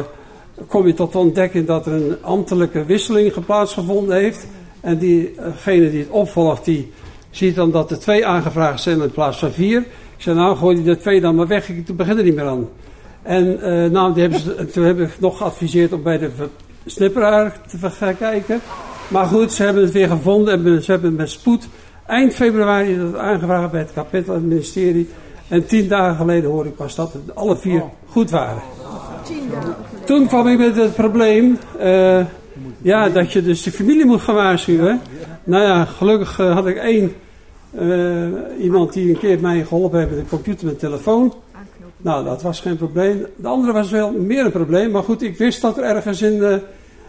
kom 0.68 0.88
je 0.88 0.94
tot 0.94 1.12
de 1.12 1.18
ontdekking 1.18 1.68
dat 1.68 1.86
er 1.86 1.94
een 1.94 2.18
ambtelijke 2.22 2.86
wisseling 2.86 3.46
plaatsgevonden 3.46 4.16
heeft. 4.16 4.48
En 4.82 4.98
diegene 4.98 5.90
die 5.90 6.00
het 6.00 6.10
opvolgt, 6.10 6.66
die 6.66 6.92
ziet 7.30 7.56
dan 7.56 7.72
dat 7.72 7.92
er 7.92 8.00
twee 8.00 8.26
aangevraagd 8.26 8.82
zijn 8.82 9.02
in 9.02 9.12
plaats 9.12 9.40
van 9.40 9.52
vier. 9.52 9.80
Ik 9.80 10.28
zei, 10.28 10.36
nou, 10.36 10.58
gooi 10.58 10.76
die 10.76 10.86
de 10.86 10.98
twee 10.98 11.22
dan 11.22 11.36
maar 11.36 11.48
weg, 11.48 11.70
ik 11.70 11.96
begin 11.96 12.18
er 12.18 12.24
niet 12.24 12.36
meer 12.36 12.48
aan. 12.48 12.70
En 13.22 13.62
eh, 13.62 13.92
nou, 13.92 14.14
die 14.14 14.22
hebben 14.22 14.40
ze, 14.40 14.66
toen 14.66 14.84
heb 14.84 15.00
ik 15.00 15.20
nog 15.20 15.38
geadviseerd 15.38 15.94
om 15.94 16.04
bij 16.04 16.18
de 16.18 16.32
snipperaar 16.86 17.62
te 17.68 17.90
gaan 17.90 18.18
kijken. 18.18 18.60
Maar 19.08 19.26
goed, 19.26 19.52
ze 19.52 19.64
hebben 19.64 19.84
het 19.84 19.92
weer 19.92 20.08
gevonden 20.08 20.66
en 20.66 20.84
ze 20.84 20.92
hebben 20.92 21.10
het 21.10 21.20
met 21.20 21.30
spoed. 21.30 21.68
Eind 22.06 22.34
februari 22.34 22.98
dat 22.98 23.16
aangevraagd 23.16 23.72
bij 23.72 23.80
het 23.80 23.94
kapittel 23.94 24.34
en 24.34 24.40
het 24.40 24.50
ministerie. 24.50 25.10
En 25.48 25.66
tien 25.66 25.88
dagen 25.88 26.16
geleden 26.16 26.50
hoorde 26.50 26.70
ik 26.70 26.76
pas 26.76 26.96
dat 26.96 27.14
het 27.14 27.36
alle 27.36 27.58
vier 27.58 27.84
goed 28.08 28.30
waren. 28.30 28.62
Toen 30.12 30.28
kwam 30.28 30.48
ik 30.48 30.58
met 30.58 30.76
het 30.76 30.96
probleem 30.96 31.58
uh, 31.80 32.26
ja, 32.82 33.10
dat 33.10 33.32
je 33.32 33.42
dus 33.42 33.64
de 33.64 33.72
familie 33.72 34.06
moet 34.06 34.22
gaan 34.22 34.36
waarschuwen. 34.36 35.02
Nou 35.44 35.64
ja, 35.64 35.86
gelukkig 35.86 36.40
uh, 36.40 36.54
had 36.54 36.68
ik 36.68 36.78
één 36.78 37.14
uh, 37.80 38.28
iemand 38.60 38.94
die 38.94 39.10
een 39.10 39.20
keer 39.20 39.40
mij 39.40 39.66
geholpen 39.66 40.00
heeft 40.00 40.12
met 40.12 40.20
een 40.20 40.28
computer 40.28 40.66
met 40.66 40.80
telefoon. 40.80 41.34
Nou, 41.98 42.26
dat 42.26 42.42
was 42.42 42.60
geen 42.60 42.78
probleem. 42.78 43.26
De 43.36 43.48
andere 43.48 43.74
was 43.74 43.92
wel 43.92 44.12
meer 44.12 44.46
een 44.46 44.52
probleem. 44.52 44.92
Maar 44.92 45.04
goed, 45.04 45.22
ik 45.22 45.38
wist 45.38 45.62
dat 45.62 45.78
er 45.78 45.84
ergens 45.84 46.22
in, 46.22 46.62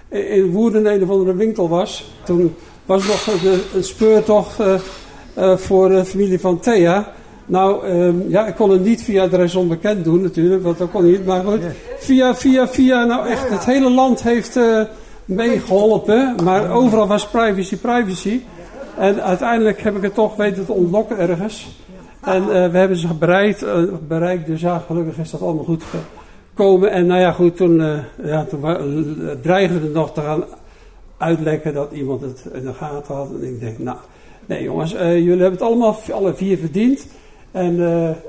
in 0.09 0.51
Woerden 0.51 0.87
een 0.87 1.03
of 1.03 1.11
andere 1.11 1.35
winkel 1.35 1.69
was. 1.69 2.13
Toen 2.25 2.55
was 2.87 3.07
nog 3.07 3.27
een, 3.27 3.61
een 3.75 3.85
speurtocht 3.85 4.57
voor 5.57 5.89
de 5.89 6.05
familie 6.05 6.41
van 6.41 6.61
Thea. 6.61 7.13
Nou, 7.47 7.89
um, 7.89 8.25
ja, 8.29 8.47
ik 8.47 8.55
kon 8.55 8.71
het 8.71 8.85
niet 8.85 9.03
via 9.03 9.23
adres 9.23 9.55
onbekend 9.55 10.05
doen 10.05 10.23
natuurlijk, 10.23 10.63
want 10.63 10.79
dat 10.79 10.91
kon 10.91 11.05
niet. 11.05 11.27
Maar 11.27 11.45
goed, 11.45 11.61
via, 11.99 12.35
via, 12.35 12.69
via, 12.69 13.05
nou 13.05 13.27
echt, 13.27 13.49
het 13.49 13.65
hele 13.65 13.91
land 13.91 14.23
heeft 14.23 14.61
meegeholpen. 15.25 16.35
Maar 16.45 16.71
overal 16.71 17.07
was 17.07 17.29
privacy, 17.29 17.77
privacy. 17.77 18.41
En 18.99 19.23
uiteindelijk 19.23 19.83
heb 19.83 19.97
ik 19.97 20.03
het 20.03 20.15
toch 20.15 20.37
weten 20.37 20.67
te 20.67 20.73
ontlokken 20.73 21.19
ergens. 21.19 21.81
En 22.21 22.43
uh, 22.43 22.49
we 22.49 22.79
hebben 22.79 22.97
ze 22.97 23.15
bereikt, 23.15 23.63
uh, 23.63 23.83
bereikt, 24.09 24.47
dus 24.47 24.61
ja, 24.61 24.79
gelukkig 24.87 25.19
is 25.19 25.31
dat 25.31 25.43
allemaal 25.43 25.65
goed 25.65 25.83
gekomen. 26.55 26.91
En 26.91 27.07
nou 27.07 27.21
ja, 27.21 27.33
goed, 27.33 27.57
toen, 27.57 27.81
uh, 27.81 27.99
ja, 28.25 28.45
toen 28.45 28.61
dreigde 29.43 29.81
het 29.81 29.93
nog 29.93 30.13
te 30.13 30.21
gaan 30.21 30.45
uitlekken 31.17 31.75
dat 31.75 31.93
iemand 31.93 32.21
het 32.21 32.45
in 32.53 32.65
de 32.65 32.75
gaten 32.75 33.15
had. 33.15 33.29
En 33.31 33.45
ik 33.45 33.61
denk, 33.61 33.79
nou, 33.79 33.97
nee 34.47 34.63
jongens, 34.63 34.91
jullie 34.91 35.29
hebben 35.29 35.51
het 35.51 35.63
allemaal 35.63 35.97
alle 36.13 36.35
vier 36.35 36.59
verdiend. 36.59 37.07
En 37.53 37.79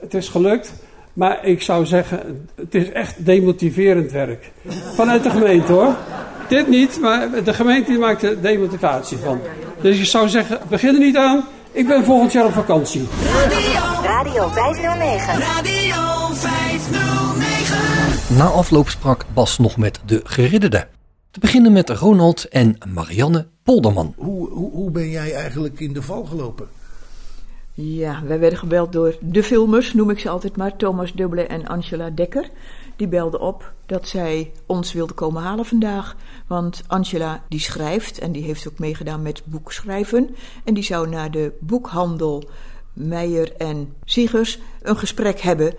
het 0.01 0.13
is 0.13 0.27
gelukt. 0.27 0.73
Maar 1.13 1.45
ik 1.45 1.61
zou 1.61 1.85
zeggen, 1.85 2.47
het 2.55 2.75
is 2.75 2.91
echt 2.91 3.25
demotiverend 3.25 4.11
werk. 4.11 4.51
Vanuit 4.95 5.23
de 5.23 5.29
gemeente 5.29 5.71
hoor. 5.71 5.95
Dit 6.47 6.67
niet, 6.67 6.99
maar 7.01 7.43
de 7.43 7.53
gemeente 7.53 7.91
maakt 7.91 8.23
er 8.23 8.41
demotivatie 8.41 9.17
van. 9.17 9.39
Dus 9.81 9.99
ik 9.99 10.05
zou 10.05 10.29
zeggen, 10.29 10.59
begin 10.69 10.93
er 10.93 10.99
niet 10.99 11.17
aan. 11.17 11.43
Ik 11.71 11.87
ben 11.87 12.03
volgend 12.03 12.31
jaar 12.31 12.45
op 12.45 12.53
vakantie. 12.53 13.07
Radio, 13.23 14.01
Radio 14.03 14.49
509. 14.49 15.39
Radio 15.39 16.33
509. 16.33 18.37
Na 18.37 18.45
afloop 18.45 18.89
sprak 18.89 19.25
Bas 19.33 19.57
nog 19.57 19.77
met 19.77 19.99
de 20.05 20.21
geridderde. 20.23 20.87
Te 21.31 21.39
beginnen 21.39 21.71
met 21.71 21.89
Ronald 21.89 22.47
en 22.47 22.77
Marianne 22.93 23.47
Polderman. 23.63 24.13
Hoe, 24.17 24.49
hoe, 24.49 24.71
hoe 24.71 24.91
ben 24.91 25.09
jij 25.09 25.33
eigenlijk 25.33 25.79
in 25.79 25.93
de 25.93 26.01
val 26.01 26.25
gelopen? 26.25 26.67
Ja, 27.75 28.23
wij 28.23 28.39
werden 28.39 28.59
gebeld 28.59 28.91
door 28.91 29.15
de 29.21 29.43
filmers, 29.43 29.93
noem 29.93 30.09
ik 30.09 30.19
ze 30.19 30.29
altijd 30.29 30.57
maar, 30.57 30.75
Thomas 30.75 31.13
Dubbele 31.13 31.41
en 31.41 31.67
Angela 31.67 32.09
Dekker. 32.09 32.49
Die 32.95 33.07
belden 33.07 33.39
op 33.39 33.73
dat 33.85 34.07
zij 34.07 34.51
ons 34.65 34.93
wilde 34.93 35.13
komen 35.13 35.41
halen 35.41 35.65
vandaag. 35.65 36.15
Want 36.47 36.83
Angela 36.87 37.43
die 37.49 37.59
schrijft 37.59 38.19
en 38.19 38.31
die 38.31 38.43
heeft 38.43 38.67
ook 38.67 38.79
meegedaan 38.79 39.21
met 39.21 39.41
boekschrijven. 39.45 40.35
En 40.63 40.73
die 40.73 40.83
zou 40.83 41.09
naar 41.09 41.31
de 41.31 41.51
boekhandel 41.59 42.43
Meijer 42.93 43.55
en 43.55 43.93
Siegers 44.03 44.59
een 44.81 44.97
gesprek 44.97 45.39
hebben. 45.39 45.73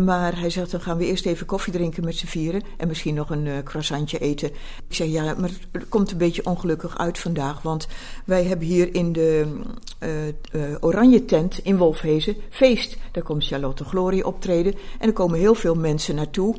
Maar 0.00 0.38
hij 0.40 0.50
zegt, 0.50 0.70
dan 0.70 0.80
gaan 0.80 0.96
we 0.96 1.06
eerst 1.06 1.26
even 1.26 1.46
koffie 1.46 1.72
drinken 1.72 2.04
met 2.04 2.16
z'n 2.16 2.26
vieren. 2.26 2.62
En 2.76 2.88
misschien 2.88 3.14
nog 3.14 3.30
een 3.30 3.46
uh, 3.46 3.58
croissantje 3.64 4.18
eten. 4.18 4.48
Ik 4.88 4.94
zeg, 4.94 5.08
ja, 5.08 5.34
maar 5.34 5.50
het 5.72 5.88
komt 5.88 6.10
een 6.10 6.18
beetje 6.18 6.44
ongelukkig 6.44 6.98
uit 6.98 7.18
vandaag. 7.18 7.62
Want 7.62 7.88
wij 8.24 8.44
hebben 8.44 8.66
hier 8.66 8.94
in 8.94 9.12
de 9.12 9.60
uh, 9.98 10.26
uh, 10.26 10.76
Oranje 10.80 11.24
tent 11.24 11.58
in 11.58 11.76
Wolfhezen 11.76 12.36
feest. 12.50 12.96
Daar 13.12 13.22
komt 13.22 13.46
Charlotte 13.46 13.84
Glorie 13.84 14.26
optreden. 14.26 14.74
En 14.98 15.06
er 15.06 15.12
komen 15.12 15.38
heel 15.38 15.54
veel 15.54 15.74
mensen 15.74 16.14
naartoe. 16.14 16.56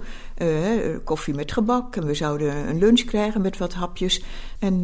koffie 1.04 1.34
met 1.34 1.52
gebak. 1.52 1.96
En 1.96 2.06
we 2.06 2.14
zouden 2.14 2.56
een 2.56 2.78
lunch 2.78 3.04
krijgen 3.04 3.42
met 3.42 3.58
wat 3.58 3.74
hapjes. 3.74 4.24
En 4.60 4.84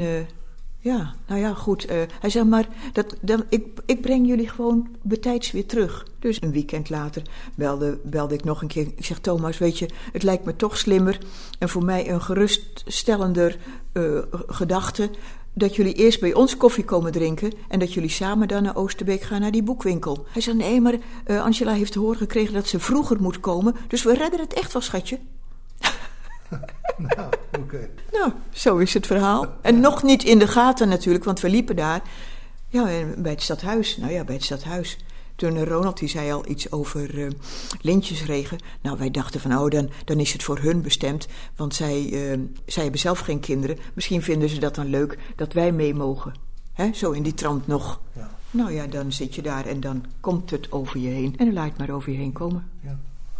ja, 0.82 1.14
nou 1.28 1.40
ja, 1.40 1.54
goed. 1.54 1.90
Uh, 1.90 2.02
hij 2.20 2.30
zei 2.30 2.46
maar, 2.46 2.68
dat, 2.94 3.16
dan, 3.22 3.44
ik, 3.50 3.66
ik 3.86 4.02
breng 4.02 4.28
jullie 4.28 4.50
gewoon 4.50 4.88
betijds 5.02 5.52
weer 5.52 5.66
terug. 5.66 6.08
Dus 6.20 6.42
een 6.42 6.52
weekend 6.52 6.90
later 6.90 7.22
belde, 7.56 8.00
belde 8.04 8.34
ik 8.34 8.44
nog 8.44 8.62
een 8.62 8.68
keer. 8.68 8.88
Ik 8.96 9.06
zeg, 9.06 9.20
Thomas, 9.20 9.58
weet 9.58 9.78
je, 9.78 9.90
het 10.12 10.24
lijkt 10.24 10.46
me 10.46 10.56
toch 10.56 10.78
slimmer 10.78 11.18
en 11.60 11.70
voor 11.70 11.84
mij 11.84 12.10
een 12.10 12.22
geruststellender 12.22 13.58
uh, 13.94 14.20
gedachte 14.48 15.10
dat 15.54 15.76
jullie 15.76 15.94
eerst 15.94 16.20
bij 16.20 16.34
ons 16.34 16.58
koffie 16.58 16.86
komen 16.86 17.12
drinken 17.12 17.52
en 17.68 17.80
dat 17.80 17.94
jullie 17.94 18.10
samen 18.10 18.48
dan 18.48 18.64
naar 18.64 18.76
Oosterbeek 18.76 19.22
gaan 19.22 19.42
naar 19.42 19.52
die 19.52 19.64
boekwinkel. 19.64 20.26
Hij 20.30 20.42
zei, 20.42 20.58
nee, 20.58 20.82
maar 20.82 20.96
uh, 21.28 21.44
Angela 21.44 21.74
heeft 21.74 21.92
te 21.92 22.00
horen 22.00 22.18
gekregen 22.18 22.54
dat 22.54 22.68
ze 22.68 22.80
vroeger 22.80 23.22
moet 23.22 23.40
komen, 23.40 23.76
dus 23.88 24.04
we 24.04 24.14
redden 24.14 24.40
het 24.40 24.54
echt 24.54 24.74
wel, 24.74 24.82
schatje. 24.82 25.20
nou, 27.16 27.28
oké. 27.52 27.60
Okay. 27.60 27.90
Nou, 28.12 28.32
zo 28.52 28.78
is 28.78 28.94
het 28.94 29.08
verhaal. 29.08 29.46
En 29.62 29.80
nog 29.80 30.04
niet 30.04 30.24
in 30.24 30.40
de 30.40 30.48
gaten 30.48 30.90
natuurlijk, 30.90 31.26
want 31.26 31.40
we 31.40 31.50
liepen 31.50 31.76
daar. 31.76 32.02
Ja, 32.68 32.90
bij 33.18 33.32
het 33.32 33.42
stadhuis. 33.42 33.98
Nou 33.98 34.12
ja, 34.12 34.24
bij 34.24 34.36
het 34.36 34.44
stadhuis. 34.44 34.98
Toen 35.36 35.64
Ronald 35.66 36.00
die 36.00 36.10
zei 36.10 36.32
al 36.32 36.50
iets 36.50 36.72
over 36.72 37.18
uh, 37.18 37.30
lintjesregen. 37.82 38.58
Nou, 38.82 38.98
wij 38.98 39.12
dachten 39.12 39.40
van, 39.40 39.58
oh, 39.58 39.70
dan, 39.70 39.90
dan 40.06 40.20
is 40.20 40.34
het 40.34 40.44
voor 40.44 40.60
hun 40.60 40.82
bestemd. 40.82 41.28
Want 41.56 41.76
zij, 41.76 42.10
uh, 42.10 42.40
zij 42.66 42.84
hebben 42.84 43.00
zelf 43.00 43.20
geen 43.20 43.40
kinderen. 43.40 43.78
Misschien 43.94 44.22
vinden 44.22 44.50
ze 44.50 44.60
dat 44.60 44.76
dan 44.76 44.90
leuk 44.90 45.18
dat 45.36 45.54
wij 45.54 45.72
mee 45.72 45.94
mogen. 45.94 46.34
Hè? 46.74 46.94
Zo 46.94 47.12
in 47.12 47.24
die 47.24 47.34
trant 47.34 47.68
nog. 47.68 48.02
Ja. 48.14 48.30
Nou 48.52 48.72
ja, 48.72 48.88
dan 48.88 49.12
zit 49.12 49.36
je 49.36 49.42
daar 49.42 49.66
en 49.66 49.80
dan 49.80 50.06
komt 50.20 50.50
het 50.50 50.72
over 50.72 51.00
je 51.00 51.08
heen. 51.08 51.36
En 51.38 51.46
dan 51.46 51.54
laat 51.54 51.70
het 51.70 51.78
maar 51.78 51.90
over 51.90 52.12
je 52.12 52.18
heen 52.18 52.32
komen. 52.32 52.70
Ja. 52.82 53.00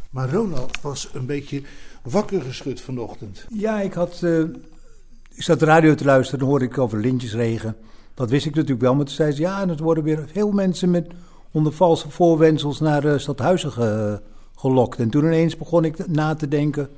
Maar 0.10 0.30
Ronald 0.30 0.82
was 0.82 1.10
een 1.14 1.26
beetje 1.26 1.62
wakker 2.10 2.42
geschud 2.42 2.82
vanochtend. 2.82 3.46
Ja, 3.50 3.82
ik 3.82 3.94
had. 3.94 4.22
Uh, 4.24 4.40
ik 5.34 5.46
zat 5.46 5.60
de 5.60 5.66
radio 5.66 5.96
te 5.96 6.06
luisteren, 6.06 6.40
dan 6.40 6.50
hoorde 6.50 6.66
ik 6.66 6.78
over 6.78 7.00
lintjesregen. 7.00 7.76
Dat 8.14 8.30
wist 8.30 8.46
ik 8.46 8.54
natuurlijk 8.56 8.82
wel, 8.82 8.96
maar 8.96 9.06
toen 9.06 9.16
zei 9.16 9.32
ze 9.32 9.42
ja, 9.42 9.62
en 9.62 9.70
het 9.70 9.80
worden 9.80 10.04
weer 10.04 10.24
veel 10.32 10.52
mensen 10.52 10.92
met 10.92 11.08
onder 11.52 11.74
valse 11.74 12.10
voorwensels 12.10 12.80
naar 12.80 13.06
uh, 13.06 13.18
Stadhuizen 13.18 13.72
ge, 13.72 14.22
gelokt. 14.56 15.00
En 15.00 15.10
toen 15.10 15.24
ineens 15.24 15.58
begon 15.58 15.86
ik 15.86 16.08
na 16.08 16.36
te 16.36 16.48
denken 16.48 16.90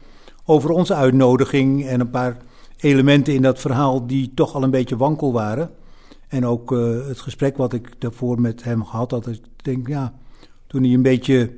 over 0.45 0.69
onze 0.69 0.93
uitnodiging 0.93 1.87
en 1.87 1.99
een 1.99 2.09
paar 2.09 2.37
elementen 2.77 3.33
in 3.33 3.41
dat 3.41 3.59
verhaal 3.59 4.07
die 4.07 4.31
toch 4.35 4.55
al 4.55 4.63
een 4.63 4.71
beetje 4.71 4.97
wankel 4.97 5.33
waren. 5.33 5.69
En 6.27 6.45
ook 6.45 6.71
uh, 6.71 7.07
het 7.07 7.19
gesprek 7.19 7.57
wat 7.57 7.73
ik 7.73 7.89
daarvoor 7.99 8.41
met 8.41 8.63
hem 8.63 8.85
gehad 8.85 9.11
had. 9.11 9.27
Ik 9.27 9.41
denk, 9.55 9.87
ja, 9.87 10.13
toen 10.67 10.83
hij 10.83 10.93
een 10.93 11.01
beetje 11.01 11.51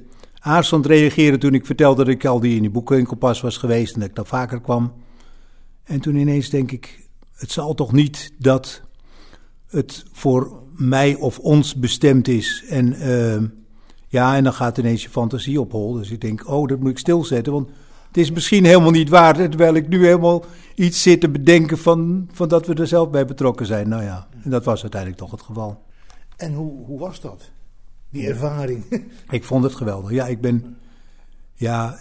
aarzelend 0.43 0.85
reageren 0.85 1.39
toen 1.39 1.53
ik 1.53 1.65
vertelde 1.65 2.03
dat 2.03 2.13
ik 2.13 2.25
al 2.25 2.39
die 2.39 2.55
in 2.55 2.61
die 2.61 2.71
boekwinkel 2.71 3.15
pas 3.15 3.41
was 3.41 3.57
geweest 3.57 3.93
en 3.93 3.99
dat 3.99 4.09
ik 4.09 4.15
daar 4.15 4.25
vaker 4.25 4.61
kwam. 4.61 4.93
En 5.83 5.99
toen 5.99 6.15
ineens 6.15 6.49
denk 6.49 6.71
ik, 6.71 7.07
het 7.35 7.51
zal 7.51 7.73
toch 7.73 7.91
niet 7.91 8.33
dat 8.37 8.81
het 9.67 10.03
voor 10.11 10.61
mij 10.75 11.15
of 11.15 11.39
ons 11.39 11.75
bestemd 11.75 12.27
is. 12.27 12.63
En 12.69 12.93
uh, 12.93 13.49
ja, 14.07 14.35
en 14.35 14.43
dan 14.43 14.53
gaat 14.53 14.77
ineens 14.77 15.03
je 15.03 15.09
fantasie 15.09 15.59
op 15.59 15.71
hol. 15.71 15.93
Dus 15.93 16.11
ik 16.11 16.21
denk, 16.21 16.49
oh, 16.49 16.67
dat 16.67 16.79
moet 16.79 16.89
ik 16.89 16.97
stilzetten, 16.97 17.53
want 17.53 17.69
het 18.07 18.17
is 18.17 18.31
misschien 18.31 18.65
helemaal 18.65 18.91
niet 18.91 19.09
waar. 19.09 19.33
Terwijl 19.33 19.73
ik 19.73 19.87
nu 19.87 20.05
helemaal 20.05 20.45
iets 20.75 21.01
zit 21.01 21.21
te 21.21 21.29
bedenken 21.29 21.77
van, 21.77 22.29
van 22.31 22.47
dat 22.47 22.67
we 22.67 22.73
er 22.73 22.87
zelf 22.87 23.09
bij 23.09 23.25
betrokken 23.25 23.65
zijn. 23.65 23.89
Nou 23.89 24.03
ja, 24.03 24.27
en 24.43 24.49
dat 24.49 24.65
was 24.65 24.81
uiteindelijk 24.81 25.21
toch 25.21 25.31
het 25.31 25.41
geval. 25.41 25.83
En 26.37 26.53
hoe, 26.53 26.85
hoe 26.85 26.99
was 26.99 27.21
dat? 27.21 27.51
Die 28.13 28.27
ervaring. 28.27 28.83
Ik 29.29 29.43
vond 29.43 29.63
het 29.63 29.75
geweldig. 29.75 30.11
Ja, 30.11 30.27
ik 30.27 30.41
ben, 30.41 30.77
ja, 31.55 31.97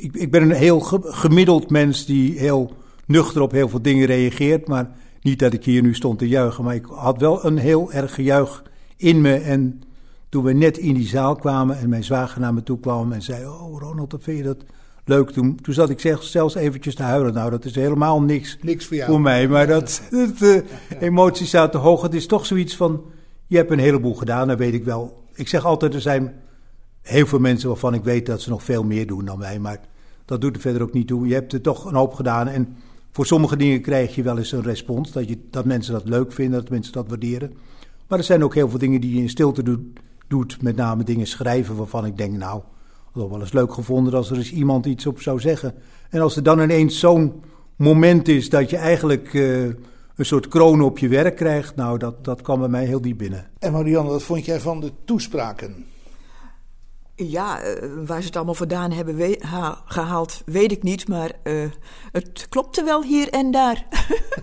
ik, 0.00 0.14
ik 0.16 0.30
ben 0.30 0.42
een 0.42 0.50
heel 0.50 0.80
gemiddeld 1.02 1.70
mens 1.70 2.06
die 2.06 2.38
heel 2.38 2.72
nuchter 3.06 3.42
op 3.42 3.52
heel 3.52 3.68
veel 3.68 3.82
dingen 3.82 4.06
reageert. 4.06 4.68
Maar 4.68 4.90
Niet 5.22 5.38
dat 5.38 5.52
ik 5.52 5.64
hier 5.64 5.82
nu 5.82 5.94
stond 5.94 6.18
te 6.18 6.28
juichen, 6.28 6.64
maar 6.64 6.74
ik 6.74 6.86
had 6.90 7.20
wel 7.20 7.44
een 7.44 7.58
heel 7.58 7.92
erg 7.92 8.14
gejuich 8.14 8.62
in 8.96 9.20
me. 9.20 9.34
En 9.34 9.82
toen 10.28 10.44
we 10.44 10.52
net 10.52 10.78
in 10.78 10.94
die 10.94 11.06
zaal 11.06 11.36
kwamen 11.36 11.78
en 11.78 11.88
mijn 11.88 12.04
zwager 12.04 12.40
naar 12.40 12.54
me 12.54 12.62
toe 12.62 12.80
kwam 12.80 13.12
en 13.12 13.22
zei: 13.22 13.46
Oh, 13.46 13.80
Ronald, 13.80 14.14
vind 14.20 14.38
je 14.38 14.44
dat 14.44 14.64
leuk? 15.04 15.30
Toen, 15.30 15.56
toen 15.62 15.74
zat 15.74 15.90
ik 15.90 16.20
zelfs 16.20 16.54
eventjes 16.54 16.94
te 16.94 17.02
huilen. 17.02 17.34
Nou, 17.34 17.50
dat 17.50 17.64
is 17.64 17.74
helemaal 17.74 18.22
niks, 18.22 18.58
Niks 18.62 18.86
voor 18.86 18.96
jou. 18.96 19.20
mij. 19.20 19.48
Maar 19.48 19.66
dat, 19.66 20.02
dat 20.10 20.38
de 20.38 20.64
emoties 21.00 21.50
zaten 21.50 21.80
hoog. 21.80 22.02
Het 22.02 22.14
is 22.14 22.26
toch 22.26 22.46
zoiets 22.46 22.76
van: 22.76 23.02
je 23.52 23.58
hebt 23.58 23.70
een 23.70 23.78
heleboel 23.78 24.14
gedaan, 24.14 24.48
dat 24.48 24.58
weet 24.58 24.74
ik 24.74 24.84
wel. 24.84 25.24
Ik 25.34 25.48
zeg 25.48 25.64
altijd: 25.64 25.94
er 25.94 26.00
zijn 26.00 26.34
heel 27.02 27.26
veel 27.26 27.38
mensen 27.38 27.68
waarvan 27.68 27.94
ik 27.94 28.04
weet 28.04 28.26
dat 28.26 28.40
ze 28.40 28.50
nog 28.50 28.62
veel 28.62 28.84
meer 28.84 29.06
doen 29.06 29.24
dan 29.24 29.38
wij. 29.38 29.58
Maar 29.58 29.80
dat 30.24 30.40
doet 30.40 30.54
er 30.54 30.60
verder 30.60 30.82
ook 30.82 30.92
niet 30.92 31.06
toe. 31.06 31.26
Je 31.26 31.34
hebt 31.34 31.52
er 31.52 31.60
toch 31.60 31.84
een 31.84 31.94
hoop 31.94 32.14
gedaan. 32.14 32.48
En 32.48 32.76
voor 33.10 33.26
sommige 33.26 33.56
dingen 33.56 33.80
krijg 33.80 34.14
je 34.14 34.22
wel 34.22 34.38
eens 34.38 34.52
een 34.52 34.62
respons. 34.62 35.12
Dat, 35.12 35.28
je, 35.28 35.38
dat 35.50 35.64
mensen 35.64 35.92
dat 35.92 36.08
leuk 36.08 36.32
vinden, 36.32 36.60
dat 36.60 36.70
mensen 36.70 36.92
dat 36.92 37.08
waarderen. 37.08 37.52
Maar 38.08 38.18
er 38.18 38.24
zijn 38.24 38.44
ook 38.44 38.54
heel 38.54 38.68
veel 38.68 38.78
dingen 38.78 39.00
die 39.00 39.14
je 39.14 39.20
in 39.20 39.28
stilte 39.28 39.62
doet. 39.62 39.80
doet 40.28 40.62
met 40.62 40.76
name 40.76 41.04
dingen 41.04 41.26
schrijven 41.26 41.76
waarvan 41.76 42.06
ik 42.06 42.16
denk, 42.16 42.36
nou, 42.36 42.62
dat 43.14 43.28
wel 43.28 43.40
eens 43.40 43.52
leuk 43.52 43.72
gevonden 43.72 44.14
als 44.14 44.30
er 44.30 44.36
eens 44.36 44.52
iemand 44.52 44.86
iets 44.86 45.06
op 45.06 45.20
zou 45.20 45.40
zeggen. 45.40 45.74
En 46.10 46.20
als 46.20 46.36
er 46.36 46.42
dan 46.42 46.60
ineens 46.60 46.98
zo'n 46.98 47.42
moment 47.76 48.28
is 48.28 48.50
dat 48.50 48.70
je 48.70 48.76
eigenlijk 48.76 49.34
eh, 49.34 49.68
een 50.22 50.28
soort 50.28 50.48
kroon 50.48 50.80
op 50.80 50.98
je 50.98 51.08
werk 51.08 51.36
krijgt, 51.36 51.76
nou, 51.76 51.98
dat, 51.98 52.24
dat 52.24 52.42
kwam 52.42 52.58
bij 52.58 52.68
mij 52.68 52.84
heel 52.84 53.00
diep 53.00 53.18
binnen. 53.18 53.50
En 53.58 53.72
Marianne, 53.72 54.10
wat 54.10 54.22
vond 54.22 54.44
jij 54.44 54.60
van 54.60 54.80
de 54.80 54.92
toespraken? 55.04 55.86
Ja, 57.14 57.60
eh, 57.60 57.88
waar 58.06 58.20
ze 58.20 58.26
het 58.26 58.36
allemaal 58.36 58.54
vandaan 58.54 58.90
hebben 58.92 59.16
we- 59.16 59.40
gehaald, 59.86 60.42
weet 60.46 60.72
ik 60.72 60.82
niet. 60.82 61.08
Maar 61.08 61.30
eh, 61.42 61.70
het 62.12 62.46
klopte 62.48 62.82
wel 62.84 63.02
hier 63.02 63.28
en 63.28 63.50
daar. 63.50 63.86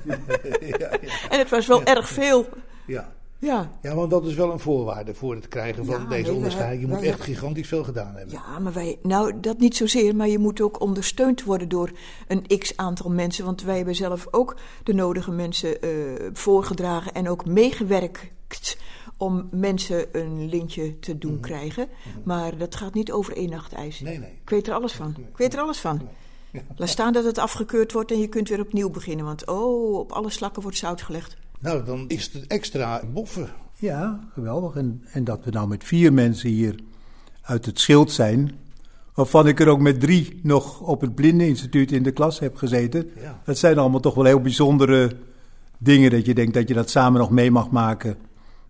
En 1.30 1.40
het 1.40 1.50
was 1.50 1.68
wel 1.68 1.84
erg 1.84 2.10
veel. 2.10 2.48
Ja. 2.86 3.12
Ja. 3.40 3.70
Ja, 3.82 3.96
want 3.96 4.10
dat 4.10 4.26
is 4.26 4.34
wel 4.34 4.52
een 4.52 4.60
voorwaarde 4.60 5.14
voor 5.14 5.36
het 5.36 5.48
krijgen 5.48 5.86
van 5.86 6.02
Ja, 6.02 6.08
deze 6.08 6.34
onderscheiding. 6.34 6.82
Je 6.82 6.88
moet 6.88 7.04
echt 7.04 7.22
gigantisch 7.22 7.68
veel 7.68 7.84
gedaan 7.84 8.16
hebben. 8.16 8.34
Ja, 8.34 8.60
maar 8.60 8.74
wij, 8.74 9.00
nou 9.02 9.40
dat 9.40 9.58
niet 9.58 9.76
zozeer, 9.76 10.16
maar 10.16 10.28
je 10.28 10.40
moet 10.40 10.62
ook 10.62 10.82
ondersteund 10.82 11.44
worden 11.44 11.70
door 11.70 11.92
een 12.28 12.48
x 12.60 12.78
aantal 12.78 13.10
mensen. 13.10 13.46
Want 13.46 13.64
wij 13.64 13.76
hebben 13.76 13.96
zelf 13.96 14.28
ook 14.32 14.56
de 14.84 14.94
nodige 14.94 15.32
mensen 15.32 15.82
eh, 15.82 15.90
voorgedragen 16.34 17.14
en 17.14 17.30
ook 17.30 17.46
meegewerkt 17.46 18.78
om 19.18 19.48
mensen 19.52 20.06
een 20.12 20.50
lintje 20.50 21.00
te 21.00 21.18
doen 21.18 21.40
krijgen. 21.40 21.88
Maar 22.24 22.58
dat 22.58 22.76
gaat 22.76 22.94
niet 22.94 23.12
over 23.12 23.36
één 23.36 23.50
nacht 23.50 23.74
ijs. 23.74 24.00
Nee, 24.00 24.18
nee. 24.18 24.40
Ik 24.42 24.50
weet 24.50 24.68
er 24.68 24.74
alles 24.74 24.94
van. 24.94 25.16
Ik 25.18 25.38
weet 25.38 25.54
er 25.54 25.60
alles 25.60 25.80
van. 25.80 26.02
Laat 26.76 26.90
staan 26.90 27.14
dat 27.14 27.24
het 27.24 27.38
afgekeurd 27.38 27.92
wordt 27.92 28.12
en 28.12 28.20
je 28.20 28.28
kunt 28.28 28.50
weer 28.50 28.60
opnieuw 28.60 28.90
beginnen. 28.90 29.26
Want 29.26 29.48
oh, 29.48 29.98
op 29.98 30.12
alle 30.12 30.30
slakken 30.30 30.62
wordt 30.62 30.78
zout 30.78 31.02
gelegd. 31.02 31.38
Nou, 31.60 31.86
dan 31.86 32.08
is 32.08 32.34
het 32.34 32.48
extra 32.48 33.02
boffen. 33.14 33.50
Ja, 33.76 34.20
geweldig. 34.34 34.76
En, 34.76 35.04
en 35.12 35.24
dat 35.24 35.44
we 35.44 35.52
nou 35.52 35.68
met 35.68 35.84
vier 35.84 36.14
mensen 36.14 36.50
hier 36.50 36.76
uit 37.42 37.66
het 37.66 37.80
schild 37.80 38.12
zijn. 38.12 38.52
Waarvan 39.14 39.48
ik 39.48 39.60
er 39.60 39.68
ook 39.68 39.80
met 39.80 40.00
drie 40.00 40.40
nog 40.44 40.82
op 40.82 41.02
het 41.02 41.16
Blindeninstituut 41.16 41.92
in 41.92 42.04
de 42.04 42.12
klas 42.12 42.40
heb 42.40 42.56
gezeten. 42.56 43.10
Ja. 43.22 43.42
Dat 43.44 43.58
zijn 43.58 43.78
allemaal 43.78 44.00
toch 44.00 44.16
wel 44.16 44.26
heel 44.26 44.42
bijzondere 44.42 45.12
dingen. 45.78 46.12
Dat 46.12 46.26
je 46.26 46.34
denkt 46.34 46.54
dat 46.54 46.68
je 46.68 46.74
dat 46.74 46.90
samen 46.90 47.20
nog 47.20 47.30
mee 47.30 47.52
mag 47.52 47.70
maken. 47.70 48.18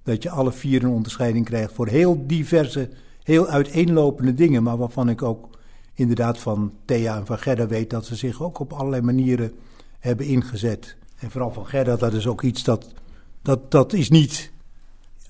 Dat 0.04 0.24
je 0.24 0.30
alle 0.30 0.52
vier 0.52 0.84
een 0.84 0.90
onderscheiding 0.90 1.46
krijgt 1.46 1.74
voor 1.74 1.88
heel 1.88 2.24
diverse, 2.28 2.90
heel 3.24 3.48
uiteenlopende 3.48 4.34
dingen. 4.34 4.64
Maar 4.64 4.78
waarvan 4.78 5.10
ik 5.10 5.22
ook 5.22 5.50
inderdaad 5.94 6.40
van 6.40 6.74
Thea 6.86 7.18
en 7.18 7.26
van 7.26 7.40
Gerda 7.40 7.68
weet 7.68 7.90
dat 7.90 8.06
ze 8.06 8.16
zich 8.16 8.42
ook 8.42 8.60
op 8.60 8.74
allerlei 8.74 9.02
manieren 9.02 9.52
hebben 10.00 10.26
ingezet. 10.26 10.98
En 11.20 11.32
vooral 11.32 11.52
van 11.52 11.66
Gerda, 11.66 11.96
dat 11.96 12.14
is 12.14 12.28
ook 12.28 12.42
iets 12.42 12.64
dat, 12.64 12.94
dat, 13.42 13.72
dat 13.72 13.94
is 13.94 14.10
niet 14.10 14.52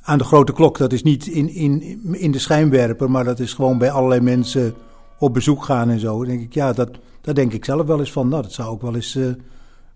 aan 0.02 0.18
de 0.18 0.24
grote 0.24 0.54
klok. 0.54 0.78
Dat 0.78 0.94
is 0.94 1.04
niet 1.04 1.28
in, 1.28 1.50
in, 1.50 2.00
in 2.16 2.32
de 2.32 2.40
schijnwerper, 2.40 3.12
maar 3.12 3.24
dat 3.24 3.40
is 3.40 3.54
gewoon 3.54 3.78
bij 3.78 3.92
allerlei 3.92 4.22
mensen 4.22 4.76
op 5.18 5.34
bezoek 5.34 5.64
gaan 5.64 5.90
en 5.90 6.00
zo. 6.00 6.18
Dan 6.18 6.28
denk 6.28 6.42
ik, 6.42 6.54
ja, 6.54 6.74
dat, 6.74 6.90
daar 7.22 7.34
denk 7.34 7.54
ik 7.54 7.66
zelf 7.66 7.88
wel 7.88 8.00
eens 8.00 8.12
van. 8.12 8.28
Nou, 8.28 8.42
dat 8.42 8.54
zou 8.54 8.70
ook 8.70 8.82
wel 8.82 8.96
eens 8.96 9.16
eh, 9.16 9.28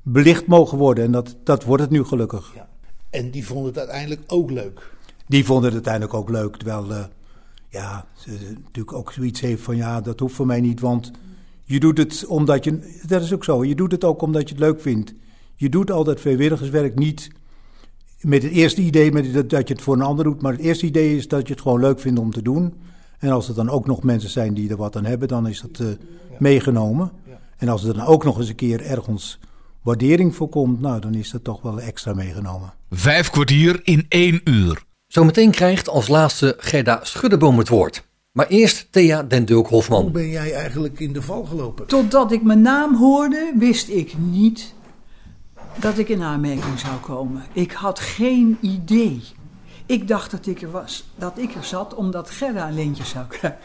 belicht 0.02 0.48
mogen 0.48 0.78
worden. 0.78 1.04
En 1.04 1.12
dat, 1.12 1.36
dat 1.44 1.64
wordt 1.64 1.84
het 1.84 1.92
nu 1.92 2.04
gelukkig. 2.04 2.54
En 3.10 3.32
die 3.32 3.46
vonden 3.46 3.66
het 3.66 3.78
uiteindelijk 3.78 4.22
ook 4.28 4.52
leuk. 4.52 4.92
Die 5.28 5.46
vonden 5.46 5.66
het 5.66 5.74
uiteindelijk 5.74 6.14
ook 6.14 6.30
leuk. 6.30 6.56
Terwijl, 6.56 6.92
eh, 6.92 7.04
ja, 7.70 8.06
ze 8.14 8.30
natuurlijk 8.64 8.98
ook 8.98 9.12
zoiets 9.12 9.42
heeft 9.42 9.62
van, 9.62 9.76
ja, 9.76 10.02
dat 10.02 10.20
hoeft 10.20 10.36
voor 10.36 10.46
mij 10.46 10.62
niet. 10.62 10.80
Want 10.80 11.12
je 11.64 11.80
doet 11.80 11.98
het 11.98 12.26
omdat 12.26 12.64
je, 12.64 13.00
dat 13.06 13.22
is 13.22 13.34
ook 13.34 13.44
zo, 13.44 13.64
je 13.64 13.76
doet 13.76 13.92
het 13.92 14.04
ook 14.04 14.22
omdat 14.22 14.50
je 14.50 14.56
het 14.56 14.64
leuk 14.64 14.82
vindt. 14.82 15.14
Je 15.64 15.70
doet 15.70 15.92
al 15.92 16.04
dat 16.04 16.20
vrijwilligerswerk 16.20 16.96
niet 16.96 17.30
met 18.22 18.44
het 18.44 18.52
eerste 18.52 18.82
idee 18.82 19.12
met 19.12 19.34
dat, 19.34 19.50
dat 19.50 19.68
je 19.68 19.74
het 19.74 19.84
voor 19.84 19.96
een 19.96 20.02
ander 20.02 20.26
doet. 20.26 20.42
Maar 20.42 20.52
het 20.52 20.62
eerste 20.62 20.86
idee 20.86 21.16
is 21.16 21.28
dat 21.28 21.48
je 21.48 21.54
het 21.54 21.62
gewoon 21.62 21.80
leuk 21.80 22.00
vindt 22.00 22.20
om 22.20 22.32
te 22.32 22.42
doen. 22.42 22.74
En 23.20 23.30
als 23.30 23.48
er 23.48 23.56
dan 23.56 23.70
ook 23.70 23.86
nog 23.86 24.04
mensen 24.04 24.30
zijn 24.30 24.54
die 24.54 24.70
er 24.70 24.78
wat 24.78 24.96
aan 24.96 25.06
hebben, 25.06 25.28
dan 25.28 25.48
is 25.48 25.62
dat 25.62 25.88
eh, 25.88 25.88
meegenomen. 26.40 27.12
En 27.58 27.70
als 27.70 27.84
er 27.84 27.94
dan 27.94 28.06
ook 28.06 28.24
nog 28.24 28.38
eens 28.38 28.50
een 28.50 28.56
keer 28.56 28.82
ergens 28.82 29.40
waardering 29.84 30.36
voor 30.36 30.50
komt, 30.50 30.82
nou, 30.82 31.00
dan 31.00 31.14
is 31.14 31.30
dat 31.32 31.44
toch 31.44 31.62
wel 31.62 31.80
extra 31.80 32.14
meegenomen. 32.14 32.74
Vijf 32.90 33.30
kwartier 33.30 33.80
in 33.84 34.06
één 34.10 34.42
uur. 34.44 34.84
Zometeen 35.08 35.52
krijgt 35.52 35.90
als 35.90 36.08
laatste 36.08 36.56
Gerda 36.58 37.00
Schuddeboom 37.04 37.58
het 37.58 37.70
woord. 37.70 38.08
Maar 38.32 38.48
eerst 38.48 38.88
Thea 38.92 39.24
den 39.24 39.46
Dulk 39.46 39.68
Hoe 39.68 39.76
Hofman. 39.78 40.12
ben 40.12 40.30
jij 40.30 40.54
eigenlijk 40.54 41.00
in 41.00 41.14
de 41.14 41.22
val 41.22 41.44
gelopen? 41.46 41.88
Totdat 41.88 42.32
ik 42.32 42.44
mijn 42.44 42.62
naam 42.62 42.96
hoorde, 42.96 43.54
wist 43.58 43.90
ik 43.90 44.14
niet 44.18 44.74
dat 45.76 45.98
ik 45.98 46.10
in 46.10 46.22
aanmerking 46.22 46.80
zou 46.80 46.96
komen. 46.96 47.46
Ik 47.54 47.72
had 47.72 48.00
geen 48.00 48.58
idee. 48.62 49.24
Ik 49.86 50.08
dacht 50.08 50.32
dat 50.32 50.46
ik 50.46 50.62
er 50.62 50.72
was, 50.72 51.06
dat 51.16 51.38
ik 51.38 51.56
er 51.56 51.64
zat 51.64 51.96
omdat 51.96 52.30
Gerda 52.30 52.68
een 52.68 52.74
lintje 52.74 53.04
zou 53.04 53.26
krijgen. 53.28 53.60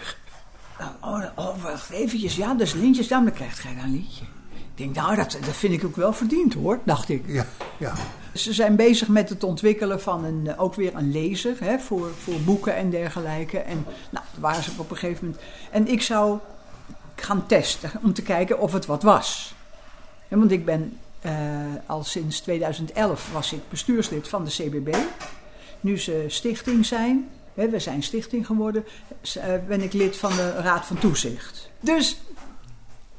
Oh, 1.00 1.24
oh 1.34 1.62
wacht 1.62 1.90
eventjes. 1.90 2.36
Ja, 2.36 2.54
dus 2.54 2.72
lintjes, 2.72 3.08
dan 3.08 3.32
krijgt 3.32 3.58
Gerda 3.58 3.82
een 3.82 3.90
lintje. 3.90 4.24
Ik 4.54 4.84
denk, 4.84 4.94
nou, 4.94 5.16
dat, 5.16 5.38
dat 5.44 5.56
vind 5.56 5.72
ik 5.72 5.84
ook 5.84 5.96
wel 5.96 6.12
verdiend 6.12 6.54
hoor, 6.54 6.78
dacht 6.84 7.08
ik. 7.08 7.22
Ja, 7.26 7.46
ja. 7.76 7.92
Ze 8.34 8.52
zijn 8.52 8.76
bezig 8.76 9.08
met 9.08 9.28
het 9.28 9.44
ontwikkelen 9.44 10.00
van 10.00 10.24
een, 10.24 10.46
eh, 10.46 10.62
ook 10.62 10.74
weer 10.74 10.94
een 10.94 11.12
lezer 11.12 11.56
hè, 11.60 11.78
voor, 11.78 12.10
voor 12.14 12.40
boeken 12.40 12.76
en 12.76 12.90
dergelijke. 12.90 13.58
En 13.58 13.84
nou, 14.10 14.24
daar 14.32 14.40
waren 14.40 14.62
ze 14.62 14.70
op 14.76 14.90
een 14.90 14.96
gegeven 14.96 15.26
moment. 15.26 15.42
En 15.70 15.88
ik 15.88 16.02
zou 16.02 16.38
gaan 17.14 17.46
testen 17.46 17.90
om 18.02 18.12
te 18.12 18.22
kijken 18.22 18.58
of 18.58 18.72
het 18.72 18.86
wat 18.86 19.02
was. 19.02 19.54
Ja, 20.28 20.36
want 20.36 20.50
ik 20.50 20.64
ben 20.64 20.98
eh, 21.20 21.32
al 21.86 22.04
sinds 22.04 22.40
2011 22.40 23.32
was 23.32 23.52
ik 23.52 23.68
bestuurslid 23.68 24.28
van 24.28 24.44
de 24.44 24.50
CBB. 24.50 24.96
Nu 25.80 25.98
ze 25.98 26.24
stichting 26.28 26.86
zijn, 26.86 27.28
hè, 27.54 27.68
we 27.68 27.78
zijn 27.78 28.02
stichting 28.02 28.46
geworden, 28.46 28.84
eh, 29.34 29.54
ben 29.68 29.82
ik 29.82 29.92
lid 29.92 30.16
van 30.16 30.30
de 30.30 30.52
Raad 30.52 30.86
van 30.86 30.98
Toezicht. 30.98 31.70
Dus 31.80 32.20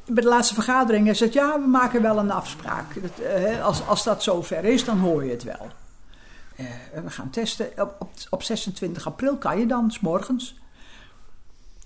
bij 0.05 0.23
de 0.23 0.29
laatste 0.29 0.53
vergadering 0.53 1.05
hij 1.05 1.13
zegt 1.13 1.33
ja, 1.33 1.59
we 1.59 1.67
maken 1.67 2.01
wel 2.01 2.17
een 2.17 2.31
afspraak. 2.31 3.01
Dat, 3.01 3.25
eh, 3.25 3.65
als, 3.65 3.87
als 3.87 4.03
dat 4.03 4.23
zover 4.23 4.63
is, 4.65 4.85
dan 4.85 4.99
hoor 4.99 5.23
je 5.23 5.31
het 5.31 5.43
wel. 5.43 5.67
We 7.03 7.09
gaan 7.09 7.29
testen. 7.29 7.69
Op, 7.77 7.95
op, 7.99 8.11
op 8.29 8.43
26 8.43 9.05
april 9.05 9.37
kan 9.37 9.59
je 9.59 9.65
dan, 9.65 9.91
s 9.91 9.99
morgens. 9.99 10.59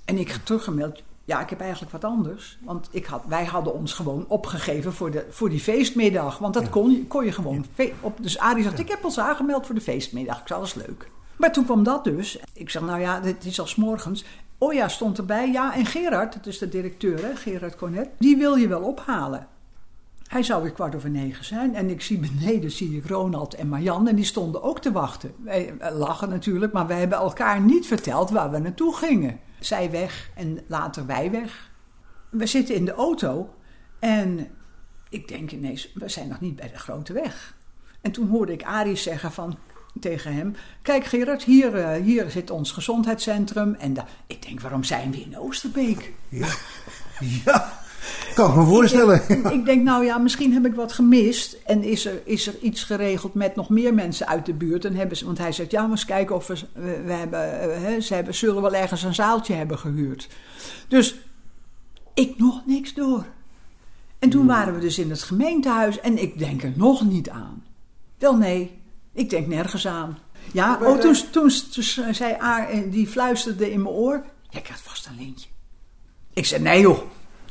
En 0.05 0.17
ik 0.17 0.39
teruggemeld. 0.43 1.03
Ja, 1.25 1.41
ik 1.41 1.49
heb 1.49 1.59
eigenlijk 1.59 1.91
wat 1.91 2.03
anders. 2.03 2.57
Want 2.63 2.87
ik 2.91 3.05
had, 3.05 3.23
wij 3.27 3.45
hadden 3.45 3.73
ons 3.73 3.93
gewoon 3.93 4.25
opgegeven 4.27 4.93
voor, 4.93 5.11
de, 5.11 5.25
voor 5.29 5.49
die 5.49 5.59
feestmiddag. 5.59 6.37
Want 6.37 6.53
dat 6.53 6.69
kon, 6.69 6.91
je- 6.91 7.05
kon 7.07 7.25
je 7.25 7.31
gewoon. 7.31 7.65
Op, 8.01 8.17
dus 8.21 8.37
Arie 8.39 8.63
zegt, 8.63 8.79
ik 8.79 8.89
heb 8.89 9.03
ons 9.03 9.19
aangemeld 9.19 9.65
voor 9.65 9.75
de 9.75 9.81
feestmiddag. 9.81 10.39
Ik 10.41 10.47
zei, 10.47 10.59
dat 10.59 10.67
is 10.67 10.73
leuk. 10.87 11.09
Maar 11.37 11.51
toen 11.51 11.65
kwam 11.65 11.83
dat 11.83 12.03
dus. 12.03 12.39
Ik 12.53 12.69
zeg, 12.69 12.81
nou 12.81 12.99
ja, 12.99 13.19
dit 13.19 13.45
is 13.45 13.59
al 13.59 13.67
morgens. 13.75 14.25
Oh 14.57 14.73
ja, 14.73 14.87
stond 14.87 15.17
erbij. 15.17 15.51
Ja, 15.51 15.75
en 15.75 15.85
Gerard, 15.85 16.33
dat 16.33 16.45
is 16.45 16.57
de 16.57 16.69
directeur, 16.69 17.21
hè, 17.25 17.35
Gerard 17.35 17.75
Cornet. 17.75 18.09
Die 18.19 18.37
wil 18.37 18.55
je 18.55 18.67
wel 18.67 18.81
ophalen. 18.81 19.47
Hij 20.27 20.43
zou 20.43 20.61
weer 20.63 20.71
kwart 20.71 20.95
over 20.95 21.09
negen 21.09 21.45
zijn. 21.45 21.75
En 21.75 21.89
ik 21.89 22.01
zie 22.01 22.17
beneden 22.19 22.71
zie 22.71 22.97
ik 22.97 23.05
Ronald 23.07 23.53
en 23.53 23.67
Marjan. 23.67 24.07
En 24.07 24.15
die 24.15 24.25
stonden 24.25 24.63
ook 24.63 24.79
te 24.79 24.91
wachten. 24.91 25.33
Wij 25.43 25.73
eh, 25.79 25.95
lachen 25.97 26.29
natuurlijk, 26.29 26.73
maar 26.73 26.87
wij 26.87 26.99
hebben 26.99 27.17
elkaar 27.17 27.61
niet 27.61 27.87
verteld 27.87 28.29
waar 28.29 28.51
we 28.51 28.57
naartoe 28.59 28.95
gingen. 28.95 29.39
Zij 29.65 29.91
weg 29.91 30.29
en 30.35 30.59
later 30.67 31.05
wij 31.05 31.31
weg. 31.31 31.71
We 32.29 32.45
zitten 32.45 32.75
in 32.75 32.85
de 32.85 32.93
auto. 32.93 33.53
En 33.99 34.47
ik 35.09 35.27
denk 35.27 35.51
ineens, 35.51 35.91
we 35.93 36.09
zijn 36.09 36.27
nog 36.27 36.39
niet 36.39 36.55
bij 36.55 36.69
de 36.69 36.79
grote 36.79 37.13
weg. 37.13 37.55
En 38.01 38.11
toen 38.11 38.29
hoorde 38.29 38.51
ik 38.51 38.63
Arie 38.63 38.95
zeggen 38.95 39.31
van, 39.31 39.57
tegen 39.99 40.33
hem... 40.33 40.55
Kijk 40.81 41.05
Gerard, 41.05 41.43
hier, 41.43 41.75
eh, 41.75 42.01
hier 42.01 42.31
zit 42.31 42.49
ons 42.49 42.71
gezondheidscentrum. 42.71 43.73
En 43.73 43.95
ik 44.27 44.41
denk, 44.41 44.61
waarom 44.61 44.83
zijn 44.83 45.11
we 45.11 45.21
in 45.21 45.37
Oosterbeek? 45.37 46.13
Ja, 46.29 46.53
ja. 47.19 47.82
Kan 48.35 48.49
ik 48.49 48.55
me 48.55 48.63
voorstellen. 48.63 49.21
Ik, 49.27 49.49
ik 49.49 49.65
denk, 49.65 49.83
nou 49.83 50.05
ja, 50.05 50.17
misschien 50.17 50.53
heb 50.53 50.65
ik 50.65 50.75
wat 50.75 50.93
gemist. 50.93 51.57
En 51.65 51.83
is 51.83 52.05
er, 52.05 52.21
is 52.25 52.47
er 52.47 52.55
iets 52.61 52.83
geregeld 52.83 53.33
met 53.33 53.55
nog 53.55 53.69
meer 53.69 53.93
mensen 53.93 54.27
uit 54.27 54.45
de 54.45 54.53
buurt? 54.53 54.85
En 54.85 54.95
hebben 54.95 55.17
ze, 55.17 55.25
want 55.25 55.37
hij 55.37 55.51
zegt, 55.51 55.71
ja, 55.71 55.81
maar 55.81 55.91
eens 55.91 56.05
kijken 56.05 56.35
of 56.35 56.47
we, 56.47 56.55
we, 57.05 57.13
hebben, 57.13 57.61
eh, 57.61 57.81
hè, 57.81 58.01
ze 58.01 58.13
hebben, 58.13 58.35
zullen 58.35 58.61
wel 58.61 58.73
ergens 58.73 59.03
een 59.03 59.15
zaaltje 59.15 59.53
hebben 59.53 59.79
gehuurd. 59.79 60.27
Dus 60.87 61.15
ik 62.13 62.37
nog 62.37 62.61
niks 62.65 62.93
door. 62.93 63.25
En 64.19 64.29
toen 64.29 64.45
waren 64.45 64.73
we 64.73 64.79
dus 64.79 64.99
in 64.99 65.09
het 65.09 65.23
gemeentehuis 65.23 65.99
en 65.99 66.21
ik 66.21 66.39
denk 66.39 66.63
er 66.63 66.73
nog 66.75 67.03
niet 67.03 67.29
aan. 67.29 67.63
Wel 68.17 68.35
nee, 68.35 68.79
ik 69.13 69.29
denk 69.29 69.47
nergens 69.47 69.87
aan. 69.87 70.17
Ja, 70.51 70.79
oh, 70.81 70.99
toen, 70.99 71.15
toen, 71.31 71.51
toen 71.71 71.83
zei 72.13 72.33
A, 72.41 72.67
en 72.67 72.89
die 72.89 73.07
fluisterde 73.07 73.71
in 73.71 73.81
mijn 73.81 73.95
oor. 73.95 74.23
Jij 74.49 74.61
krijgt 74.61 74.81
vast 74.81 75.07
een 75.07 75.15
lintje. 75.15 75.49
Ik 76.33 76.45
zei, 76.45 76.61
nee 76.61 76.81
joh. 76.81 76.99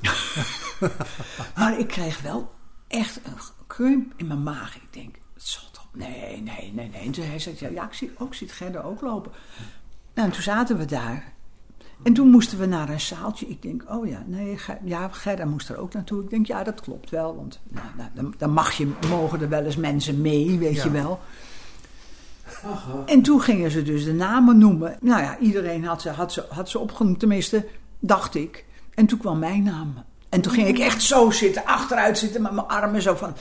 maar 1.57 1.79
ik 1.79 1.89
kreeg 1.89 2.21
wel 2.21 2.53
echt 2.89 3.21
een 3.25 3.35
krimp 3.67 4.13
in 4.17 4.27
mijn 4.27 4.43
maag. 4.43 4.77
Ik 4.77 4.93
denk, 4.93 5.15
het 5.35 5.43
zal 5.43 5.63
toch... 5.73 5.87
Nee, 5.93 6.43
nee, 6.43 6.73
nee, 6.75 6.89
nee. 6.89 7.03
En 7.03 7.11
toen 7.11 7.25
hij 7.25 7.39
zei, 7.39 7.57
ja, 7.59 7.69
ja 7.69 7.85
ik 7.85 7.93
zie, 7.93 8.11
ook, 8.19 8.35
ziet 8.35 8.53
Gerda 8.53 8.81
ook 8.81 9.01
lopen. 9.01 9.33
Nou, 10.15 10.29
en 10.29 10.35
toen 10.35 10.43
zaten 10.43 10.79
we 10.79 10.85
daar. 10.85 11.33
En 12.03 12.13
toen 12.13 12.29
moesten 12.31 12.59
we 12.59 12.67
naar 12.67 12.89
een 12.89 13.01
zaaltje. 13.01 13.49
Ik 13.49 13.63
denk, 13.63 13.85
oh 13.89 14.07
ja, 14.07 14.23
nee, 14.27 14.59
ja, 14.85 15.09
Gerda 15.09 15.45
moest 15.45 15.69
er 15.69 15.77
ook 15.77 15.93
naartoe. 15.93 16.23
Ik 16.23 16.31
denk, 16.31 16.47
ja, 16.47 16.63
dat 16.63 16.81
klopt 16.81 17.11
wel. 17.11 17.37
Want 17.37 17.61
nou, 17.69 17.87
nou, 17.97 18.09
dan, 18.15 18.35
dan 18.39 18.51
mag 18.51 18.73
je, 18.73 18.93
mogen 19.09 19.41
er 19.41 19.49
wel 19.49 19.65
eens 19.65 19.77
mensen 19.77 20.21
mee, 20.21 20.59
weet 20.59 20.77
Ja. 20.77 20.85
je 20.85 20.91
wel. 20.91 21.21
En 23.07 23.23
toen 23.23 23.41
gingen 23.41 23.71
ze 23.71 23.83
dus 23.83 24.05
de 24.05 24.13
namen 24.13 24.59
noemen. 24.59 24.97
Nou 25.01 25.23
ja, 25.23 25.39
iedereen 25.39 25.85
had 25.85 26.03
ze, 26.03 26.11
had 26.11 26.33
ze, 26.33 26.45
had 26.51 26.69
ze 26.71 26.79
opgenoemd, 26.79 27.19
tenminste, 27.19 27.67
dacht 27.99 28.35
ik. 28.35 28.65
En 28.95 29.07
toen 29.07 29.19
kwam 29.19 29.39
mijn 29.39 29.63
naam. 29.63 29.95
En 30.29 30.41
toen 30.41 30.53
ging 30.53 30.69
ik 30.69 30.79
echt 30.79 31.03
zo 31.03 31.31
zitten, 31.31 31.65
achteruit 31.65 32.19
zitten 32.19 32.43
met 32.43 32.53
mijn 32.53 32.67
armen 32.67 33.03
zo 33.03 33.15
van... 33.15 33.35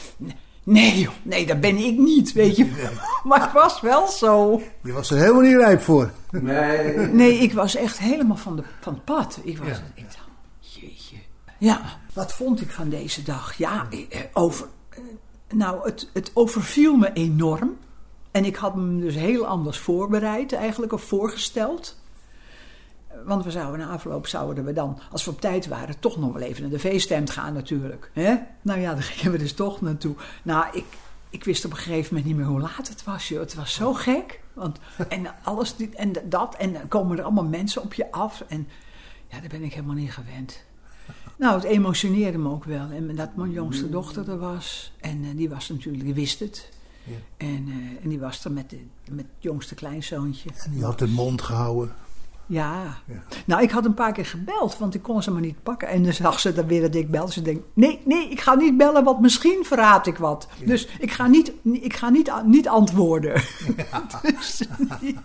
Nee 0.63 0.99
joh, 0.99 1.13
nee, 1.21 1.45
dat 1.45 1.59
ben 1.59 1.77
ik 1.77 1.97
niet, 1.97 2.33
weet 2.33 2.55
je. 2.55 2.71
Maar 3.23 3.41
het 3.41 3.51
was 3.51 3.81
wel 3.81 4.07
zo. 4.07 4.61
Je 4.83 4.91
was 4.91 5.11
er 5.11 5.17
helemaal 5.17 5.41
niet 5.41 5.55
rijp 5.55 5.81
voor. 5.81 6.11
Nee. 6.31 6.95
Nee, 6.95 7.37
ik 7.37 7.53
was 7.53 7.75
echt 7.75 7.99
helemaal 7.99 8.37
van, 8.37 8.55
de, 8.55 8.63
van 8.79 8.93
het 8.93 9.05
pad. 9.05 9.39
Ik 9.43 9.57
was, 9.57 9.81
ik 9.93 10.03
dacht, 10.03 10.27
jeetje. 10.59 11.15
Ja, 11.57 11.81
wat 12.13 12.33
vond 12.33 12.61
ik 12.61 12.71
van 12.71 12.89
deze 12.89 13.23
dag? 13.23 13.57
Ja, 13.57 13.87
eh, 13.89 14.19
over, 14.33 14.67
eh, 14.89 14.99
nou, 15.53 15.83
het, 15.83 16.09
het 16.13 16.31
overviel 16.33 16.95
me 16.95 17.13
enorm. 17.13 17.77
En 18.31 18.45
ik 18.45 18.55
had 18.55 18.75
me 18.75 19.01
dus 19.01 19.15
heel 19.15 19.47
anders 19.47 19.77
voorbereid 19.77 20.53
eigenlijk, 20.53 20.93
of 20.93 21.03
voorgesteld. 21.03 22.00
Want 23.25 23.43
we 23.43 23.51
zouden 23.51 23.79
na 23.79 23.93
afloop 23.93 24.27
zouden 24.27 24.65
we 24.65 24.73
dan, 24.73 24.99
als 25.11 25.25
we 25.25 25.31
op 25.31 25.41
tijd 25.41 25.67
waren, 25.67 25.99
toch 25.99 26.17
nog 26.17 26.33
wel 26.33 26.41
even 26.41 26.61
naar 26.61 26.71
de 26.71 26.79
feesttent 26.79 27.29
gaan 27.29 27.53
natuurlijk. 27.53 28.11
Hè? 28.13 28.35
Nou 28.61 28.79
ja, 28.79 28.93
daar 28.93 29.03
gingen 29.03 29.31
we 29.31 29.37
dus 29.37 29.53
toch 29.53 29.81
naartoe. 29.81 30.15
Nou, 30.43 30.65
ik, 30.71 30.85
ik 31.29 31.43
wist 31.43 31.65
op 31.65 31.71
een 31.71 31.77
gegeven 31.77 32.07
moment 32.15 32.25
niet 32.25 32.35
meer 32.35 32.45
hoe 32.45 32.59
laat 32.59 32.87
het 32.87 33.03
was. 33.03 33.27
Joh. 33.27 33.39
Het 33.39 33.55
was 33.55 33.73
zo 33.73 33.93
gek. 33.93 34.39
Want, 34.53 34.79
en 35.09 35.27
alles 35.43 35.75
dit 35.75 35.95
en 35.95 36.13
dat. 36.23 36.55
En 36.55 36.73
dan 36.73 36.87
komen 36.87 37.17
er 37.17 37.23
allemaal 37.23 37.45
mensen 37.45 37.81
op 37.81 37.93
je 37.93 38.11
af. 38.11 38.43
En 38.47 38.67
ja, 39.27 39.39
daar 39.39 39.49
ben 39.49 39.63
ik 39.63 39.73
helemaal 39.73 39.95
niet 39.95 40.11
gewend. 40.11 40.63
Nou, 41.37 41.55
het 41.55 41.63
emotioneerde 41.63 42.37
me 42.37 42.49
ook 42.49 42.63
wel. 42.63 42.89
En 42.89 43.15
dat 43.15 43.35
mijn 43.35 43.51
jongste 43.51 43.89
dochter 43.89 44.29
er 44.29 44.39
was. 44.39 44.93
En 44.99 45.23
eh, 45.23 45.29
die 45.35 45.49
was 45.49 45.69
natuurlijk, 45.69 46.03
die 46.03 46.13
wist 46.13 46.39
het. 46.39 46.69
En, 47.37 47.65
eh, 47.67 48.03
en 48.03 48.09
die 48.09 48.19
was 48.19 48.45
er 48.45 48.51
met, 48.51 48.69
de, 48.69 48.79
met 49.09 49.25
het 49.25 49.43
jongste 49.43 49.75
kleinzoontje. 49.75 50.49
Je 50.71 50.83
had 50.83 50.99
de 50.99 51.07
mond 51.07 51.41
gehouden. 51.41 51.95
Ja. 52.51 52.97
Nou, 53.45 53.61
ik 53.61 53.71
had 53.71 53.85
een 53.85 53.93
paar 53.93 54.11
keer 54.11 54.25
gebeld, 54.25 54.77
want 54.77 54.95
ik 54.95 55.01
kon 55.01 55.23
ze 55.23 55.31
maar 55.31 55.41
niet 55.41 55.63
pakken. 55.63 55.87
En 55.87 56.03
dan 56.03 56.13
zag 56.13 56.39
ze 56.39 56.53
dan 56.53 56.67
weer 56.67 56.81
dat 56.81 56.95
ik 56.95 57.11
belde. 57.11 57.31
Ze 57.31 57.41
denkt, 57.41 57.63
nee, 57.73 58.01
nee, 58.05 58.29
ik 58.29 58.41
ga 58.41 58.55
niet 58.55 58.77
bellen, 58.77 59.03
want 59.03 59.19
misschien 59.19 59.63
verraad 59.65 60.07
ik 60.07 60.17
wat. 60.17 60.47
Dus 60.65 60.87
ik 60.99 61.11
ga 61.11 61.27
niet, 61.27 61.51
ik 61.63 61.95
ga 61.95 62.09
niet, 62.09 62.31
niet 62.45 62.67
antwoorden. 62.67 63.33
dus 64.21 64.61
die, 64.99 65.17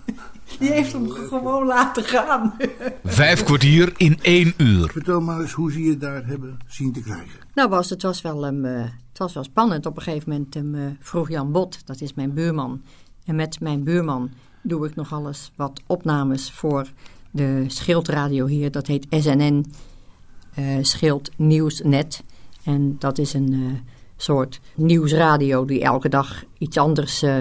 die 0.59 0.71
heeft 0.71 0.93
hem 0.93 1.11
gewoon 1.11 1.67
laten 1.67 2.05
gaan. 2.05 2.57
Vijf 3.05 3.45
kwartier 3.45 3.93
in 3.97 4.19
één 4.23 4.55
uur. 4.57 4.91
Vertel 4.91 5.21
maar 5.21 5.41
eens 5.41 5.53
hoe 5.53 5.73
ze 5.73 5.83
je 5.83 5.97
daar 5.97 6.27
hebben 6.27 6.59
zien 6.67 6.93
te 6.93 7.01
krijgen. 7.01 7.41
Nou, 7.55 7.69
was, 7.69 7.91
het, 7.91 8.03
was 8.03 8.21
wel, 8.23 8.47
um, 8.47 8.65
uh, 8.65 8.81
het 9.09 9.19
was 9.19 9.35
wel 9.35 9.45
spannend. 9.45 9.87
Op 9.87 9.97
een 9.97 10.03
gegeven 10.03 10.31
moment 10.31 10.57
um, 10.57 10.75
uh, 10.75 10.87
vroeg 11.01 11.29
Jan 11.29 11.53
Bot, 11.53 11.87
dat 11.87 12.01
is 12.01 12.15
mijn 12.15 12.35
buurman. 12.35 12.83
En 13.25 13.35
met 13.35 13.61
mijn 13.61 13.85
buurman 13.85 14.31
doe 14.63 14.87
ik 14.87 14.95
nog 14.95 15.13
alles 15.13 15.53
wat 15.57 15.83
opnames 15.87 16.51
voor 16.51 16.87
de 17.37 17.65
schildradio 17.67 18.47
hier. 18.47 18.71
Dat 18.71 18.87
heet 18.87 19.07
SNN 19.11 19.65
uh, 20.59 20.65
Schild 20.81 21.31
Nieuwsnet. 21.37 22.23
En 22.65 22.97
dat 22.99 23.19
is 23.19 23.35
een 23.35 23.53
uh, 23.53 23.73
soort 24.17 24.61
nieuwsradio 24.75 25.65
die 25.65 25.83
elke 25.83 26.09
dag 26.09 26.45
iets 26.59 26.77
anders 26.77 27.23
uh, 27.23 27.37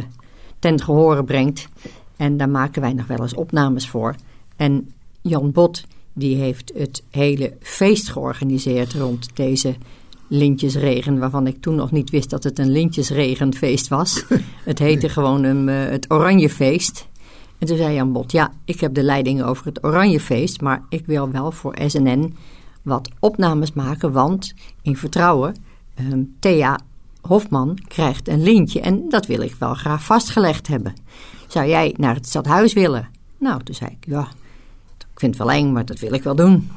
ten 0.59 0.81
gehore 0.81 1.23
brengt. 1.23 1.67
En 2.17 2.37
daar 2.37 2.49
maken 2.49 2.81
wij 2.81 2.93
nog 2.93 3.07
wel 3.07 3.21
eens 3.21 3.35
opnames 3.35 3.89
voor. 3.89 4.15
En 4.55 4.93
Jan 5.21 5.51
Bot 5.51 5.83
die 6.13 6.35
heeft 6.35 6.71
het 6.75 7.03
hele 7.09 7.53
feest 7.61 8.09
georganiseerd 8.09 8.93
rond 8.93 9.29
deze 9.33 9.75
lintjesregen, 10.27 11.19
waarvan 11.19 11.47
ik 11.47 11.61
toen 11.61 11.75
nog 11.75 11.91
niet 11.91 12.09
wist 12.09 12.29
dat 12.29 12.43
het 12.43 12.59
een 12.59 12.71
lintjesregenfeest 12.71 13.87
was. 13.87 14.25
het 14.63 14.79
heette 14.79 15.09
gewoon 15.09 15.43
een, 15.43 15.67
het 15.67 16.11
Oranjefeest. 16.11 17.07
En 17.57 17.67
toen 17.67 17.77
zei 17.77 17.95
Jan 17.95 18.11
Bot, 18.11 18.31
ja, 18.31 18.51
ik 18.65 18.79
heb 18.79 18.93
de 18.93 19.03
leiding 19.03 19.43
over 19.43 19.65
het 19.65 19.83
Oranjefeest, 19.83 20.61
maar 20.61 20.83
ik 20.89 21.05
wil 21.05 21.31
wel 21.31 21.51
voor 21.51 21.75
SNN 21.85 22.35
wat 22.81 23.09
opnames 23.19 23.73
maken, 23.73 24.11
want 24.11 24.53
in 24.81 24.97
vertrouwen, 24.97 25.55
um, 25.99 26.35
Thea 26.39 26.79
Hofman 27.21 27.77
krijgt 27.87 28.27
een 28.27 28.43
lintje 28.43 28.81
en 28.81 29.09
dat 29.09 29.25
wil 29.25 29.41
ik 29.41 29.55
wel 29.59 29.73
graag 29.73 30.03
vastgelegd 30.03 30.67
hebben. 30.67 30.93
Zou 31.47 31.67
jij 31.67 31.93
naar 31.97 32.15
het 32.15 32.27
stadhuis 32.27 32.73
willen? 32.73 33.09
Nou, 33.37 33.63
toen 33.63 33.75
zei 33.75 33.91
ik, 33.91 34.05
ja, 34.05 34.27
ik 34.97 35.19
vind 35.19 35.37
het 35.37 35.47
wel 35.47 35.55
eng, 35.55 35.71
maar 35.71 35.85
dat 35.85 35.99
wil 35.99 36.13
ik 36.13 36.23
wel 36.23 36.35
doen. 36.35 36.69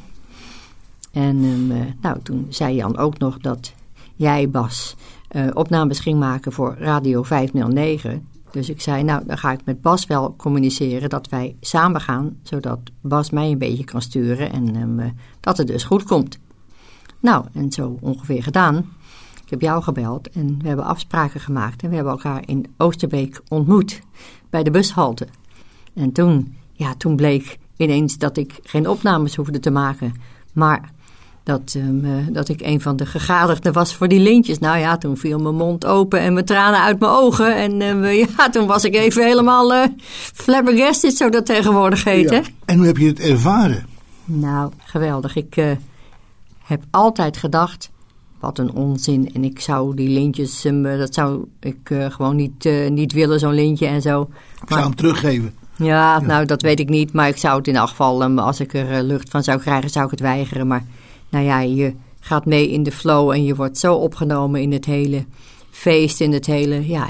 En 1.12 1.37
um, 1.45 1.70
uh, 1.70 1.85
nou, 2.01 2.18
toen 2.22 2.47
zei 2.49 2.74
Jan 2.74 2.97
ook 2.97 3.18
nog 3.18 3.39
dat 3.39 3.72
jij, 4.14 4.51
Bas, 4.51 4.97
uh, 5.31 5.47
opnames 5.53 5.99
ging 5.99 6.18
maken 6.18 6.53
voor 6.53 6.76
Radio 6.79 7.22
509. 7.22 8.29
Dus 8.51 8.68
ik 8.68 8.80
zei, 8.80 9.03
nou, 9.03 9.26
dan 9.26 9.38
ga 9.38 9.53
ik 9.53 9.64
met 9.64 9.80
Bas 9.80 10.07
wel 10.07 10.34
communiceren 10.36 11.09
dat 11.09 11.28
wij 11.28 11.57
samen 11.61 12.01
gaan, 12.01 12.38
zodat 12.42 12.78
Bas 13.01 13.30
mij 13.30 13.51
een 13.51 13.59
beetje 13.59 13.84
kan 13.84 14.03
sturen 14.03 14.53
en 14.53 14.76
um, 14.76 15.01
uh, 15.01 15.07
dat 15.40 15.57
het 15.57 15.66
dus 15.66 15.84
goed 15.84 16.03
komt. 16.03 16.38
Nou, 17.20 17.44
en 17.53 17.72
zo 17.72 17.99
ongeveer 18.01 18.42
gedaan. 18.42 18.76
Ik 19.44 19.51
heb 19.51 19.61
jou 19.61 19.82
gebeld 19.82 20.30
en 20.30 20.59
we 20.62 20.66
hebben 20.66 20.84
afspraken 20.84 21.40
gemaakt 21.40 21.82
en 21.82 21.88
we 21.88 21.94
hebben 21.94 22.12
elkaar 22.12 22.42
in 22.46 22.66
Oosterbeek 22.76 23.40
ontmoet 23.49 24.01
bij 24.51 24.62
de 24.62 24.70
bushalte. 24.70 25.26
En 25.94 26.12
toen, 26.12 26.57
ja, 26.72 26.94
toen 26.94 27.16
bleek 27.16 27.59
ineens 27.76 28.18
dat 28.18 28.36
ik 28.36 28.59
geen 28.62 28.88
opnames 28.88 29.36
hoefde 29.36 29.61
te 29.61 29.70
maken, 29.70 30.14
maar 30.53 30.92
dat, 31.49 31.74
um, 31.76 32.05
uh, 32.05 32.12
dat 32.30 32.49
ik 32.49 32.61
een 32.61 32.80
van 32.80 32.96
de 32.96 33.07
gegadigden 33.07 33.72
was 33.72 33.94
voor 33.94 34.09
die 34.09 34.20
lintjes. 34.20 34.59
Nou 34.59 34.78
ja, 34.78 34.99
toen 34.99 35.16
viel 35.16 35.38
mijn 35.38 35.55
mond 35.55 35.86
open 35.86 36.20
en 36.20 36.32
mijn 36.32 36.44
tranen 36.44 36.80
uit 36.80 36.99
mijn 36.99 37.12
ogen. 37.12 37.57
En 37.57 37.80
uh, 37.80 38.18
ja, 38.18 38.51
toen 38.51 38.66
was 38.66 38.84
ik 38.84 38.94
even 38.94 39.24
helemaal 39.24 39.74
uh, 39.74 39.84
flabbergasted, 40.34 41.16
zo 41.16 41.28
dat 41.28 41.46
tegenwoordig 41.46 42.05
heet, 42.05 42.30
ja. 42.30 42.36
hè? 42.36 42.42
En 42.64 42.76
hoe 42.76 42.86
heb 42.86 42.96
je 42.96 43.07
het 43.07 43.20
ervaren? 43.20 43.86
Nou, 44.24 44.72
geweldig. 44.78 45.36
Ik 45.36 45.57
uh, 45.57 45.70
heb 46.64 46.82
altijd 46.90 47.36
gedacht, 47.36 47.90
wat 48.40 48.59
een 48.59 48.72
onzin. 48.72 49.30
En 49.34 49.44
ik 49.44 49.61
zou 49.61 49.94
die 49.94 50.09
lintjes, 50.09 50.64
um, 50.64 50.82
dat 50.82 51.14
zou 51.14 51.44
ik 51.61 51.90
uh, 51.90 52.11
gewoon 52.11 52.36
niet, 52.36 52.64
uh, 52.64 52.90
niet 52.90 53.12
willen, 53.12 53.38
zo'n 53.38 53.55
lintje 53.55 53.86
en 53.86 54.03
zo. 54.03 54.28
Ik 54.62 54.68
zou 54.68 54.80
hem 54.80 54.94
teruggeven. 54.94 55.55
Ja, 55.76 55.86
ja, 55.86 56.20
nou, 56.20 56.44
dat 56.44 56.62
weet 56.62 56.80
ik 56.80 56.88
niet. 56.88 57.12
Maar 57.12 57.28
ik 57.28 57.36
zou 57.36 57.59
het 57.59 57.68
in 57.68 57.76
elk 57.76 57.88
geval, 57.88 58.22
um, 58.22 58.38
als 58.38 58.61
ik 58.61 58.74
er 58.74 59.03
lucht 59.03 59.30
van 59.30 59.42
zou 59.42 59.61
krijgen, 59.61 59.90
zou 59.90 60.05
ik 60.05 60.11
het 60.11 60.20
weigeren. 60.20 60.66
Maar 60.66 60.84
nou 61.29 61.45
ja, 61.45 61.61
je 61.61 61.95
gaat 62.20 62.47
mee 62.47 62.70
in 62.70 62.83
de 62.83 62.93
flow 62.93 63.31
en 63.31 63.45
je 63.45 63.55
wordt 63.55 63.79
zo 63.79 63.95
opgenomen 63.95 64.61
in 64.61 64.72
het 64.72 64.85
hele 64.85 65.24
feest, 65.70 66.20
in 66.20 66.33
het 66.33 66.47
hele, 66.47 66.89
ja, 66.89 67.09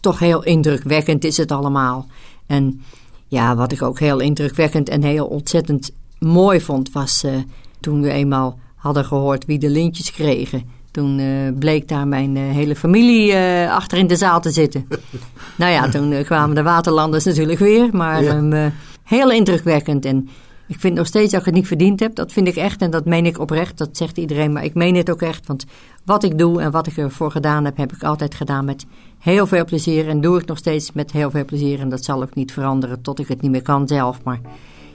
toch 0.00 0.18
heel 0.18 0.42
indrukwekkend 0.42 1.24
is 1.24 1.36
het 1.36 1.52
allemaal. 1.52 2.06
En 2.46 2.82
ja, 3.28 3.56
wat 3.56 3.72
ik 3.72 3.82
ook 3.82 3.98
heel 3.98 4.20
indrukwekkend 4.20 4.88
en 4.88 5.02
heel 5.02 5.26
ontzettend 5.26 5.90
mooi 6.18 6.60
vond, 6.60 6.92
was 6.92 7.24
uh, 7.24 7.32
toen 7.80 8.00
we 8.00 8.10
eenmaal 8.10 8.58
hadden 8.76 9.04
gehoord 9.04 9.44
wie 9.44 9.58
de 9.58 9.70
lintjes 9.70 10.12
kregen. 10.12 10.62
Toen 10.90 11.18
uh, 11.18 11.58
bleek 11.58 11.88
daar 11.88 12.08
mijn 12.08 12.36
uh, 12.36 12.50
hele 12.50 12.76
familie 12.76 13.36
achter 13.68 13.98
in 13.98 14.06
de 14.06 14.16
zaal 14.16 14.40
te 14.40 14.50
zitten. 14.50 14.86
nou 15.58 15.72
ja, 15.72 15.88
toen 15.88 16.24
kwamen 16.24 16.54
de 16.54 16.62
waterlanders 16.62 17.24
natuurlijk 17.24 17.58
weer. 17.58 17.88
Maar 17.92 18.22
ja. 18.22 18.36
um, 18.36 18.72
heel 19.02 19.30
indrukwekkend. 19.30 20.04
En 20.04 20.28
ik 20.66 20.80
vind 20.80 20.94
nog 20.94 21.06
steeds 21.06 21.30
dat 21.30 21.40
ik 21.40 21.46
het 21.46 21.54
niet 21.54 21.66
verdiend 21.66 22.00
heb. 22.00 22.14
Dat 22.14 22.32
vind 22.32 22.48
ik 22.48 22.56
echt 22.56 22.82
en 22.82 22.90
dat 22.90 23.04
meen 23.04 23.26
ik 23.26 23.38
oprecht. 23.38 23.78
Dat 23.78 23.96
zegt 23.96 24.18
iedereen, 24.18 24.52
maar 24.52 24.64
ik 24.64 24.74
meen 24.74 24.94
het 24.94 25.10
ook 25.10 25.22
echt. 25.22 25.46
Want 25.46 25.64
wat 26.04 26.24
ik 26.24 26.38
doe 26.38 26.60
en 26.60 26.70
wat 26.70 26.86
ik 26.86 26.96
ervoor 26.96 27.30
gedaan 27.30 27.64
heb, 27.64 27.76
heb 27.76 27.92
ik 27.92 28.02
altijd 28.02 28.34
gedaan 28.34 28.64
met 28.64 28.86
heel 29.18 29.46
veel 29.46 29.64
plezier. 29.64 30.08
En 30.08 30.20
doe 30.20 30.40
ik 30.40 30.46
nog 30.46 30.58
steeds 30.58 30.92
met 30.92 31.12
heel 31.12 31.30
veel 31.30 31.44
plezier. 31.44 31.80
En 31.80 31.88
dat 31.88 32.04
zal 32.04 32.22
ook 32.22 32.34
niet 32.34 32.52
veranderen 32.52 33.02
tot 33.02 33.18
ik 33.18 33.28
het 33.28 33.40
niet 33.40 33.50
meer 33.50 33.62
kan 33.62 33.88
zelf. 33.88 34.22
Maar 34.22 34.40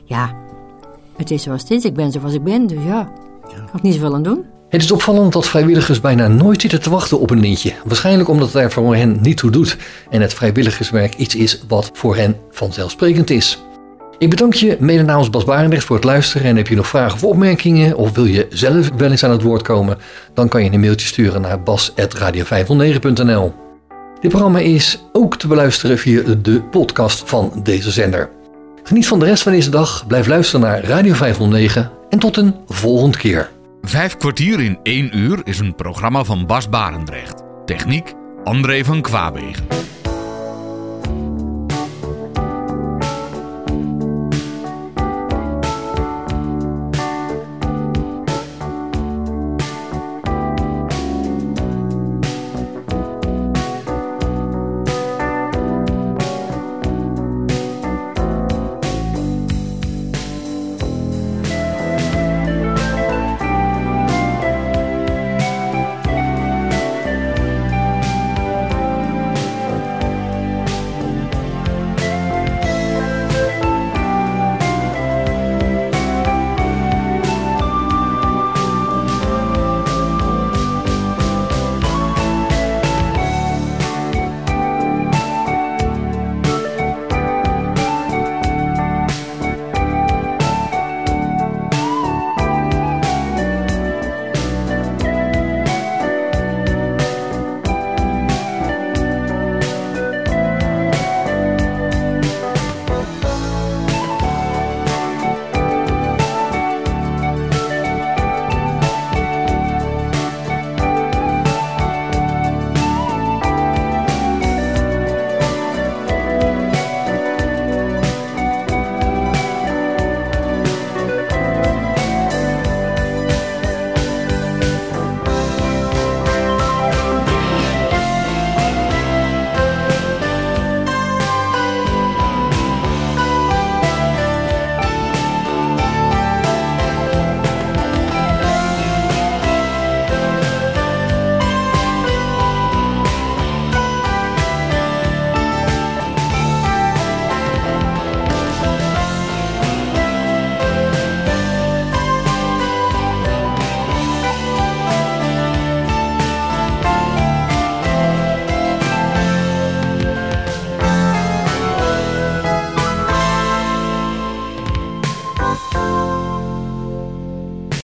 ja, 0.05 0.35
het 1.15 1.31
is 1.31 1.43
zoals 1.43 1.61
het 1.61 1.71
is. 1.71 1.85
Ik 1.85 1.93
ben 1.93 2.11
zoals 2.11 2.33
ik 2.33 2.43
ben, 2.43 2.67
dus 2.67 2.83
ja. 2.83 3.11
Ik 3.47 3.55
kan 3.55 3.65
er 3.73 3.79
niet 3.81 3.93
zoveel 3.93 4.15
aan 4.15 4.23
doen. 4.23 4.45
Het 4.69 4.83
is 4.83 4.91
opvallend 4.91 5.33
dat 5.33 5.47
vrijwilligers 5.47 5.99
bijna 5.99 6.27
nooit 6.27 6.61
zitten 6.61 6.81
te 6.81 6.89
wachten 6.89 7.19
op 7.19 7.29
een 7.29 7.39
lintje. 7.39 7.73
Waarschijnlijk 7.85 8.29
omdat 8.29 8.53
het 8.53 8.63
er 8.63 8.71
voor 8.71 8.95
hen 8.95 9.17
niet 9.21 9.37
toe 9.37 9.51
doet 9.51 9.77
en 10.09 10.21
het 10.21 10.33
vrijwilligerswerk 10.33 11.15
iets 11.15 11.35
is 11.35 11.63
wat 11.67 11.89
voor 11.93 12.15
hen 12.15 12.35
vanzelfsprekend 12.51 13.29
is. 13.29 13.59
Ik 14.19 14.29
bedank 14.29 14.53
je 14.53 14.77
mede 14.79 15.03
namens 15.03 15.29
Bas 15.29 15.43
Barendrecht 15.43 15.85
voor 15.85 15.95
het 15.95 16.05
luisteren 16.05 16.47
en 16.47 16.55
heb 16.55 16.67
je 16.67 16.75
nog 16.75 16.87
vragen 16.87 17.13
of 17.13 17.23
opmerkingen 17.23 17.97
of 17.97 18.11
wil 18.11 18.25
je 18.25 18.47
zelf 18.49 18.89
wel 18.97 19.11
eens 19.11 19.23
aan 19.23 19.31
het 19.31 19.41
woord 19.41 19.61
komen, 19.61 19.97
dan 20.33 20.47
kan 20.47 20.63
je 20.63 20.71
een 20.71 20.79
mailtje 20.79 21.07
sturen 21.07 21.41
naar 21.41 21.63
bas.radio509.nl. 21.63 23.53
Dit 24.19 24.29
programma 24.29 24.59
is 24.59 25.03
ook 25.13 25.37
te 25.37 25.47
beluisteren 25.47 25.97
via 25.97 26.21
de 26.41 26.61
podcast 26.61 27.29
van 27.29 27.51
deze 27.63 27.91
zender. 27.91 28.29
Geniet 28.83 29.07
van 29.07 29.19
de 29.19 29.25
rest 29.25 29.43
van 29.43 29.51
deze 29.51 29.69
dag, 29.69 30.07
blijf 30.07 30.27
luisteren 30.27 30.61
naar 30.61 30.83
Radio 30.83 31.13
509 31.13 31.91
en 32.09 32.19
tot 32.19 32.37
een 32.37 32.55
volgende 32.67 33.17
keer. 33.17 33.49
Vijf 33.81 34.17
kwartier 34.17 34.59
in 34.59 34.79
één 34.83 35.17
uur 35.17 35.41
is 35.43 35.59
een 35.59 35.75
programma 35.75 36.23
van 36.23 36.45
Bas 36.45 36.69
Barendrecht. 36.69 37.43
Techniek 37.65 38.13
André 38.43 38.83
van 38.83 39.01
Kwaabegen. 39.01 39.88